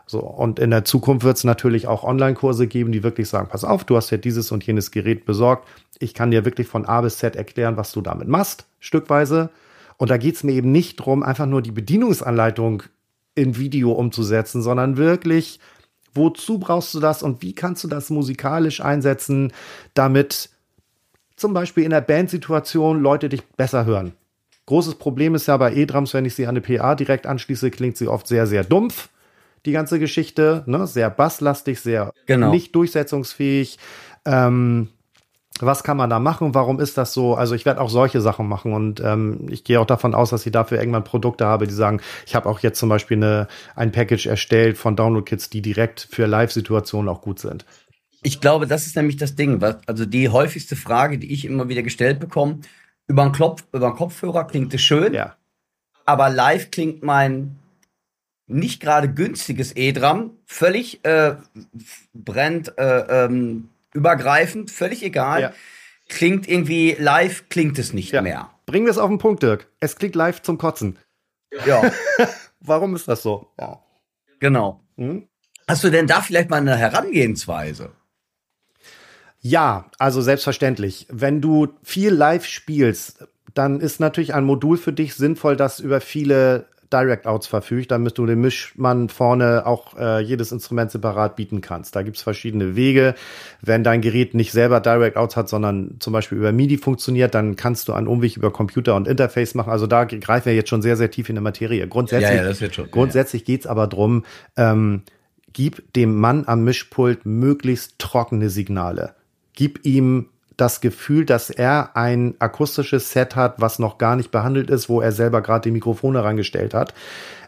So, 0.08 0.22
und 0.22 0.58
in 0.58 0.72
der 0.72 0.86
Zukunft 0.86 1.24
wird 1.24 1.38
es 1.38 1.44
natürlich 1.44 1.86
auch 1.86 2.04
Online-Kurse 2.04 2.66
geben, 2.66 2.92
die 2.92 3.04
wirklich 3.04 3.30
sagen, 3.30 3.50
pass 3.50 3.63
auf, 3.63 3.84
du 3.84 3.96
hast 3.96 4.10
ja 4.10 4.18
dieses 4.18 4.52
und 4.52 4.66
jenes 4.66 4.92
Gerät 4.92 5.26
besorgt. 5.26 5.68
Ich 6.00 6.13
kann 6.13 6.32
dir 6.32 6.46
wirklich 6.46 6.68
von 6.68 6.86
A 6.86 7.02
bis 7.02 7.20
Z 7.20 7.36
erklären, 7.36 7.78
was 7.78 7.92
du 7.92 8.02
damit 8.02 8.28
machst, 8.28 8.66
stückweise. 8.80 9.50
Und 9.98 10.10
da 10.10 10.18
geht 10.18 10.36
es 10.36 10.44
mir 10.44 10.54
eben 10.54 10.72
nicht 10.72 10.96
drum, 10.96 11.24
einfach 11.24 11.46
nur 11.46 11.62
die 11.62 11.72
Bedienungsanleitung 11.72 12.84
in 13.36 13.58
Video 13.58 13.92
umzusetzen, 13.92 14.62
sondern 14.62 14.98
wirklich 14.98 15.60
Wozu 16.13 16.58
brauchst 16.60 16.93
du 16.93 17.00
das 17.00 17.24
und 17.24 17.41
wie 17.41 17.54
kannst 17.54 17.84
du 17.84 17.88
das 17.88 18.10
musikalisch 18.10 18.82
einsetzen, 18.82 19.54
damit 19.93 20.50
zum 21.36 21.54
Beispiel 21.54 21.84
in 21.84 21.91
der 21.91 22.02
Bandsituation 22.02 23.02
Leute 23.02 23.30
dich 23.30 23.43
besser 23.46 23.86
hören? 23.86 24.13
Großes 24.65 24.96
Problem 24.96 25.34
ist 25.36 25.48
ja 25.48 25.56
bei 25.58 25.74
E-Drums, 25.74 26.13
wenn 26.13 26.26
ich 26.26 26.36
sie 26.36 26.46
an 26.46 26.58
eine 26.58 26.62
PA 26.62 26.96
direkt 26.96 27.26
anschließe, 27.26 27.72
klingt 27.72 27.98
sie 27.98 28.08
oft 28.08 28.28
sehr, 28.28 28.48
sehr 28.48 28.63
dumpf. 28.63 29.10
Die 29.65 29.72
ganze 29.72 30.00
Geschichte, 30.00 30.63
ne? 30.65 30.88
sehr 30.88 31.10
basslastig, 31.10 31.79
sehr 31.79 32.13
genau. 32.25 32.52
nicht 32.52 32.75
durchsetzungsfähig. 32.75 33.79
Ähm, 34.25 34.90
was 35.60 35.83
kann 35.83 35.98
man 35.98 36.10
da 36.10 36.19
machen? 36.19 36.54
Warum 36.54 36.79
ist 36.79 36.98
das 36.98 37.13
so? 37.13 37.35
Also 37.35 37.56
ich 37.56 37.65
werde 37.65 37.81
auch 37.81 37.89
solche 37.89 38.21
Sachen 38.21 38.48
machen 38.48 38.73
und 38.73 39.00
ähm, 39.00 39.48
ich 39.50 39.63
gehe 39.63 39.79
auch 39.79 39.85
davon 39.85 40.13
aus, 40.13 40.29
dass 40.29 40.45
ich 40.45 40.52
dafür 40.52 40.79
irgendwann 40.79 41.04
Produkte 41.04 41.45
habe, 41.45 41.67
die 41.67 41.73
sagen, 41.73 42.02
ich 42.25 42.35
habe 42.35 42.48
auch 42.48 42.60
jetzt 42.60 42.79
zum 42.79 42.89
Beispiel 42.89 43.17
eine, 43.17 43.48
ein 43.75 43.91
Package 43.91 44.27
erstellt 44.27 44.77
von 44.77 44.95
Download-Kits, 44.95 45.50
die 45.50 45.62
direkt 45.62 46.08
für 46.12 46.25
Live-Situationen 46.27 47.10
auch 47.10 47.21
gut 47.21 47.39
sind. 47.39 47.65
Ich 48.23 48.41
glaube, 48.41 48.67
das 48.67 48.87
ist 48.87 48.95
nämlich 48.95 49.17
das 49.17 49.35
Ding. 49.35 49.62
Was, 49.62 49.77
also 49.87 50.06
die 50.06 50.29
häufigste 50.29 50.75
Frage, 50.75 51.17
die 51.17 51.31
ich 51.31 51.45
immer 51.45 51.69
wieder 51.69 51.83
gestellt 51.83 52.19
bekomme, 52.19 52.60
über 53.08 53.23
einen, 53.23 53.31
Klopf, 53.31 53.63
über 53.71 53.87
einen 53.87 53.95
Kopfhörer 53.95 54.45
klingt 54.45 54.73
es 54.73 54.81
schön, 54.81 55.13
ja. 55.13 55.35
aber 56.06 56.29
live 56.29 56.71
klingt 56.71 57.04
mein 57.04 57.58
nicht 58.48 58.81
gerade 58.81 59.13
günstiges 59.13 59.75
E-Drum, 59.75 60.31
völlig 60.45 61.04
äh, 61.06 61.35
brennt 62.13 62.77
äh, 62.77 63.25
ähm, 63.25 63.69
übergreifend, 63.98 64.71
völlig 64.71 65.04
egal. 65.04 65.41
Ja. 65.41 65.54
Klingt 66.10 66.48
irgendwie 66.48 66.95
live, 66.98 67.50
klingt 67.50 67.77
es 67.79 67.93
nicht 67.93 68.12
Ja. 68.13 68.21
mehr. 68.21 68.50
Bringen 68.65 68.85
wir 68.85 68.91
es 68.91 68.98
auf 68.98 69.10
den 69.10 69.17
Punkt, 69.17 69.43
Dirk. 69.43 69.67
Es 69.79 69.95
klingt 69.98 70.15
live 70.15 70.41
zum 70.41 70.58
Kotzen. 70.58 70.98
Ja, 71.65 71.91
Warum 72.60 72.95
ist 72.95 73.08
das 73.08 73.21
so? 73.23 73.52
Ja. 73.60 73.81
genau. 74.39 74.81
Hm? 74.98 75.27
Hast 75.67 75.83
du 75.83 75.89
denn 75.89 76.08
da 76.08 76.21
vielleicht 76.21 76.50
mal 76.50 76.58
eine 76.58 76.75
Herangehensweise? 76.75 77.91
Ja, 79.39 79.89
also 80.00 80.21
selbstverständlich. 80.21 81.08
Wenn 81.10 81.41
du 81.41 81.67
viel 81.83 82.12
live 82.12 82.45
spielst, 82.45 83.27
dann 83.54 83.79
ist 83.79 84.00
natürlich 84.00 84.33
ein 84.33 84.43
Modul 84.43 84.77
für 84.77 84.93
dich 84.93 85.15
sinnvoll, 85.15 85.56
das 85.56 85.79
über 85.79 86.02
viele 86.02 86.67
Direct-Outs 86.92 87.48
verfügt, 87.48 87.92
damit 87.92 88.17
du 88.17 88.25
dem 88.25 88.42
Mischmann 88.42 89.10
vorne 89.10 89.65
auch 89.65 89.98
äh, 89.98 90.21
jedes 90.21 90.52
Instrument 90.52 90.92
separat 90.92 91.35
bieten 91.35 91.62
kannst. 91.62 91.96
Da 91.96 92.02
gibt's 92.04 92.21
verschiedene 92.21 92.75
Wege. 92.75 93.15
Wenn 93.62 93.83
dein 93.83 94.02
Gerät 94.02 94.33
nicht 94.33 94.52
selber 94.52 94.79
Direct-Outs 94.79 95.35
hat, 95.35 95.50
sondern 95.50 95.98
zum 96.00 96.13
Beispiel 96.13 96.38
über 96.38 96.52
MIDI 96.52 96.77
funktioniert, 96.77 97.35
dann 97.35 97.56
kannst 97.56 97.88
du 97.88 97.94
einen 97.94 98.08
Umweg 98.08 98.38
über 98.38 98.52
Computer 98.52 98.96
und 98.96 99.08
Interface 99.08 99.56
machen. 99.56 99.71
Also 99.71 99.88
da 99.88 100.06
greifen 100.06 100.46
wir 100.46 100.56
jetzt 100.56 100.69
schon 100.69 100.81
sehr, 100.81 100.98
sehr 100.98 101.12
tief 101.12 101.29
in 101.29 101.35
die 101.35 101.42
Materie. 101.42 101.88
Grundsätzlich, 101.88 102.29
Ja, 102.31 102.38
ja, 102.38 102.44
das 102.44 102.62
wird 102.62 102.75
schon. 102.75 102.90
grundsätzlich 102.92 103.46
geht's 103.46 103.67
aber 103.67 103.88
drum, 103.88 104.23
ähm, 104.56 105.04
gib 105.54 105.94
dem 105.94 106.15
Mann 106.15 106.44
am 106.48 106.63
Mischpult 106.63 107.25
möglichst 107.25 108.00
trockene 108.00 108.50
Signale. 108.50 109.15
Gib 109.54 109.85
ihm 109.85 110.27
das 110.58 110.81
Gefühl, 110.81 111.25
dass 111.25 111.49
er 111.49 111.95
ein 111.95 112.33
akustisches 112.39 113.12
Set 113.12 113.35
hat, 113.35 113.62
was 113.62 113.79
noch 113.79 113.97
gar 113.99 114.15
nicht 114.15 114.31
behandelt 114.31 114.69
ist, 114.69 114.89
wo 114.89 115.01
er 115.01 115.12
selber 115.12 115.41
gerade 115.41 115.62
die 115.62 115.71
Mikrofone 115.71 116.23
rangestellt 116.23 116.73
hat. 116.73 116.93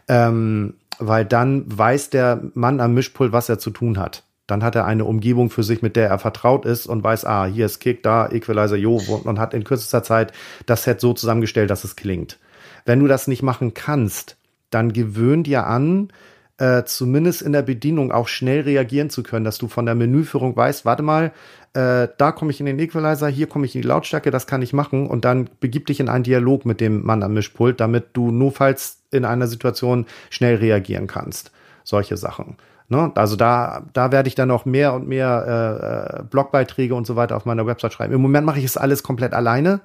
Ähm, 0.07 0.75
weil 0.99 1.25
dann 1.25 1.65
weiß 1.65 2.11
der 2.11 2.41
Mann 2.53 2.79
am 2.79 2.93
Mischpult, 2.93 3.31
was 3.31 3.49
er 3.49 3.57
zu 3.57 3.71
tun 3.71 3.97
hat. 3.97 4.23
Dann 4.47 4.63
hat 4.63 4.75
er 4.75 4.85
eine 4.85 5.05
Umgebung 5.05 5.49
für 5.49 5.63
sich, 5.63 5.81
mit 5.81 5.95
der 5.95 6.09
er 6.09 6.19
vertraut 6.19 6.65
ist 6.65 6.87
und 6.87 7.03
weiß, 7.03 7.25
ah, 7.25 7.45
hier 7.45 7.65
ist 7.65 7.79
Kick, 7.79 8.03
da 8.03 8.29
Equalizer, 8.29 8.75
jo, 8.75 8.99
und 9.23 9.39
hat 9.39 9.53
in 9.53 9.63
kürzester 9.63 10.03
Zeit 10.03 10.33
das 10.65 10.83
Set 10.83 10.99
so 10.99 11.13
zusammengestellt, 11.13 11.69
dass 11.69 11.83
es 11.83 11.95
klingt. 11.95 12.39
Wenn 12.85 12.99
du 12.99 13.07
das 13.07 13.27
nicht 13.27 13.43
machen 13.43 13.73
kannst, 13.73 14.37
dann 14.71 14.91
gewöhn 14.91 15.43
dir 15.43 15.67
an, 15.67 16.09
äh, 16.57 16.83
zumindest 16.83 17.41
in 17.41 17.53
der 17.53 17.61
Bedienung 17.61 18.11
auch 18.11 18.27
schnell 18.27 18.61
reagieren 18.61 19.09
zu 19.09 19.23
können, 19.23 19.45
dass 19.45 19.57
du 19.57 19.67
von 19.67 19.85
der 19.85 19.95
Menüführung 19.95 20.55
weißt, 20.55 20.83
warte 20.83 21.03
mal, 21.03 21.31
äh, 21.73 22.07
da 22.17 22.31
komme 22.31 22.51
ich 22.51 22.59
in 22.59 22.65
den 22.65 22.79
Equalizer, 22.79 23.27
hier 23.27 23.47
komme 23.47 23.65
ich 23.65 23.75
in 23.75 23.81
die 23.81 23.87
Lautstärke, 23.87 24.31
das 24.31 24.47
kann 24.47 24.61
ich 24.61 24.73
machen 24.73 25.07
und 25.07 25.25
dann 25.25 25.49
begib 25.59 25.85
dich 25.87 25.99
in 25.99 26.09
einen 26.09 26.23
Dialog 26.23 26.65
mit 26.65 26.81
dem 26.81 27.05
Mann 27.05 27.23
am 27.23 27.33
Mischpult, 27.33 27.79
damit 27.79 28.07
du 28.13 28.31
notfalls 28.31 29.03
in 29.11 29.25
einer 29.25 29.47
Situation 29.47 30.05
schnell 30.29 30.55
reagieren 30.55 31.07
kannst. 31.07 31.51
Solche 31.83 32.17
Sachen. 32.17 32.57
Ne? 32.87 33.11
Also 33.15 33.35
da, 33.35 33.83
da 33.93 34.11
werde 34.11 34.27
ich 34.27 34.35
dann 34.35 34.47
noch 34.47 34.65
mehr 34.65 34.93
und 34.93 35.07
mehr 35.07 36.17
äh, 36.17 36.19
äh, 36.19 36.23
Blogbeiträge 36.23 36.95
und 36.95 37.05
so 37.05 37.15
weiter 37.15 37.35
auf 37.35 37.45
meiner 37.45 37.67
Website 37.67 37.93
schreiben. 37.93 38.13
Im 38.13 38.21
Moment 38.21 38.45
mache 38.45 38.59
ich 38.59 38.65
es 38.65 38.77
alles 38.77 39.03
komplett 39.03 39.33
alleine. 39.33 39.79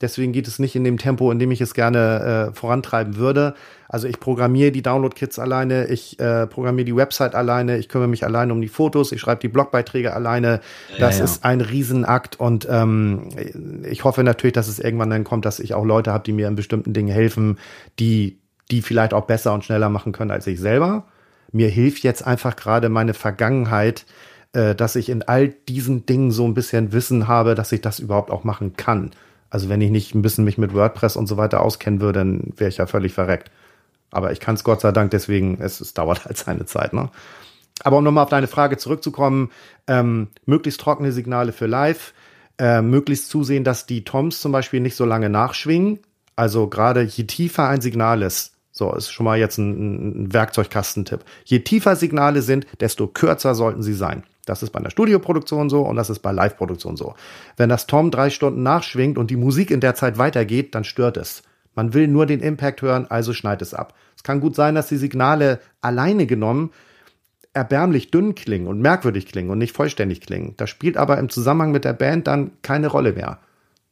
Deswegen 0.00 0.32
geht 0.32 0.48
es 0.48 0.58
nicht 0.58 0.74
in 0.74 0.84
dem 0.84 0.96
Tempo, 0.96 1.30
in 1.30 1.38
dem 1.38 1.50
ich 1.50 1.60
es 1.60 1.74
gerne 1.74 2.48
äh, 2.50 2.54
vorantreiben 2.54 3.16
würde. 3.16 3.54
Also 3.88 4.08
ich 4.08 4.18
programmiere 4.18 4.72
die 4.72 4.82
Download-Kits 4.82 5.38
alleine, 5.38 5.88
ich 5.88 6.18
äh, 6.18 6.46
programmiere 6.46 6.86
die 6.86 6.96
Website 6.96 7.34
alleine, 7.34 7.76
ich 7.76 7.88
kümmere 7.88 8.08
mich 8.08 8.24
alleine 8.24 8.52
um 8.52 8.62
die 8.62 8.68
Fotos, 8.68 9.12
ich 9.12 9.20
schreibe 9.20 9.40
die 9.40 9.48
Blogbeiträge 9.48 10.14
alleine. 10.14 10.60
Das 10.98 11.18
ja. 11.18 11.24
ist 11.24 11.44
ein 11.44 11.60
Riesenakt 11.60 12.40
und 12.40 12.66
ähm, 12.70 13.28
ich 13.88 14.04
hoffe 14.04 14.24
natürlich, 14.24 14.54
dass 14.54 14.68
es 14.68 14.78
irgendwann 14.78 15.10
dann 15.10 15.24
kommt, 15.24 15.44
dass 15.44 15.60
ich 15.60 15.74
auch 15.74 15.84
Leute 15.84 16.12
habe, 16.12 16.24
die 16.24 16.32
mir 16.32 16.48
in 16.48 16.54
bestimmten 16.54 16.92
Dingen 16.92 17.12
helfen, 17.12 17.58
die 17.98 18.40
die 18.70 18.82
vielleicht 18.82 19.14
auch 19.14 19.26
besser 19.26 19.52
und 19.52 19.64
schneller 19.64 19.88
machen 19.88 20.12
können 20.12 20.30
als 20.30 20.46
ich 20.46 20.60
selber. 20.60 21.04
Mir 21.52 21.68
hilft 21.68 22.04
jetzt 22.04 22.26
einfach 22.26 22.56
gerade 22.56 22.88
meine 22.88 23.14
Vergangenheit, 23.14 24.06
äh, 24.52 24.74
dass 24.74 24.96
ich 24.96 25.08
in 25.08 25.22
all 25.22 25.48
diesen 25.48 26.06
Dingen 26.06 26.30
so 26.30 26.44
ein 26.44 26.54
bisschen 26.54 26.92
Wissen 26.92 27.28
habe, 27.28 27.54
dass 27.54 27.72
ich 27.72 27.80
das 27.80 27.98
überhaupt 27.98 28.30
auch 28.30 28.44
machen 28.44 28.76
kann. 28.76 29.10
Also 29.50 29.68
wenn 29.68 29.80
ich 29.80 29.90
nicht 29.90 30.14
ein 30.14 30.22
bisschen 30.22 30.44
mich 30.44 30.58
mit 30.58 30.74
WordPress 30.74 31.16
und 31.16 31.26
so 31.26 31.36
weiter 31.36 31.60
auskennen 31.60 32.00
würde, 32.00 32.20
dann 32.20 32.52
wäre 32.56 32.68
ich 32.68 32.78
ja 32.78 32.86
völlig 32.86 33.12
verreckt. 33.12 33.50
Aber 34.12 34.32
ich 34.32 34.40
kann 34.40 34.54
es 34.54 34.64
Gott 34.64 34.80
sei 34.80 34.92
Dank, 34.92 35.10
deswegen, 35.10 35.58
es, 35.60 35.80
es 35.80 35.94
dauert 35.94 36.24
halt 36.24 36.38
seine 36.38 36.66
Zeit. 36.66 36.92
Ne? 36.92 37.10
Aber 37.82 37.98
um 37.98 38.04
nochmal 38.04 38.24
auf 38.24 38.30
deine 38.30 38.48
Frage 38.48 38.76
zurückzukommen, 38.76 39.50
ähm, 39.86 40.28
möglichst 40.46 40.80
trockene 40.80 41.12
Signale 41.12 41.52
für 41.52 41.66
live, 41.66 42.14
äh, 42.58 42.82
möglichst 42.82 43.28
zusehen, 43.28 43.64
dass 43.64 43.86
die 43.86 44.04
Toms 44.04 44.40
zum 44.40 44.52
Beispiel 44.52 44.80
nicht 44.80 44.96
so 44.96 45.04
lange 45.04 45.30
nachschwingen. 45.30 45.98
Also 46.36 46.68
gerade 46.68 47.02
je 47.02 47.24
tiefer 47.24 47.68
ein 47.68 47.80
Signal 47.80 48.22
ist, 48.22 48.54
so 48.70 48.94
ist 48.94 49.10
schon 49.10 49.24
mal 49.24 49.38
jetzt 49.38 49.58
ein, 49.58 50.24
ein 50.24 50.32
Werkzeugkastentipp. 50.32 51.24
Je 51.44 51.60
tiefer 51.60 51.96
Signale 51.96 52.42
sind, 52.42 52.66
desto 52.80 53.08
kürzer 53.08 53.54
sollten 53.54 53.82
sie 53.82 53.94
sein. 53.94 54.22
Das 54.46 54.62
ist 54.62 54.70
bei 54.70 54.80
einer 54.80 54.90
Studioproduktion 54.90 55.70
so 55.70 55.82
und 55.82 55.96
das 55.96 56.10
ist 56.10 56.20
bei 56.20 56.32
Live-Produktion 56.32 56.96
so. 56.96 57.14
Wenn 57.56 57.68
das 57.68 57.86
Tom 57.86 58.10
drei 58.10 58.30
Stunden 58.30 58.62
nachschwingt 58.62 59.18
und 59.18 59.30
die 59.30 59.36
Musik 59.36 59.70
in 59.70 59.80
der 59.80 59.94
Zeit 59.94 60.18
weitergeht, 60.18 60.74
dann 60.74 60.84
stört 60.84 61.16
es. 61.16 61.42
Man 61.74 61.94
will 61.94 62.08
nur 62.08 62.26
den 62.26 62.40
Impact 62.40 62.82
hören, 62.82 63.06
also 63.08 63.32
schneid 63.32 63.62
es 63.62 63.74
ab. 63.74 63.94
Es 64.16 64.22
kann 64.22 64.40
gut 64.40 64.56
sein, 64.56 64.74
dass 64.74 64.88
die 64.88 64.96
Signale 64.96 65.60
alleine 65.80 66.26
genommen 66.26 66.70
erbärmlich 67.52 68.10
dünn 68.10 68.34
klingen 68.34 68.68
und 68.68 68.80
merkwürdig 68.80 69.26
klingen 69.26 69.50
und 69.50 69.58
nicht 69.58 69.74
vollständig 69.74 70.20
klingen. 70.20 70.54
Das 70.56 70.70
spielt 70.70 70.96
aber 70.96 71.18
im 71.18 71.28
Zusammenhang 71.28 71.72
mit 71.72 71.84
der 71.84 71.92
Band 71.92 72.26
dann 72.26 72.52
keine 72.62 72.86
Rolle 72.86 73.12
mehr. 73.12 73.38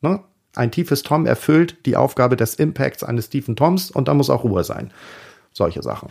Ne? 0.01 0.21
Ein 0.55 0.71
tiefes 0.71 1.03
Tom 1.03 1.27
erfüllt 1.27 1.87
die 1.87 1.97
Aufgabe 1.97 2.37
des 2.37 2.55
Impacts 2.55 3.03
eines 3.03 3.31
tiefen 3.31 3.57
Toms 3.57 3.91
und 3.91 4.09
da 4.09 4.15
muss 4.15 4.31
auch 4.31 4.45
Ruhe 4.45 4.65
sein. 4.65 4.93
Solche 5.53 5.83
Sachen. 5.83 6.09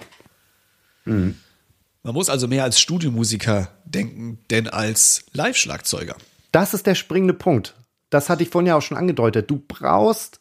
Man 2.08 2.14
muss 2.14 2.30
also 2.30 2.48
mehr 2.48 2.64
als 2.64 2.80
Studiomusiker 2.80 3.68
denken, 3.84 4.40
denn 4.50 4.70
als 4.70 5.26
Live-Schlagzeuger. 5.34 6.16
Das 6.54 6.74
ist 6.74 6.88
der 6.88 6.96
springende 6.96 7.34
Punkt. 7.34 7.76
Das 8.10 8.30
hatte 8.30 8.44
ich 8.44 8.50
vorhin 8.50 8.68
ja 8.68 8.78
auch 8.78 8.82
schon 8.82 8.96
angedeutet. 8.96 9.52
Du 9.52 9.62
brauchst 9.68 10.40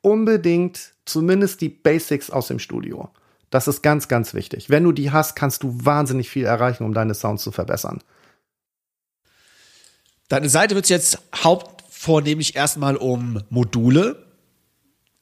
unbedingt 0.00 0.94
zumindest 1.04 1.60
die 1.60 1.68
Basics 1.68 2.28
aus 2.28 2.48
dem 2.48 2.58
Studio. 2.58 3.08
Das 3.50 3.68
ist 3.68 3.82
ganz, 3.82 4.08
ganz 4.08 4.34
wichtig. 4.34 4.68
Wenn 4.68 4.82
du 4.82 4.90
die 4.90 5.12
hast, 5.12 5.36
kannst 5.36 5.62
du 5.62 5.78
wahnsinnig 5.84 6.28
viel 6.28 6.44
erreichen, 6.44 6.82
um 6.82 6.92
deine 6.92 7.14
Sounds 7.14 7.44
zu 7.44 7.52
verbessern. 7.52 8.02
Deine 10.26 10.48
Seite 10.48 10.74
wird 10.74 10.88
jetzt 10.88 11.20
hauptvornehmlich 11.36 12.56
erstmal 12.56 12.96
um 12.96 13.44
Module 13.48 14.25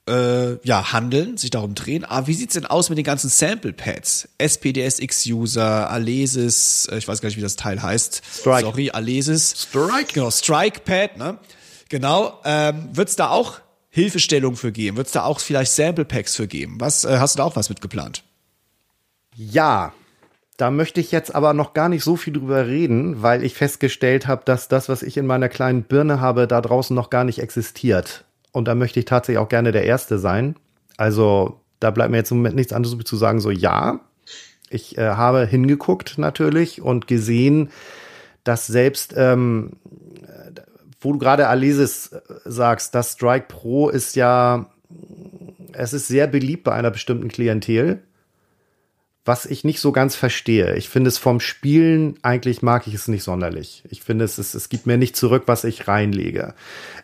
äh, 0.09 0.57
ja, 0.67 0.93
handeln, 0.93 1.37
sich 1.37 1.51
darum 1.51 1.75
drehen. 1.75 2.05
Aber 2.05 2.27
wie 2.27 2.35
sieht's 2.35 2.55
denn 2.55 2.67
aus 2.67 2.89
mit 2.89 2.99
den 2.99 3.05
ganzen 3.05 3.31
Sample-Pads? 3.31 4.29
SPDSX-User, 4.39 5.91
Alesis, 5.91 6.89
äh, 6.91 6.99
ich 6.99 7.09
weiß 7.09 7.21
gar 7.21 7.29
nicht, 7.29 7.39
wie 7.39 7.43
das 7.43 7.57
Teil 7.57 7.83
heißt. 7.83 8.23
Strike. 8.41 8.67
Sorry, 8.67 8.91
Alesis. 8.91 9.69
Strike. 9.69 10.13
Genau, 10.13 10.31
Strike-Pad, 10.31 11.17
ne? 11.17 11.39
Genau. 11.89 12.41
Ähm, 12.45 12.91
wird's 12.93 13.17
da 13.17 13.31
auch 13.31 13.61
Hilfestellung 13.91 14.57
für 14.57 14.73
geben? 14.73 14.97
Wird's 14.97 15.13
da 15.13 15.25
auch 15.25 15.41
vielleicht 15.41 15.73
Sample-Packs 15.73 16.37
für 16.37 16.49
geben? 16.49 16.77
Was, 16.81 17.05
äh, 17.05 17.19
hast 17.19 17.37
du 17.37 17.39
da 17.39 17.45
auch 17.45 17.57
was 17.57 17.69
mit 17.69 17.81
geplant? 17.81 18.25
Ja, 19.37 19.93
da 20.57 20.71
möchte 20.71 21.01
ich 21.01 21.11
jetzt 21.11 21.35
aber 21.35 21.53
noch 21.53 21.75
gar 21.75 21.89
nicht 21.89 22.05
so 22.05 22.17
viel 22.17 22.33
drüber 22.33 22.67
reden, 22.67 23.23
weil 23.23 23.43
ich 23.43 23.55
festgestellt 23.55 24.27
habe, 24.27 24.43
dass 24.45 24.69
das, 24.69 24.89
was 24.89 25.03
ich 25.03 25.17
in 25.17 25.27
meiner 25.27 25.49
kleinen 25.49 25.83
Birne 25.83 26.21
habe, 26.21 26.47
da 26.47 26.61
draußen 26.61 26.95
noch 26.95 27.11
gar 27.11 27.25
nicht 27.25 27.41
existiert. 27.41 28.25
Und 28.55 28.69
da 28.69 28.77
möchte 28.77 29.01
ich 29.01 29.05
tatsächlich 29.05 29.39
auch 29.39 29.49
gerne 29.49 29.73
der 29.73 29.85
Erste 29.85 30.21
sein. 30.21 30.55
Also 30.97 31.61
da 31.81 31.91
bleibt 31.91 32.13
mir 32.13 32.19
jetzt 32.19 32.31
im 32.31 32.37
Moment 32.37 32.55
nichts 32.55 32.73
anderes 32.73 32.97
zu 33.05 33.17
sagen, 33.17 33.41
so 33.41 33.51
ja. 33.51 33.99
Ich 34.71 34.97
äh, 34.97 35.09
habe 35.11 35.45
hingeguckt 35.45 36.19
natürlich 36.19 36.81
und 36.81 37.09
gesehen, 37.09 37.71
dass 38.45 38.69
selbst, 38.69 39.13
ähm, 39.17 39.73
äh, 40.23 40.53
wo 41.01 41.13
du 41.13 41.19
gerade 41.19 41.49
Alesis 41.49 42.13
äh, 42.13 42.21
sagst, 42.45 42.95
das 42.95 43.15
Strike 43.15 43.47
Pro 43.49 43.89
ist 43.89 44.15
ja, 44.15 44.67
es 45.73 45.93
ist 45.93 46.07
sehr 46.07 46.29
beliebt 46.29 46.63
bei 46.63 46.73
einer 46.75 46.93
bestimmten 46.93 47.27
Klientel 47.27 48.05
was 49.25 49.47
ich 49.47 49.65
nicht 49.65 49.81
so 49.81 49.91
ganz 49.91 50.17
verstehe. 50.17 50.77
Ich 50.77 50.89
finde 50.89 51.09
es 51.09 51.17
vom 51.17 51.41
Spielen, 51.41 52.19
eigentlich 52.23 52.61
mag 52.61 52.87
ich 52.87 52.95
es 52.95 53.09
nicht 53.09 53.23
sonderlich. 53.23 53.83
Ich 53.89 54.03
finde, 54.03 54.25
es, 54.25 54.37
es, 54.37 54.55
es 54.55 54.69
gibt 54.69 54.87
mir 54.87 54.99
nicht 54.99 55.17
zurück, 55.17 55.45
was 55.47 55.65
ich 55.65 55.89
reinlege. 55.89 56.55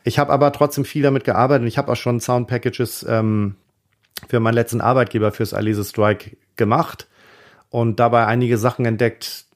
Ich 0.05 0.19
habe 0.19 0.33
aber 0.33 0.53
trotzdem 0.53 0.85
viel 0.85 1.03
damit 1.03 1.25
gearbeitet 1.25 1.63
und 1.63 1.69
ich 1.69 1.79
habe 1.79 1.91
auch 1.91 1.97
schon 1.97 2.21
Sound-Packages 2.21 3.07
ähm, 3.09 3.57
für 4.29 4.41
meinen 4.41 4.55
letzten 4.55 4.83
Arbeitgeber 4.83 5.33
fürs 5.33 5.55
Alice 5.55 5.89
Strike 5.89 6.37
gemacht 6.57 7.07
und 7.71 8.01
dabei 8.01 8.27
einige 8.27 8.59
Sachen 8.59 8.85
entdeckt, 8.85 9.47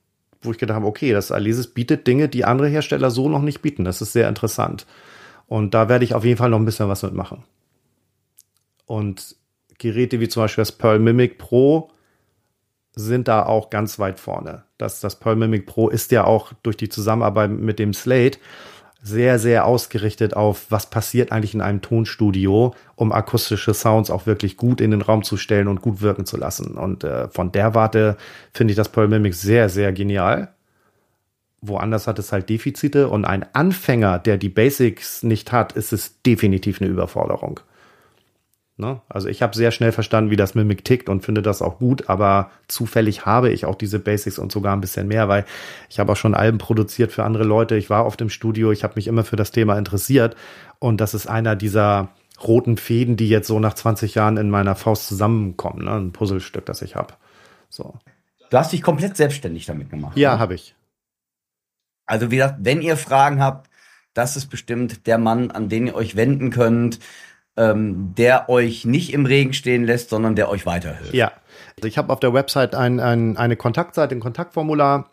wo 0.40 0.52
ich 0.52 0.58
gedacht 0.58 0.76
habe, 0.76 0.86
okay, 0.86 1.12
das 1.12 1.32
Alesis 1.32 1.68
bietet 1.68 2.06
Dinge, 2.06 2.28
die 2.28 2.44
andere 2.44 2.68
Hersteller 2.68 3.10
so 3.10 3.28
noch 3.28 3.42
nicht 3.42 3.60
bieten. 3.60 3.84
Das 3.84 4.00
ist 4.00 4.12
sehr 4.12 4.28
interessant. 4.28 4.86
Und 5.46 5.74
da 5.74 5.88
werde 5.88 6.04
ich 6.04 6.14
auf 6.14 6.24
jeden 6.24 6.38
Fall 6.38 6.50
noch 6.50 6.58
ein 6.58 6.64
bisschen 6.64 6.88
was 6.88 7.02
mitmachen. 7.02 7.44
Und 8.86 9.36
Geräte 9.78 10.20
wie 10.20 10.28
zum 10.28 10.42
Beispiel 10.42 10.62
das 10.62 10.72
Pearl 10.72 10.98
Mimic 10.98 11.38
Pro 11.38 11.90
sind 12.94 13.28
da 13.28 13.44
auch 13.44 13.70
ganz 13.70 13.98
weit 13.98 14.20
vorne. 14.20 14.64
Das, 14.78 15.00
das 15.00 15.18
Pearl 15.18 15.36
Mimic 15.36 15.66
Pro 15.66 15.88
ist 15.88 16.12
ja 16.12 16.24
auch 16.24 16.52
durch 16.62 16.76
die 16.76 16.88
Zusammenarbeit 16.88 17.50
mit 17.50 17.78
dem 17.78 17.92
Slate 17.92 18.38
sehr, 19.02 19.38
sehr 19.38 19.66
ausgerichtet 19.66 20.34
auf, 20.34 20.66
was 20.70 20.88
passiert 20.88 21.30
eigentlich 21.30 21.52
in 21.52 21.60
einem 21.60 21.82
Tonstudio, 21.82 22.74
um 22.96 23.12
akustische 23.12 23.74
Sounds 23.74 24.10
auch 24.10 24.24
wirklich 24.26 24.56
gut 24.56 24.80
in 24.80 24.92
den 24.92 25.02
Raum 25.02 25.22
zu 25.22 25.36
stellen 25.36 25.68
und 25.68 25.82
gut 25.82 26.00
wirken 26.00 26.24
zu 26.24 26.38
lassen. 26.38 26.76
Und 26.76 27.04
äh, 27.04 27.28
von 27.28 27.52
der 27.52 27.74
Warte 27.74 28.16
finde 28.54 28.72
ich 28.72 28.76
das 28.76 28.88
Pearl 28.88 29.08
Mimic 29.08 29.34
sehr, 29.34 29.68
sehr 29.68 29.92
genial. 29.92 30.54
Woanders 31.60 32.06
hat 32.06 32.18
es 32.18 32.32
halt 32.32 32.48
Defizite 32.48 33.08
und 33.08 33.26
ein 33.26 33.44
Anfänger, 33.54 34.18
der 34.18 34.38
die 34.38 34.48
Basics 34.48 35.22
nicht 35.22 35.52
hat, 35.52 35.72
ist 35.72 35.92
es 35.92 36.22
definitiv 36.22 36.80
eine 36.80 36.90
Überforderung. 36.90 37.60
Ne? 38.76 39.00
Also 39.08 39.28
ich 39.28 39.40
habe 39.40 39.54
sehr 39.54 39.70
schnell 39.70 39.92
verstanden, 39.92 40.32
wie 40.32 40.36
das 40.36 40.56
Mimic 40.56 40.84
tickt 40.84 41.08
und 41.08 41.24
finde 41.24 41.42
das 41.42 41.62
auch 41.62 41.78
gut, 41.78 42.08
aber 42.08 42.50
zufällig 42.66 43.24
habe 43.24 43.50
ich 43.50 43.66
auch 43.66 43.76
diese 43.76 44.00
Basics 44.00 44.36
und 44.36 44.50
sogar 44.50 44.74
ein 44.74 44.80
bisschen 44.80 45.06
mehr, 45.06 45.28
weil 45.28 45.44
ich 45.88 46.00
habe 46.00 46.10
auch 46.10 46.16
schon 46.16 46.34
Alben 46.34 46.58
produziert 46.58 47.12
für 47.12 47.22
andere 47.22 47.44
Leute. 47.44 47.76
Ich 47.76 47.88
war 47.88 48.04
oft 48.04 48.20
im 48.20 48.30
Studio, 48.30 48.72
ich 48.72 48.82
habe 48.82 48.94
mich 48.96 49.06
immer 49.06 49.22
für 49.22 49.36
das 49.36 49.52
Thema 49.52 49.78
interessiert 49.78 50.34
und 50.80 51.00
das 51.00 51.14
ist 51.14 51.28
einer 51.28 51.54
dieser 51.54 52.08
roten 52.42 52.76
Fäden, 52.76 53.16
die 53.16 53.28
jetzt 53.28 53.46
so 53.46 53.60
nach 53.60 53.74
20 53.74 54.16
Jahren 54.16 54.38
in 54.38 54.50
meiner 54.50 54.74
Faust 54.74 55.06
zusammenkommen. 55.06 55.84
Ne? 55.84 55.92
Ein 55.92 56.12
Puzzlestück, 56.12 56.66
das 56.66 56.82
ich 56.82 56.96
habe. 56.96 57.14
So. 57.68 57.94
Du 58.50 58.58
hast 58.58 58.72
dich 58.72 58.82
komplett 58.82 59.16
selbstständig 59.16 59.66
damit 59.66 59.88
gemacht. 59.88 60.16
Ja, 60.16 60.34
ne? 60.34 60.40
habe 60.40 60.54
ich. 60.54 60.74
Also 62.06 62.32
wie 62.32 62.36
gesagt, 62.36 62.58
wenn 62.62 62.82
ihr 62.82 62.96
Fragen 62.96 63.40
habt, 63.40 63.70
das 64.14 64.36
ist 64.36 64.46
bestimmt 64.46 65.06
der 65.06 65.18
Mann, 65.18 65.52
an 65.52 65.68
den 65.68 65.86
ihr 65.86 65.94
euch 65.94 66.16
wenden 66.16 66.50
könnt 66.50 66.98
ähm, 67.56 68.14
der 68.16 68.48
euch 68.48 68.84
nicht 68.84 69.12
im 69.12 69.26
Regen 69.26 69.52
stehen 69.52 69.84
lässt, 69.84 70.10
sondern 70.10 70.34
der 70.34 70.48
euch 70.48 70.66
weiterhilft. 70.66 71.14
Ja. 71.14 71.32
Also 71.76 71.88
ich 71.88 71.98
habe 71.98 72.12
auf 72.12 72.20
der 72.20 72.32
Website 72.34 72.74
ein, 72.74 73.00
ein, 73.00 73.36
eine 73.36 73.56
Kontaktseite, 73.56 74.14
ein 74.14 74.20
Kontaktformular. 74.20 75.10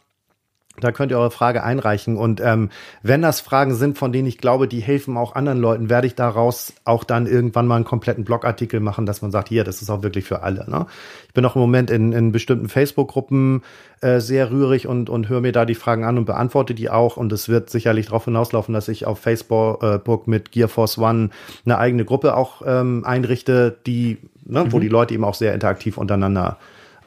Da 0.83 0.91
könnt 0.91 1.11
ihr 1.11 1.17
eure 1.17 1.31
Frage 1.31 1.63
einreichen. 1.63 2.17
Und 2.17 2.41
ähm, 2.41 2.69
wenn 3.03 3.21
das 3.21 3.39
Fragen 3.39 3.75
sind, 3.75 3.97
von 3.97 4.11
denen 4.11 4.27
ich 4.27 4.37
glaube, 4.37 4.67
die 4.67 4.81
helfen 4.81 5.17
auch 5.17 5.35
anderen 5.35 5.59
Leuten, 5.59 5.89
werde 5.89 6.07
ich 6.07 6.15
daraus 6.15 6.73
auch 6.85 7.03
dann 7.03 7.27
irgendwann 7.27 7.67
mal 7.67 7.75
einen 7.75 7.85
kompletten 7.85 8.23
Blogartikel 8.23 8.79
machen, 8.79 9.05
dass 9.05 9.21
man 9.21 9.31
sagt, 9.31 9.49
hier, 9.49 9.63
das 9.63 9.81
ist 9.81 9.89
auch 9.89 10.03
wirklich 10.03 10.25
für 10.25 10.43
alle. 10.43 10.69
Ne? 10.69 10.85
Ich 11.27 11.33
bin 11.33 11.45
auch 11.45 11.55
im 11.55 11.61
Moment 11.61 11.89
in, 11.89 12.11
in 12.11 12.31
bestimmten 12.31 12.69
Facebook-Gruppen 12.69 13.63
äh, 14.01 14.19
sehr 14.19 14.51
rührig 14.51 14.87
und, 14.87 15.09
und 15.09 15.29
höre 15.29 15.41
mir 15.41 15.51
da 15.51 15.65
die 15.65 15.75
Fragen 15.75 16.03
an 16.03 16.17
und 16.17 16.25
beantworte 16.25 16.73
die 16.73 16.89
auch. 16.89 17.17
Und 17.17 17.31
es 17.31 17.49
wird 17.49 17.69
sicherlich 17.69 18.07
darauf 18.07 18.25
hinauslaufen, 18.25 18.73
dass 18.73 18.87
ich 18.87 19.05
auf 19.05 19.19
Facebook 19.19 19.83
äh, 19.83 19.99
mit 20.25 20.51
GearForce 20.51 20.97
One 20.97 21.29
eine 21.65 21.77
eigene 21.77 22.05
Gruppe 22.05 22.35
auch 22.35 22.61
ähm, 22.65 23.03
einrichte, 23.05 23.77
die, 23.85 24.17
ne, 24.43 24.65
mhm. 24.65 24.71
wo 24.71 24.79
die 24.79 24.89
Leute 24.89 25.13
eben 25.13 25.23
auch 25.23 25.35
sehr 25.35 25.53
interaktiv 25.53 25.97
untereinander 25.97 26.57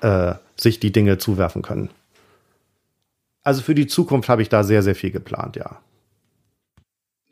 äh, 0.01 0.35
sich 0.57 0.81
die 0.81 0.93
Dinge 0.93 1.19
zuwerfen 1.19 1.63
können. 1.63 1.91
Also 3.45 3.63
für 3.63 3.75
die 3.75 3.87
Zukunft 3.87 4.29
habe 4.29 4.43
ich 4.43 4.49
da 4.49 4.65
sehr, 4.65 4.83
sehr 4.83 4.95
viel 4.95 5.11
geplant, 5.11 5.57
ja. 5.57 5.81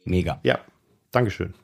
Mega. 0.05 0.41
Ja, 0.43 0.61
Dankeschön. 1.13 1.55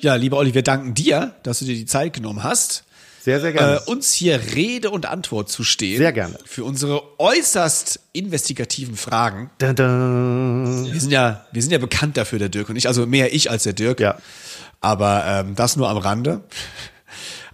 Ja, 0.00 0.16
lieber 0.16 0.36
Olli, 0.36 0.52
wir 0.52 0.62
danken 0.62 0.94
dir, 0.94 1.34
dass 1.42 1.60
du 1.60 1.64
dir 1.64 1.74
die 1.74 1.86
Zeit 1.86 2.12
genommen 2.12 2.42
hast. 2.42 2.84
Sehr, 3.22 3.40
sehr 3.40 3.52
gerne. 3.52 3.76
Äh, 3.76 3.90
uns 3.90 4.12
hier 4.12 4.38
Rede 4.54 4.90
und 4.90 5.06
Antwort 5.06 5.48
zu 5.48 5.64
stehen. 5.64 5.96
Sehr 5.96 6.12
gerne. 6.12 6.36
Für 6.44 6.64
unsere 6.64 7.18
äußerst 7.18 8.00
investigativen 8.12 8.96
Fragen. 8.96 9.50
Da, 9.56 9.72
da. 9.72 9.84
Wir 10.92 11.00
sind 11.00 11.10
ja, 11.10 11.46
wir 11.50 11.62
sind 11.62 11.70
ja 11.70 11.78
bekannt 11.78 12.18
dafür, 12.18 12.38
der 12.38 12.50
Dirk 12.50 12.68
und 12.68 12.76
ich, 12.76 12.86
also 12.86 13.06
mehr 13.06 13.32
ich 13.32 13.50
als 13.50 13.62
der 13.62 13.72
Dirk. 13.72 14.00
Ja. 14.00 14.18
Aber 14.82 15.24
ähm, 15.26 15.54
das 15.54 15.76
nur 15.76 15.88
am 15.88 15.96
Rande. 15.96 16.42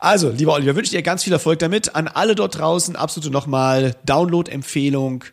Also, 0.00 0.30
lieber 0.30 0.54
Oliver, 0.54 0.74
wünsche 0.76 0.92
dir 0.92 1.02
ganz 1.02 1.24
viel 1.24 1.34
Erfolg 1.34 1.58
damit. 1.58 1.94
An 1.94 2.08
alle 2.08 2.34
dort 2.34 2.58
draußen 2.58 2.96
absolute 2.96 3.30
nochmal 3.30 3.94
Download-Empfehlung 4.06 5.24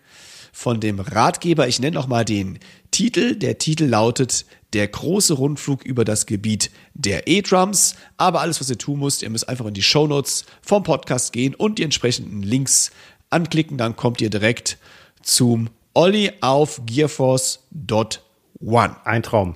von 0.52 0.82
dem 0.82 1.00
Ratgeber. 1.00 1.70
Ich 1.70 1.80
nenne 1.80 1.96
nochmal 1.96 2.26
den 2.26 2.60
Titel. 2.92 3.36
Der 3.36 3.60
Titel 3.60 3.86
lautet 3.86 4.46
Der 4.74 4.90
große 4.90 5.36
Rundflug 5.36 5.86
über 5.86 6.04
das 6.04 6.26
Gebiet 6.26 6.70
der 6.94 7.30
E-Drums. 7.30 7.96
Aber 8.18 8.42
alles, 8.42 8.60
was 8.60 8.70
ihr 8.70 8.78
tun 8.78 9.00
müsst, 9.00 9.24
ihr 9.24 9.30
müsst 9.30 9.48
einfach 9.48 9.68
in 9.68 9.74
die 9.74 9.84
Shownotes 9.84 10.44
vom 10.62 10.84
Podcast 10.84 11.32
gehen 11.32 11.56
und 11.56 11.80
die 11.80 11.84
entsprechenden 11.84 12.42
Links 12.42 12.92
anklicken. 13.30 13.78
Dann 13.78 13.96
kommt 13.96 14.20
ihr 14.20 14.30
direkt 14.30 14.80
zum 15.24 15.70
Olli 15.94 16.34
auf 16.42 16.82
gearforce.one. 16.86 18.98
Ein 19.06 19.24
Traum. 19.24 19.56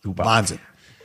Super. 0.00 0.24
Wahnsinn. 0.24 0.60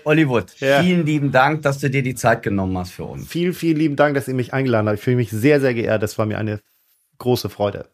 Hollywood, 0.05 0.53
Ja. 0.59 0.81
vielen 0.81 1.05
lieben 1.05 1.31
Dank, 1.31 1.61
dass 1.63 1.79
du 1.79 1.89
dir 1.89 2.03
die 2.03 2.15
Zeit 2.15 2.43
genommen 2.43 2.77
hast 2.77 2.91
für 2.91 3.03
uns. 3.03 3.27
Vielen, 3.27 3.53
vielen 3.53 3.77
lieben 3.77 3.95
Dank, 3.95 4.15
dass 4.15 4.27
ihr 4.27 4.33
mich 4.33 4.53
eingeladen 4.53 4.87
habt. 4.87 4.97
Ich 4.99 5.03
fühle 5.03 5.17
mich 5.17 5.31
sehr, 5.31 5.59
sehr 5.61 5.73
geehrt. 5.73 6.01
Das 6.03 6.17
war 6.17 6.25
mir 6.25 6.37
eine 6.37 6.61
große 7.17 7.49
Freude. 7.49 7.87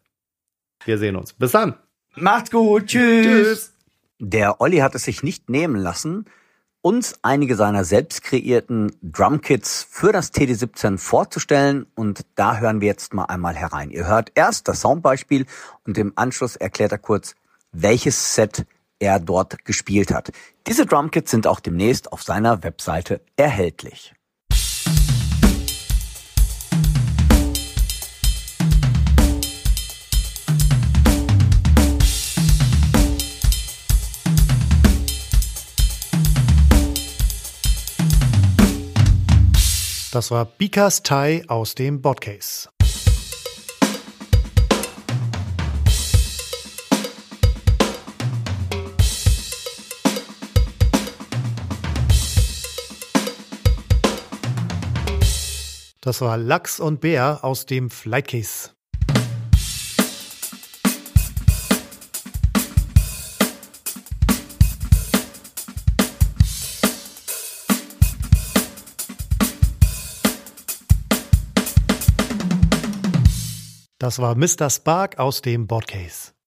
Wir 0.84 0.98
sehen 0.98 1.16
uns. 1.16 1.32
Bis 1.32 1.52
dann. 1.52 1.74
Macht's 2.14 2.50
gut. 2.50 2.86
Tschüss. 2.86 3.26
Tschüss. 3.26 3.72
Der 4.20 4.60
Olli 4.60 4.78
hat 4.78 4.94
es 4.94 5.04
sich 5.04 5.22
nicht 5.22 5.48
nehmen 5.48 5.76
lassen, 5.76 6.24
uns 6.80 7.18
einige 7.22 7.54
seiner 7.56 7.84
selbst 7.84 8.22
kreierten 8.22 8.90
Drumkits 9.02 9.86
für 9.88 10.12
das 10.12 10.32
TD17 10.32 10.98
vorzustellen 10.98 11.86
und 11.94 12.22
da 12.34 12.58
hören 12.58 12.80
wir 12.80 12.88
jetzt 12.88 13.14
mal 13.14 13.24
einmal 13.24 13.54
herein. 13.54 13.90
Ihr 13.90 14.06
hört 14.06 14.32
erst 14.34 14.66
das 14.68 14.80
Soundbeispiel 14.80 15.46
und 15.86 15.98
im 15.98 16.12
Anschluss 16.16 16.56
erklärt 16.56 16.92
er 16.92 16.98
kurz, 16.98 17.34
welches 17.72 18.34
Set 18.34 18.64
er 18.98 19.20
dort 19.20 19.64
gespielt 19.64 20.12
hat. 20.12 20.32
Diese 20.66 20.86
Drumkits 20.86 21.30
sind 21.30 21.46
auch 21.46 21.60
demnächst 21.60 22.12
auf 22.12 22.22
seiner 22.22 22.62
Webseite 22.62 23.20
erhältlich. 23.36 24.14
Das 40.10 40.30
war 40.30 40.46
Bikas 40.46 41.02
Thai 41.02 41.44
aus 41.48 41.74
dem 41.74 42.00
Bodcase. 42.00 42.70
Das 56.08 56.22
war 56.22 56.38
Lachs 56.38 56.80
und 56.80 57.02
Bär 57.02 57.40
aus 57.42 57.66
dem 57.66 57.90
Flightcase. 57.90 58.70
Das 73.98 74.18
war 74.18 74.34
Mr. 74.34 74.70
Spark 74.70 75.18
aus 75.18 75.42
dem 75.42 75.66
Bodcase. 75.66 76.37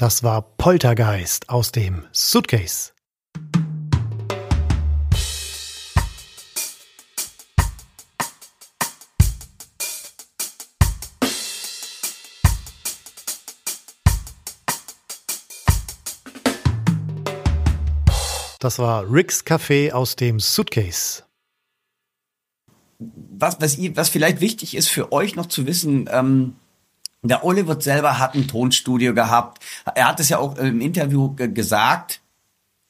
Das 0.00 0.22
war 0.22 0.40
Poltergeist 0.56 1.50
aus 1.50 1.72
dem 1.72 2.06
Suitcase. 2.10 2.92
Das 18.58 18.78
war 18.78 19.04
Rick's 19.12 19.44
Café 19.44 19.92
aus 19.92 20.16
dem 20.16 20.40
Suitcase. 20.40 21.24
was, 22.98 23.60
was, 23.60 23.76
was 23.94 24.08
vielleicht 24.08 24.40
wichtig 24.40 24.74
ist 24.74 24.88
für 24.88 25.12
euch 25.12 25.36
noch 25.36 25.44
zu 25.44 25.66
wissen, 25.66 26.08
ähm, 26.10 26.54
der 27.22 27.44
Oliver 27.44 27.78
selber 27.80 28.18
hat 28.18 28.34
ein 28.34 28.48
Tonstudio 28.48 29.12
gehabt. 29.12 29.62
Er 29.94 30.08
hat 30.08 30.20
es 30.20 30.28
ja 30.28 30.38
auch 30.38 30.56
im 30.56 30.80
Interview 30.80 31.34
ge 31.34 31.48
gesagt. 31.48 32.20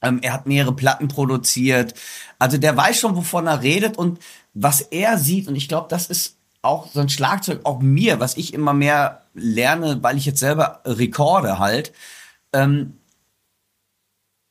Ähm, 0.03 0.21
er 0.23 0.33
hat 0.33 0.47
mehrere 0.47 0.75
Platten 0.75 1.09
produziert. 1.09 1.95
Also 2.39 2.59
der 2.59 2.77
weiß 2.77 2.99
schon, 2.99 3.17
wovon 3.17 3.47
er 3.47 3.63
redet 3.63 3.99
und 3.99 4.19
was 4.55 4.81
er 4.81 5.19
sieht. 5.19 5.49
Und 5.49 5.57
ich 5.57 5.69
glaube, 5.69 5.89
das 5.89 6.07
ist 6.07 6.37
auch 6.63 6.89
so 6.89 7.01
ein 7.01 7.09
Schlagzeug, 7.09 7.61
auch 7.65 7.81
mir, 7.81 8.21
was 8.21 8.37
ich 8.37 8.55
immer 8.55 8.75
mehr 8.75 9.23
lerne, 9.35 10.03
weil 10.03 10.17
ich 10.17 10.27
jetzt 10.27 10.41
selber 10.41 10.81
rekorde 10.85 11.59
halt. 11.59 11.93
Ähm, 12.53 12.99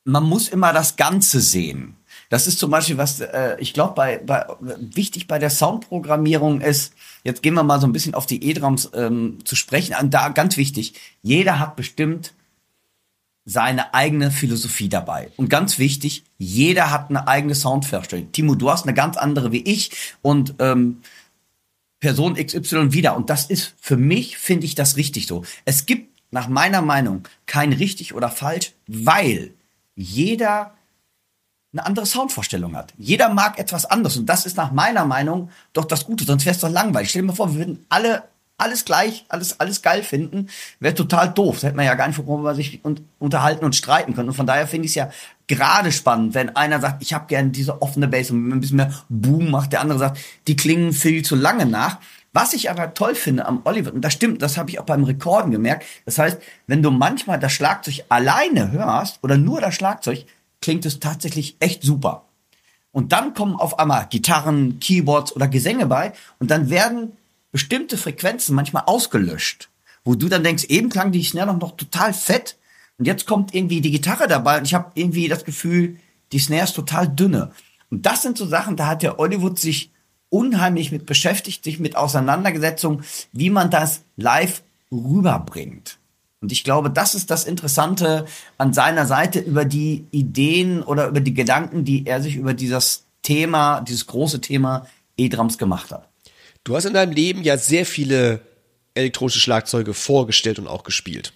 man 0.06 0.24
muss 0.24 0.48
immer 0.50 0.74
das 0.74 0.96
Ganze 0.96 1.40
sehen. 1.40 1.96
Das 2.30 2.45
ist 2.45 2.59
zum 2.59 2.69
Beispiel 2.69 2.97
was, 2.97 3.19
äh, 3.19 3.57
ich 3.59 3.73
glaube, 3.73 3.95
bei, 3.95 4.19
bei, 4.19 4.45
wichtig 4.59 5.27
bei 5.27 5.39
der 5.39 5.49
Soundprogrammierung 5.49 6.61
ist, 6.61 6.93
jetzt 7.23 7.41
gehen 7.41 7.55
wir 7.55 7.63
mal 7.63 7.82
so 7.82 7.88
ein 7.88 7.91
bisschen 7.91 8.13
auf 8.13 8.27
die 8.27 8.43
E-Drums 8.43 8.91
ähm, 8.93 9.39
zu 9.43 9.55
sprechen, 9.55 9.95
und 9.99 10.13
da 10.13 10.30
ganz 10.30 10.55
wichtig, 10.55 10.93
jeder 11.23 11.59
hat 11.59 11.75
bestimmt 11.75 12.34
seine 13.45 13.95
eigene 13.95 14.30
Philosophie 14.30 14.89
dabei. 14.89 15.32
Und 15.36 15.49
ganz 15.49 15.80
wichtig, 15.80 16.23
jeder 16.38 16.91
hat 16.91 17.09
eine 17.09 17.27
eigene 17.27 17.55
Soundvorstellung. 17.55 18.32
Timo, 18.32 18.53
du 18.53 18.69
hast 18.69 18.84
eine 18.84 18.93
ganz 18.93 19.17
andere 19.17 19.51
wie 19.51 19.63
ich 19.63 19.91
und 20.21 20.53
ähm, 20.59 21.01
Person 21.99 22.36
XY 22.36 22.93
wieder. 22.93 23.15
Und 23.15 23.32
das 23.32 23.47
ist 23.47 23.73
für 23.82 23.97
mich, 23.97 24.38
finde 24.38 24.65
ich 24.65 24.75
das 24.75 24.97
richtig 24.97 25.25
so. 25.25 25.43
Es 25.65 25.88
gibt 25.88 26.21
nach 26.32 26.47
meiner 26.47 26.84
Meinung 26.84 27.27
kein 27.47 27.73
richtig 27.73 28.13
oder 28.13 28.30
falsch, 28.30 28.73
weil 28.88 29.55
jeder 29.95 30.75
eine 31.72 31.86
andere 31.86 32.05
Soundvorstellung 32.05 32.76
hat. 32.76 32.93
Jeder 32.97 33.30
mag 33.30 33.59
etwas 33.59 33.86
anderes 33.86 34.17
und 34.17 34.26
das 34.26 34.45
ist 34.45 34.57
nach 34.57 34.72
meiner 34.72 35.05
Meinung 35.05 35.49
doch 35.74 35.86
das 35.86 36.05
Gute, 36.05 36.24
sonst 36.24 36.45
wäre 36.45 36.55
es 36.55 36.61
doch 36.61 36.70
langweilig. 36.70 37.09
Stell 37.09 37.22
dir 37.22 37.28
mal 37.28 37.36
vor, 37.36 37.53
wir 37.53 37.59
würden 37.59 37.86
alle 37.89 38.24
alles 38.59 38.86
gleich, 38.86 39.26
alles, 39.30 39.59
alles 39.59 39.82
geil 39.82 40.03
finden, 40.03 40.49
wäre 40.80 40.93
total 40.93 41.30
doof. 41.30 41.55
Das 41.55 41.63
hätte 41.63 41.76
man 41.78 41.86
ja 41.86 41.95
gar 41.95 42.07
nicht, 42.07 42.17
worüber 42.17 42.43
man 42.43 42.55
sich 42.55 42.82
unterhalten 43.17 43.65
und 43.65 43.76
streiten 43.76 44.13
können. 44.13 44.30
Und 44.30 44.36
von 44.36 44.45
daher 44.45 44.67
finde 44.67 44.86
ich 44.86 44.91
es 44.91 44.95
ja 44.95 45.09
gerade 45.47 45.91
spannend, 45.91 46.34
wenn 46.34 46.55
einer 46.55 46.80
sagt, 46.80 47.01
ich 47.01 47.13
habe 47.13 47.28
gerne 47.28 47.49
diese 47.49 47.82
offene 47.82 48.07
Bass 48.07 48.32
und 48.32 48.49
ein 48.49 48.59
bisschen 48.59 48.78
mehr 48.78 48.93
Boom 49.07 49.49
macht, 49.49 49.72
der 49.72 49.82
andere 49.82 49.99
sagt, 49.99 50.20
die 50.47 50.55
klingen 50.55 50.93
viel 50.93 51.24
zu 51.24 51.36
lange 51.36 51.65
nach. 51.65 51.99
Was 52.32 52.53
ich 52.53 52.70
aber 52.70 52.93
toll 52.93 53.15
finde 53.15 53.45
am 53.45 53.61
Oliver, 53.63 53.91
und 53.91 54.01
das 54.01 54.13
stimmt, 54.13 54.41
das 54.41 54.57
habe 54.57 54.70
ich 54.70 54.80
auch 54.80 54.86
beim 54.86 55.03
Rekorden 55.03 55.51
gemerkt, 55.51 55.84
das 56.05 56.20
heißt, 56.20 56.38
wenn 56.67 56.84
du 56.84 56.91
manchmal 56.91 57.39
das 57.39 57.53
Schlagzeug 57.53 58.03
alleine 58.09 58.72
hörst 58.72 59.17
oder 59.24 59.36
nur 59.36 59.61
das 59.61 59.74
Schlagzeug, 59.74 60.26
klingt 60.62 60.86
es 60.86 60.99
tatsächlich 60.99 61.55
echt 61.60 61.84
super. 61.84 62.26
Und 62.91 63.12
dann 63.12 63.34
kommen 63.34 63.55
auf 63.55 63.80
einmal 63.80 64.07
Gitarren, 64.10 64.80
Keyboards 64.80 65.36
oder 65.36 65.47
Gesänge 65.47 65.86
bei 65.86 66.14
und 66.39 66.49
dann 66.51 66.70
werden 66.70 67.14
bestimmte 67.51 67.97
Frequenzen 67.97 68.55
manchmal 68.55 68.84
ausgelöscht, 68.86 69.70
wo 70.03 70.16
du 70.16 70.28
dann 70.28 70.43
denkst, 70.43 70.66
eben 70.66 70.89
klang 70.89 71.12
die 71.12 71.24
Snare 71.24 71.47
noch, 71.47 71.60
noch 71.60 71.78
total 71.78 72.14
fett 72.14 72.57
und 72.97 73.05
jetzt 73.05 73.28
kommt 73.28 73.53
irgendwie 73.53 73.82
die 73.82 73.91
Gitarre 73.91 74.28
dabei 74.28 74.57
und 74.57 74.66
ich 74.66 74.74
habe 74.74 74.91
irgendwie 74.95 75.28
das 75.28 75.45
Gefühl, 75.45 75.97
die 76.32 76.39
Snare 76.39 76.64
ist 76.64 76.74
total 76.74 77.07
dünne. 77.07 77.51
Und 77.89 78.05
das 78.05 78.22
sind 78.22 78.38
so 78.38 78.45
Sachen, 78.45 78.76
da 78.76 78.88
hat 78.88 79.03
der 79.03 79.18
Hollywood 79.18 79.57
sich 79.57 79.91
unheimlich 80.30 80.91
mit 80.91 81.05
beschäftigt, 81.05 81.64
sich 81.64 81.80
mit 81.80 81.95
Auseinandergesetzung, 81.95 83.01
wie 83.32 83.49
man 83.49 83.72
das 83.72 84.01
live 84.16 84.62
rüberbringt. 84.91 85.99
Und 86.42 86.52
ich 86.52 86.64
glaube, 86.64 86.90
das 86.90 87.16
ist 87.16 87.30
das 87.32 87.44
Interessante 87.44 88.26
an 88.58 88.74
seiner 88.74 89.06
Seite 89.06 89.40
über 89.40 89.66
die 89.66 90.06
Ideen 90.12 90.82
oder 90.82 91.08
über 91.08 91.20
die 91.20 91.34
Gedanken, 91.34 91.84
die 91.84 92.06
er 92.06 92.22
sich 92.22 92.36
über 92.36 92.54
dieses 92.54 93.06
Thema, 93.22 93.82
dieses 93.82 94.08
große 94.08 94.40
Thema 94.40 94.88
E-Drums 95.18 95.58
gemacht 95.58 95.92
hat. 95.92 96.08
Du 96.64 96.76
hast 96.76 96.86
in 96.86 96.94
deinem 96.94 97.12
Leben 97.12 97.44
ja 97.44 97.58
sehr 97.58 97.86
viele 97.86 98.42
elektronische 98.94 99.40
Schlagzeuge 99.40 99.94
vorgestellt 99.94 100.60
und 100.60 100.68
auch 100.68 100.84
gespielt. 100.84 101.34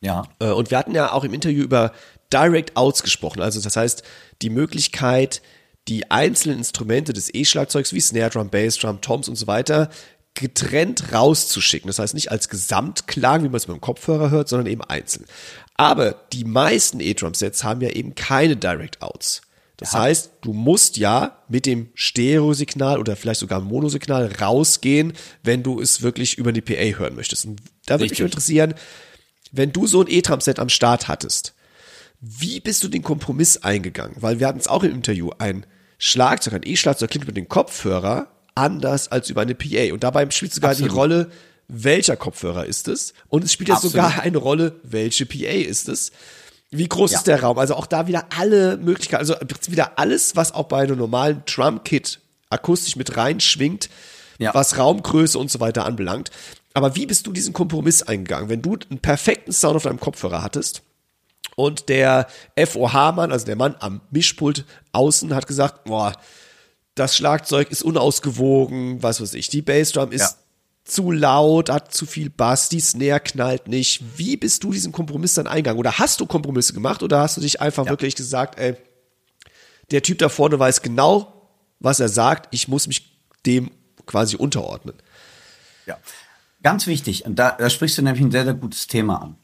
Ja. 0.00 0.28
Äh, 0.38 0.50
und 0.50 0.70
wir 0.70 0.78
hatten 0.78 0.94
ja 0.94 1.12
auch 1.12 1.24
im 1.24 1.34
Interview 1.34 1.62
über 1.62 1.92
Direct 2.32 2.76
Outs 2.76 3.02
gesprochen. 3.02 3.42
Also 3.42 3.60
das 3.60 3.76
heißt, 3.76 4.02
die 4.42 4.50
Möglichkeit, 4.50 5.42
die 5.88 6.10
einzelnen 6.10 6.58
Instrumente 6.58 7.12
des 7.12 7.32
E-Schlagzeugs 7.32 7.92
wie 7.92 8.00
Snare 8.00 8.30
Drum, 8.30 8.50
Bass 8.50 8.78
Drum, 8.78 9.00
Toms 9.00 9.28
und 9.28 9.36
so 9.36 9.46
weiter 9.46 9.90
getrennt 10.34 11.12
rauszuschicken. 11.12 11.86
Das 11.88 11.98
heißt 11.98 12.14
nicht 12.14 12.30
als 12.30 12.48
Gesamtklang, 12.48 13.44
wie 13.44 13.48
man 13.48 13.56
es 13.56 13.66
beim 13.66 13.80
Kopfhörer 13.80 14.30
hört, 14.30 14.48
sondern 14.48 14.66
eben 14.66 14.82
einzeln. 14.82 15.26
Aber 15.76 16.12
die 16.32 16.44
meisten 16.44 17.00
E-Drum-Sets 17.00 17.64
haben 17.64 17.80
ja 17.80 17.90
eben 17.90 18.14
keine 18.14 18.56
Direct-Outs. 18.56 19.42
Das 19.76 19.92
ja. 19.92 20.00
heißt, 20.00 20.30
du 20.42 20.52
musst 20.52 20.96
ja 20.96 21.42
mit 21.48 21.66
dem 21.66 21.88
Stereosignal 21.94 22.98
oder 22.98 23.16
vielleicht 23.16 23.40
sogar 23.40 23.60
Monosignal 23.60 24.30
rausgehen, 24.40 25.14
wenn 25.42 25.62
du 25.62 25.80
es 25.80 26.02
wirklich 26.02 26.38
über 26.38 26.52
die 26.52 26.60
PA 26.60 26.98
hören 26.98 27.16
möchtest. 27.16 27.44
Und 27.44 27.60
da 27.86 27.98
würde 27.98 28.10
mich 28.10 28.20
interessieren, 28.20 28.74
wenn 29.50 29.72
du 29.72 29.86
so 29.86 30.00
ein 30.00 30.08
E-Drum-Set 30.08 30.58
am 30.58 30.68
Start 30.68 31.08
hattest, 31.08 31.54
wie 32.20 32.60
bist 32.60 32.82
du 32.82 32.88
den 32.88 33.02
Kompromiss 33.02 33.58
eingegangen? 33.58 34.16
Weil 34.20 34.40
wir 34.40 34.46
hatten 34.46 34.60
es 34.60 34.68
auch 34.68 34.82
im 34.82 34.92
Interview, 34.92 35.30
ein 35.38 35.66
Schlagzeug, 35.98 36.54
ein 36.54 36.62
E-Schlagzeug 36.64 37.10
klingt 37.10 37.24
über 37.24 37.32
den 37.32 37.48
Kopfhörer 37.48 38.28
anders 38.54 39.10
als 39.10 39.30
über 39.30 39.42
eine 39.42 39.54
PA. 39.54 39.92
Und 39.92 40.04
dabei 40.04 40.28
spielt 40.30 40.54
sogar 40.54 40.70
Absolut. 40.70 40.92
die 40.92 40.96
Rolle, 40.96 41.30
welcher 41.68 42.16
Kopfhörer 42.16 42.66
ist 42.66 42.88
es? 42.88 43.14
Und 43.28 43.44
es 43.44 43.52
spielt 43.52 43.68
ja 43.68 43.76
sogar 43.76 44.20
eine 44.20 44.38
Rolle, 44.38 44.76
welche 44.82 45.26
PA 45.26 45.50
ist 45.50 45.88
es? 45.88 46.12
Wie 46.70 46.88
groß 46.88 47.12
ja. 47.12 47.18
ist 47.18 47.26
der 47.26 47.42
Raum? 47.42 47.58
Also 47.58 47.74
auch 47.74 47.86
da 47.86 48.06
wieder 48.06 48.26
alle 48.36 48.76
Möglichkeiten, 48.76 49.20
also 49.20 49.36
wieder 49.68 49.98
alles, 49.98 50.34
was 50.34 50.52
auch 50.52 50.64
bei 50.64 50.82
einem 50.82 50.98
normalen 50.98 51.42
Drum-Kit 51.46 52.20
akustisch 52.50 52.96
mit 52.96 53.16
reinschwingt, 53.16 53.88
ja. 54.38 54.52
was 54.54 54.76
Raumgröße 54.76 55.38
und 55.38 55.50
so 55.50 55.60
weiter 55.60 55.84
anbelangt. 55.84 56.30
Aber 56.72 56.96
wie 56.96 57.06
bist 57.06 57.26
du 57.26 57.32
diesen 57.32 57.52
Kompromiss 57.52 58.02
eingegangen? 58.02 58.48
Wenn 58.48 58.62
du 58.62 58.76
einen 58.90 58.98
perfekten 58.98 59.52
Sound 59.52 59.76
auf 59.76 59.84
deinem 59.84 60.00
Kopfhörer 60.00 60.42
hattest 60.42 60.82
und 61.54 61.88
der 61.88 62.26
FOH-Mann, 62.58 63.30
also 63.30 63.46
der 63.46 63.56
Mann 63.56 63.76
am 63.78 64.00
Mischpult 64.10 64.64
außen, 64.92 65.34
hat 65.34 65.46
gesagt, 65.46 65.84
boah, 65.84 66.12
das 66.94 67.16
Schlagzeug 67.16 67.70
ist 67.70 67.82
unausgewogen, 67.82 69.02
was 69.02 69.20
weiß 69.20 69.34
ich, 69.34 69.48
die 69.48 69.62
Bassdrum 69.62 70.12
ist 70.12 70.20
ja. 70.20 70.30
zu 70.84 71.10
laut, 71.10 71.68
hat 71.68 71.92
zu 71.92 72.06
viel 72.06 72.30
Bass, 72.30 72.68
die 72.68 72.80
Snare 72.80 73.20
knallt 73.20 73.68
nicht. 73.68 74.02
Wie 74.16 74.36
bist 74.36 74.62
du 74.62 74.72
diesen 74.72 74.92
Kompromiss 74.92 75.34
dann 75.34 75.46
eingegangen? 75.46 75.78
Oder 75.78 75.98
hast 75.98 76.20
du 76.20 76.26
Kompromisse 76.26 76.72
gemacht 76.72 77.02
oder 77.02 77.20
hast 77.20 77.36
du 77.36 77.40
dich 77.40 77.60
einfach 77.60 77.86
ja. 77.86 77.90
wirklich 77.90 78.14
gesagt, 78.14 78.58
ey, 78.58 78.76
der 79.90 80.02
Typ 80.02 80.18
da 80.18 80.28
vorne 80.28 80.58
weiß 80.58 80.82
genau, 80.82 81.50
was 81.80 82.00
er 82.00 82.08
sagt, 82.08 82.48
ich 82.54 82.68
muss 82.68 82.86
mich 82.86 83.18
dem 83.44 83.70
quasi 84.06 84.36
unterordnen? 84.36 84.94
Ja, 85.86 85.98
ganz 86.62 86.86
wichtig, 86.86 87.26
und 87.26 87.38
da, 87.38 87.50
da 87.50 87.68
sprichst 87.68 87.98
du 87.98 88.02
nämlich 88.02 88.24
ein 88.24 88.30
sehr, 88.30 88.44
sehr 88.44 88.54
gutes 88.54 88.86
Thema 88.86 89.20
an. 89.20 89.36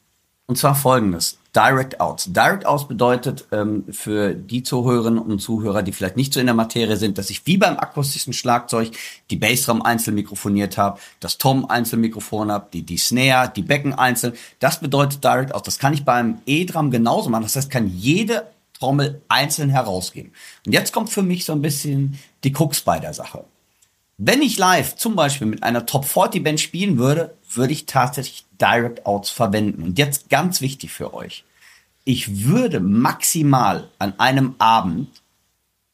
Und 0.51 0.57
zwar 0.57 0.75
folgendes. 0.75 1.37
Direct 1.55 2.01
Outs. 2.01 2.25
Direct 2.33 2.65
Outs 2.65 2.85
bedeutet 2.85 3.45
ähm, 3.53 3.85
für 3.89 4.33
die 4.33 4.63
Zuhörerinnen 4.63 5.17
und 5.17 5.39
Zuhörer, 5.39 5.81
die 5.81 5.93
vielleicht 5.93 6.17
nicht 6.17 6.33
so 6.33 6.41
in 6.41 6.45
der 6.45 6.55
Materie 6.55 6.97
sind, 6.97 7.17
dass 7.17 7.29
ich 7.29 7.47
wie 7.47 7.55
beim 7.55 7.77
akustischen 7.77 8.33
Schlagzeug 8.33 8.91
die 9.29 9.37
Bassdrum 9.37 9.81
einzeln 9.81 10.15
mikrofoniert 10.15 10.77
habe, 10.77 10.99
das 11.21 11.37
Tom 11.37 11.69
einzeln 11.69 12.01
mikrofon 12.01 12.51
habe, 12.51 12.67
die, 12.73 12.81
die 12.81 12.97
Snare, 12.97 13.49
die 13.55 13.61
Becken 13.61 13.93
einzeln. 13.93 14.33
Das 14.59 14.81
bedeutet 14.81 15.23
Direct 15.23 15.55
Outs. 15.55 15.63
Das 15.63 15.79
kann 15.79 15.93
ich 15.93 16.03
beim 16.03 16.39
E-Drum 16.45 16.91
genauso 16.91 17.29
machen. 17.29 17.43
Das 17.43 17.55
heißt, 17.55 17.71
kann 17.71 17.87
jede 17.87 18.47
Trommel 18.77 19.21
einzeln 19.29 19.69
herausgeben. 19.69 20.33
Und 20.65 20.73
jetzt 20.73 20.91
kommt 20.91 21.11
für 21.11 21.23
mich 21.23 21.45
so 21.45 21.53
ein 21.53 21.61
bisschen 21.61 22.19
die 22.43 22.53
Cooks 22.53 22.81
bei 22.81 22.99
der 22.99 23.13
Sache. 23.13 23.45
Wenn 24.17 24.41
ich 24.41 24.57
live 24.57 24.97
zum 24.97 25.15
Beispiel 25.15 25.47
mit 25.47 25.63
einer 25.63 25.85
Top 25.85 26.03
40 26.03 26.43
Band 26.43 26.59
spielen 26.59 26.97
würde, 26.97 27.35
würde 27.55 27.73
ich 27.73 27.85
tatsächlich 27.85 28.45
Direct 28.59 29.05
Outs 29.05 29.29
verwenden. 29.29 29.83
Und 29.83 29.97
jetzt 29.97 30.29
ganz 30.29 30.61
wichtig 30.61 30.91
für 30.91 31.13
euch. 31.13 31.43
Ich 32.03 32.45
würde 32.45 32.79
maximal 32.79 33.89
an 33.99 34.19
einem 34.19 34.55
Abend 34.57 35.21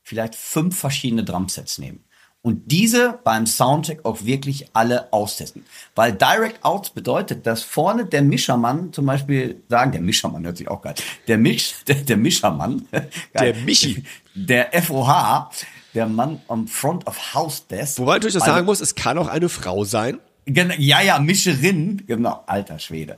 vielleicht 0.03 0.35
fünf 0.35 0.77
verschiedene 0.79 1.23
Drumsets 1.23 1.77
nehmen. 1.77 2.03
Und 2.41 2.71
diese 2.71 3.19
beim 3.25 3.45
Soundcheck 3.45 4.05
auch 4.05 4.23
wirklich 4.23 4.69
alle 4.71 5.11
austesten. 5.11 5.65
Weil 5.95 6.13
Direct 6.13 6.63
Outs 6.63 6.91
bedeutet, 6.91 7.45
dass 7.45 7.61
vorne 7.61 8.05
der 8.05 8.21
Mischermann 8.21 8.93
zum 8.93 9.05
Beispiel 9.05 9.63
sagen, 9.67 9.91
der 9.91 9.99
Mischermann 9.99 10.45
hört 10.45 10.55
sich 10.55 10.69
auch 10.69 10.81
geil, 10.81 10.95
der 11.27 11.37
Misch, 11.37 11.73
der, 11.87 11.95
der 11.95 12.15
Mischermann, 12.15 12.87
der 13.37 13.53
Michi, 13.53 14.03
der 14.33 14.69
FOH, 14.81 15.49
der 15.93 16.07
Mann 16.07 16.41
am 16.47 16.67
Front 16.67 17.05
of 17.05 17.33
House 17.33 17.67
Desk. 17.67 17.99
Wobei 17.99 18.17
ich 18.17 18.33
das 18.33 18.45
sagen 18.45 18.65
muss, 18.65 18.79
es 18.79 18.95
kann 18.95 19.17
auch 19.17 19.27
eine 19.27 19.49
Frau 19.49 19.83
sein. 19.83 20.19
Ja, 20.47 21.01
ja, 21.01 21.19
Mischerin, 21.19 22.03
genau, 22.07 22.43
alter 22.47 22.79
Schwede. 22.79 23.17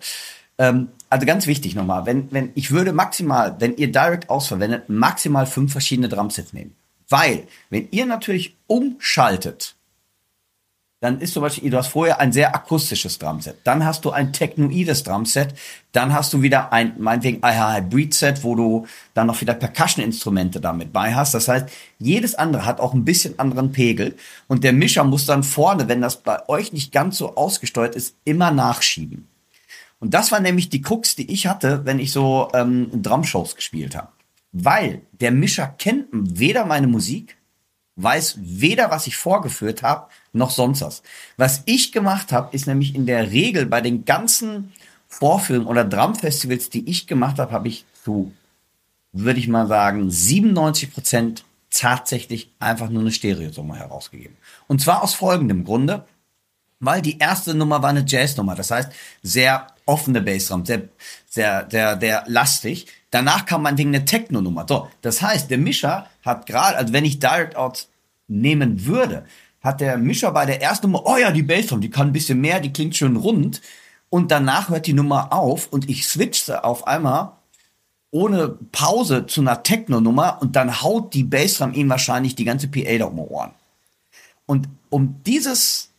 Ähm, 0.57 0.89
also 1.09 1.25
ganz 1.25 1.47
wichtig 1.47 1.75
nochmal, 1.75 2.05
wenn, 2.05 2.31
wenn, 2.31 2.51
ich 2.55 2.71
würde 2.71 2.91
maximal, 2.91 3.55
wenn 3.59 3.77
ihr 3.77 3.91
Direct 3.91 4.29
ausverwendet, 4.29 4.89
maximal 4.89 5.45
fünf 5.45 5.71
verschiedene 5.71 6.09
Drumsets 6.09 6.53
nehmen. 6.53 6.75
Weil, 7.07 7.47
wenn 7.69 7.87
ihr 7.91 8.05
natürlich 8.05 8.57
umschaltet, 8.67 9.75
dann 11.01 11.21
ist 11.21 11.33
zum 11.33 11.43
Beispiel, 11.43 11.69
du 11.69 11.77
hast 11.77 11.87
vorher 11.87 12.19
ein 12.19 12.33
sehr 12.33 12.53
akustisches 12.53 13.19
Drumset, 13.19 13.57
dann 13.63 13.85
hast 13.85 14.03
du 14.03 14.11
ein 14.11 14.33
technoides 14.33 15.03
Drumset, 15.03 15.53
dann 15.93 16.13
hast 16.13 16.33
du 16.33 16.41
wieder 16.41 16.73
ein, 16.73 16.95
meinetwegen, 16.97 17.41
ein 17.41 17.75
Hybrid-Set, 17.75 18.43
wo 18.43 18.55
du 18.55 18.85
dann 19.13 19.27
noch 19.27 19.39
wieder 19.39 19.53
Percussion-Instrumente 19.53 20.59
damit 20.59 20.91
bei 20.91 21.15
hast. 21.15 21.33
Das 21.33 21.47
heißt, 21.47 21.69
jedes 21.99 22.35
andere 22.35 22.65
hat 22.65 22.81
auch 22.81 22.93
ein 22.93 23.05
bisschen 23.05 23.39
anderen 23.39 23.71
Pegel 23.71 24.15
und 24.47 24.65
der 24.65 24.73
Mischer 24.73 25.05
muss 25.05 25.25
dann 25.25 25.43
vorne, 25.43 25.87
wenn 25.87 26.01
das 26.01 26.17
bei 26.17 26.47
euch 26.49 26.73
nicht 26.73 26.91
ganz 26.91 27.17
so 27.17 27.35
ausgesteuert 27.35 27.95
ist, 27.95 28.15
immer 28.25 28.51
nachschieben. 28.51 29.27
Und 30.01 30.13
das 30.13 30.31
war 30.31 30.39
nämlich 30.39 30.69
die 30.69 30.83
Cooks, 30.85 31.15
die 31.15 31.31
ich 31.31 31.47
hatte, 31.47 31.85
wenn 31.85 31.99
ich 31.99 32.11
so 32.11 32.49
ähm, 32.53 32.89
Drumshows 32.93 33.55
gespielt 33.55 33.95
habe. 33.95 34.09
Weil 34.51 35.01
der 35.11 35.31
Mischer 35.31 35.67
kennt 35.67 36.07
weder 36.11 36.65
meine 36.65 36.87
Musik, 36.87 37.37
weiß 38.01 38.37
weder, 38.41 38.91
was 38.91 39.07
ich 39.07 39.17
vorgeführt 39.17 39.83
habe, 39.83 40.07
noch 40.33 40.51
sonst 40.51 40.81
was. 40.81 41.03
Was 41.37 41.63
ich 41.65 41.91
gemacht 41.91 42.31
habe, 42.31 42.55
ist 42.55 42.67
nämlich 42.67 42.95
in 42.95 43.05
der 43.05 43.31
Regel 43.31 43.65
bei 43.65 43.81
den 43.81 44.05
ganzen 44.05 44.73
Vorführungen 45.07 45.67
oder 45.67 45.83
Drumfestivals, 45.83 46.69
die 46.69 46.87
ich 46.89 47.07
gemacht 47.07 47.39
habe, 47.39 47.51
habe 47.51 47.67
ich 47.67 47.85
zu, 48.03 48.31
würde 49.11 49.39
ich 49.39 49.47
mal 49.47 49.67
sagen, 49.67 50.09
97 50.09 50.93
Prozent 50.93 51.43
tatsächlich 51.71 52.51
einfach 52.59 52.89
nur 52.89 53.01
eine 53.01 53.11
Stereosumme 53.11 53.75
herausgegeben. 53.75 54.37
Und 54.67 54.81
zwar 54.81 55.03
aus 55.03 55.13
folgendem 55.13 55.63
Grunde, 55.63 56.05
weil 56.79 57.01
die 57.01 57.17
erste 57.19 57.53
Nummer 57.53 57.81
war 57.81 57.89
eine 57.89 58.05
Jazznummer, 58.07 58.55
das 58.55 58.71
heißt 58.71 58.91
sehr 59.21 59.67
offene 59.85 60.21
Bassdrum, 60.21 60.65
sehr, 60.65 60.89
sehr, 61.27 61.67
sehr, 61.69 61.99
sehr 61.99 62.23
lastig. 62.27 62.87
Danach 63.11 63.45
kam 63.45 63.63
man 63.63 63.77
wegen 63.77 63.89
eine 63.89 64.05
Techno-Nummer. 64.05 64.65
So, 64.67 64.87
das 65.01 65.21
heißt, 65.21 65.49
der 65.49 65.57
Mischer 65.57 66.07
hat 66.23 66.45
gerade, 66.45 66.77
also 66.77 66.93
wenn 66.93 67.05
ich 67.05 67.19
Direct 67.19 67.55
Out 67.55 67.87
nehmen 68.27 68.85
würde, 68.85 69.25
hat 69.61 69.81
der 69.81 69.97
Mischer 69.97 70.31
bei 70.31 70.45
der 70.45 70.61
ersten 70.61 70.87
Nummer, 70.87 71.05
oh 71.05 71.17
ja, 71.17 71.31
die 71.31 71.43
Bassdrum, 71.43 71.81
die 71.81 71.89
kann 71.89 72.07
ein 72.07 72.13
bisschen 72.13 72.39
mehr, 72.39 72.59
die 72.59 72.71
klingt 72.71 72.95
schön 72.95 73.15
rund. 73.15 73.61
Und 74.09 74.31
danach 74.31 74.69
hört 74.69 74.87
die 74.87 74.93
Nummer 74.93 75.33
auf 75.33 75.67
und 75.67 75.89
ich 75.89 76.07
switchte 76.07 76.63
auf 76.63 76.87
einmal 76.87 77.33
ohne 78.11 78.57
Pause 78.71 79.27
zu 79.27 79.41
einer 79.41 79.61
Techno-Nummer 79.61 80.39
und 80.41 80.55
dann 80.55 80.81
haut 80.81 81.13
die 81.13 81.23
Bassdrum 81.23 81.73
ihm 81.73 81.89
wahrscheinlich 81.89 82.35
die 82.35 82.45
ganze 82.45 82.67
PA 82.67 82.97
da 82.97 83.05
um 83.05 83.15
die 83.17 83.21
Ohren. 83.21 83.51
Und 84.45 84.67
um 84.89 85.21
dieses 85.25 85.91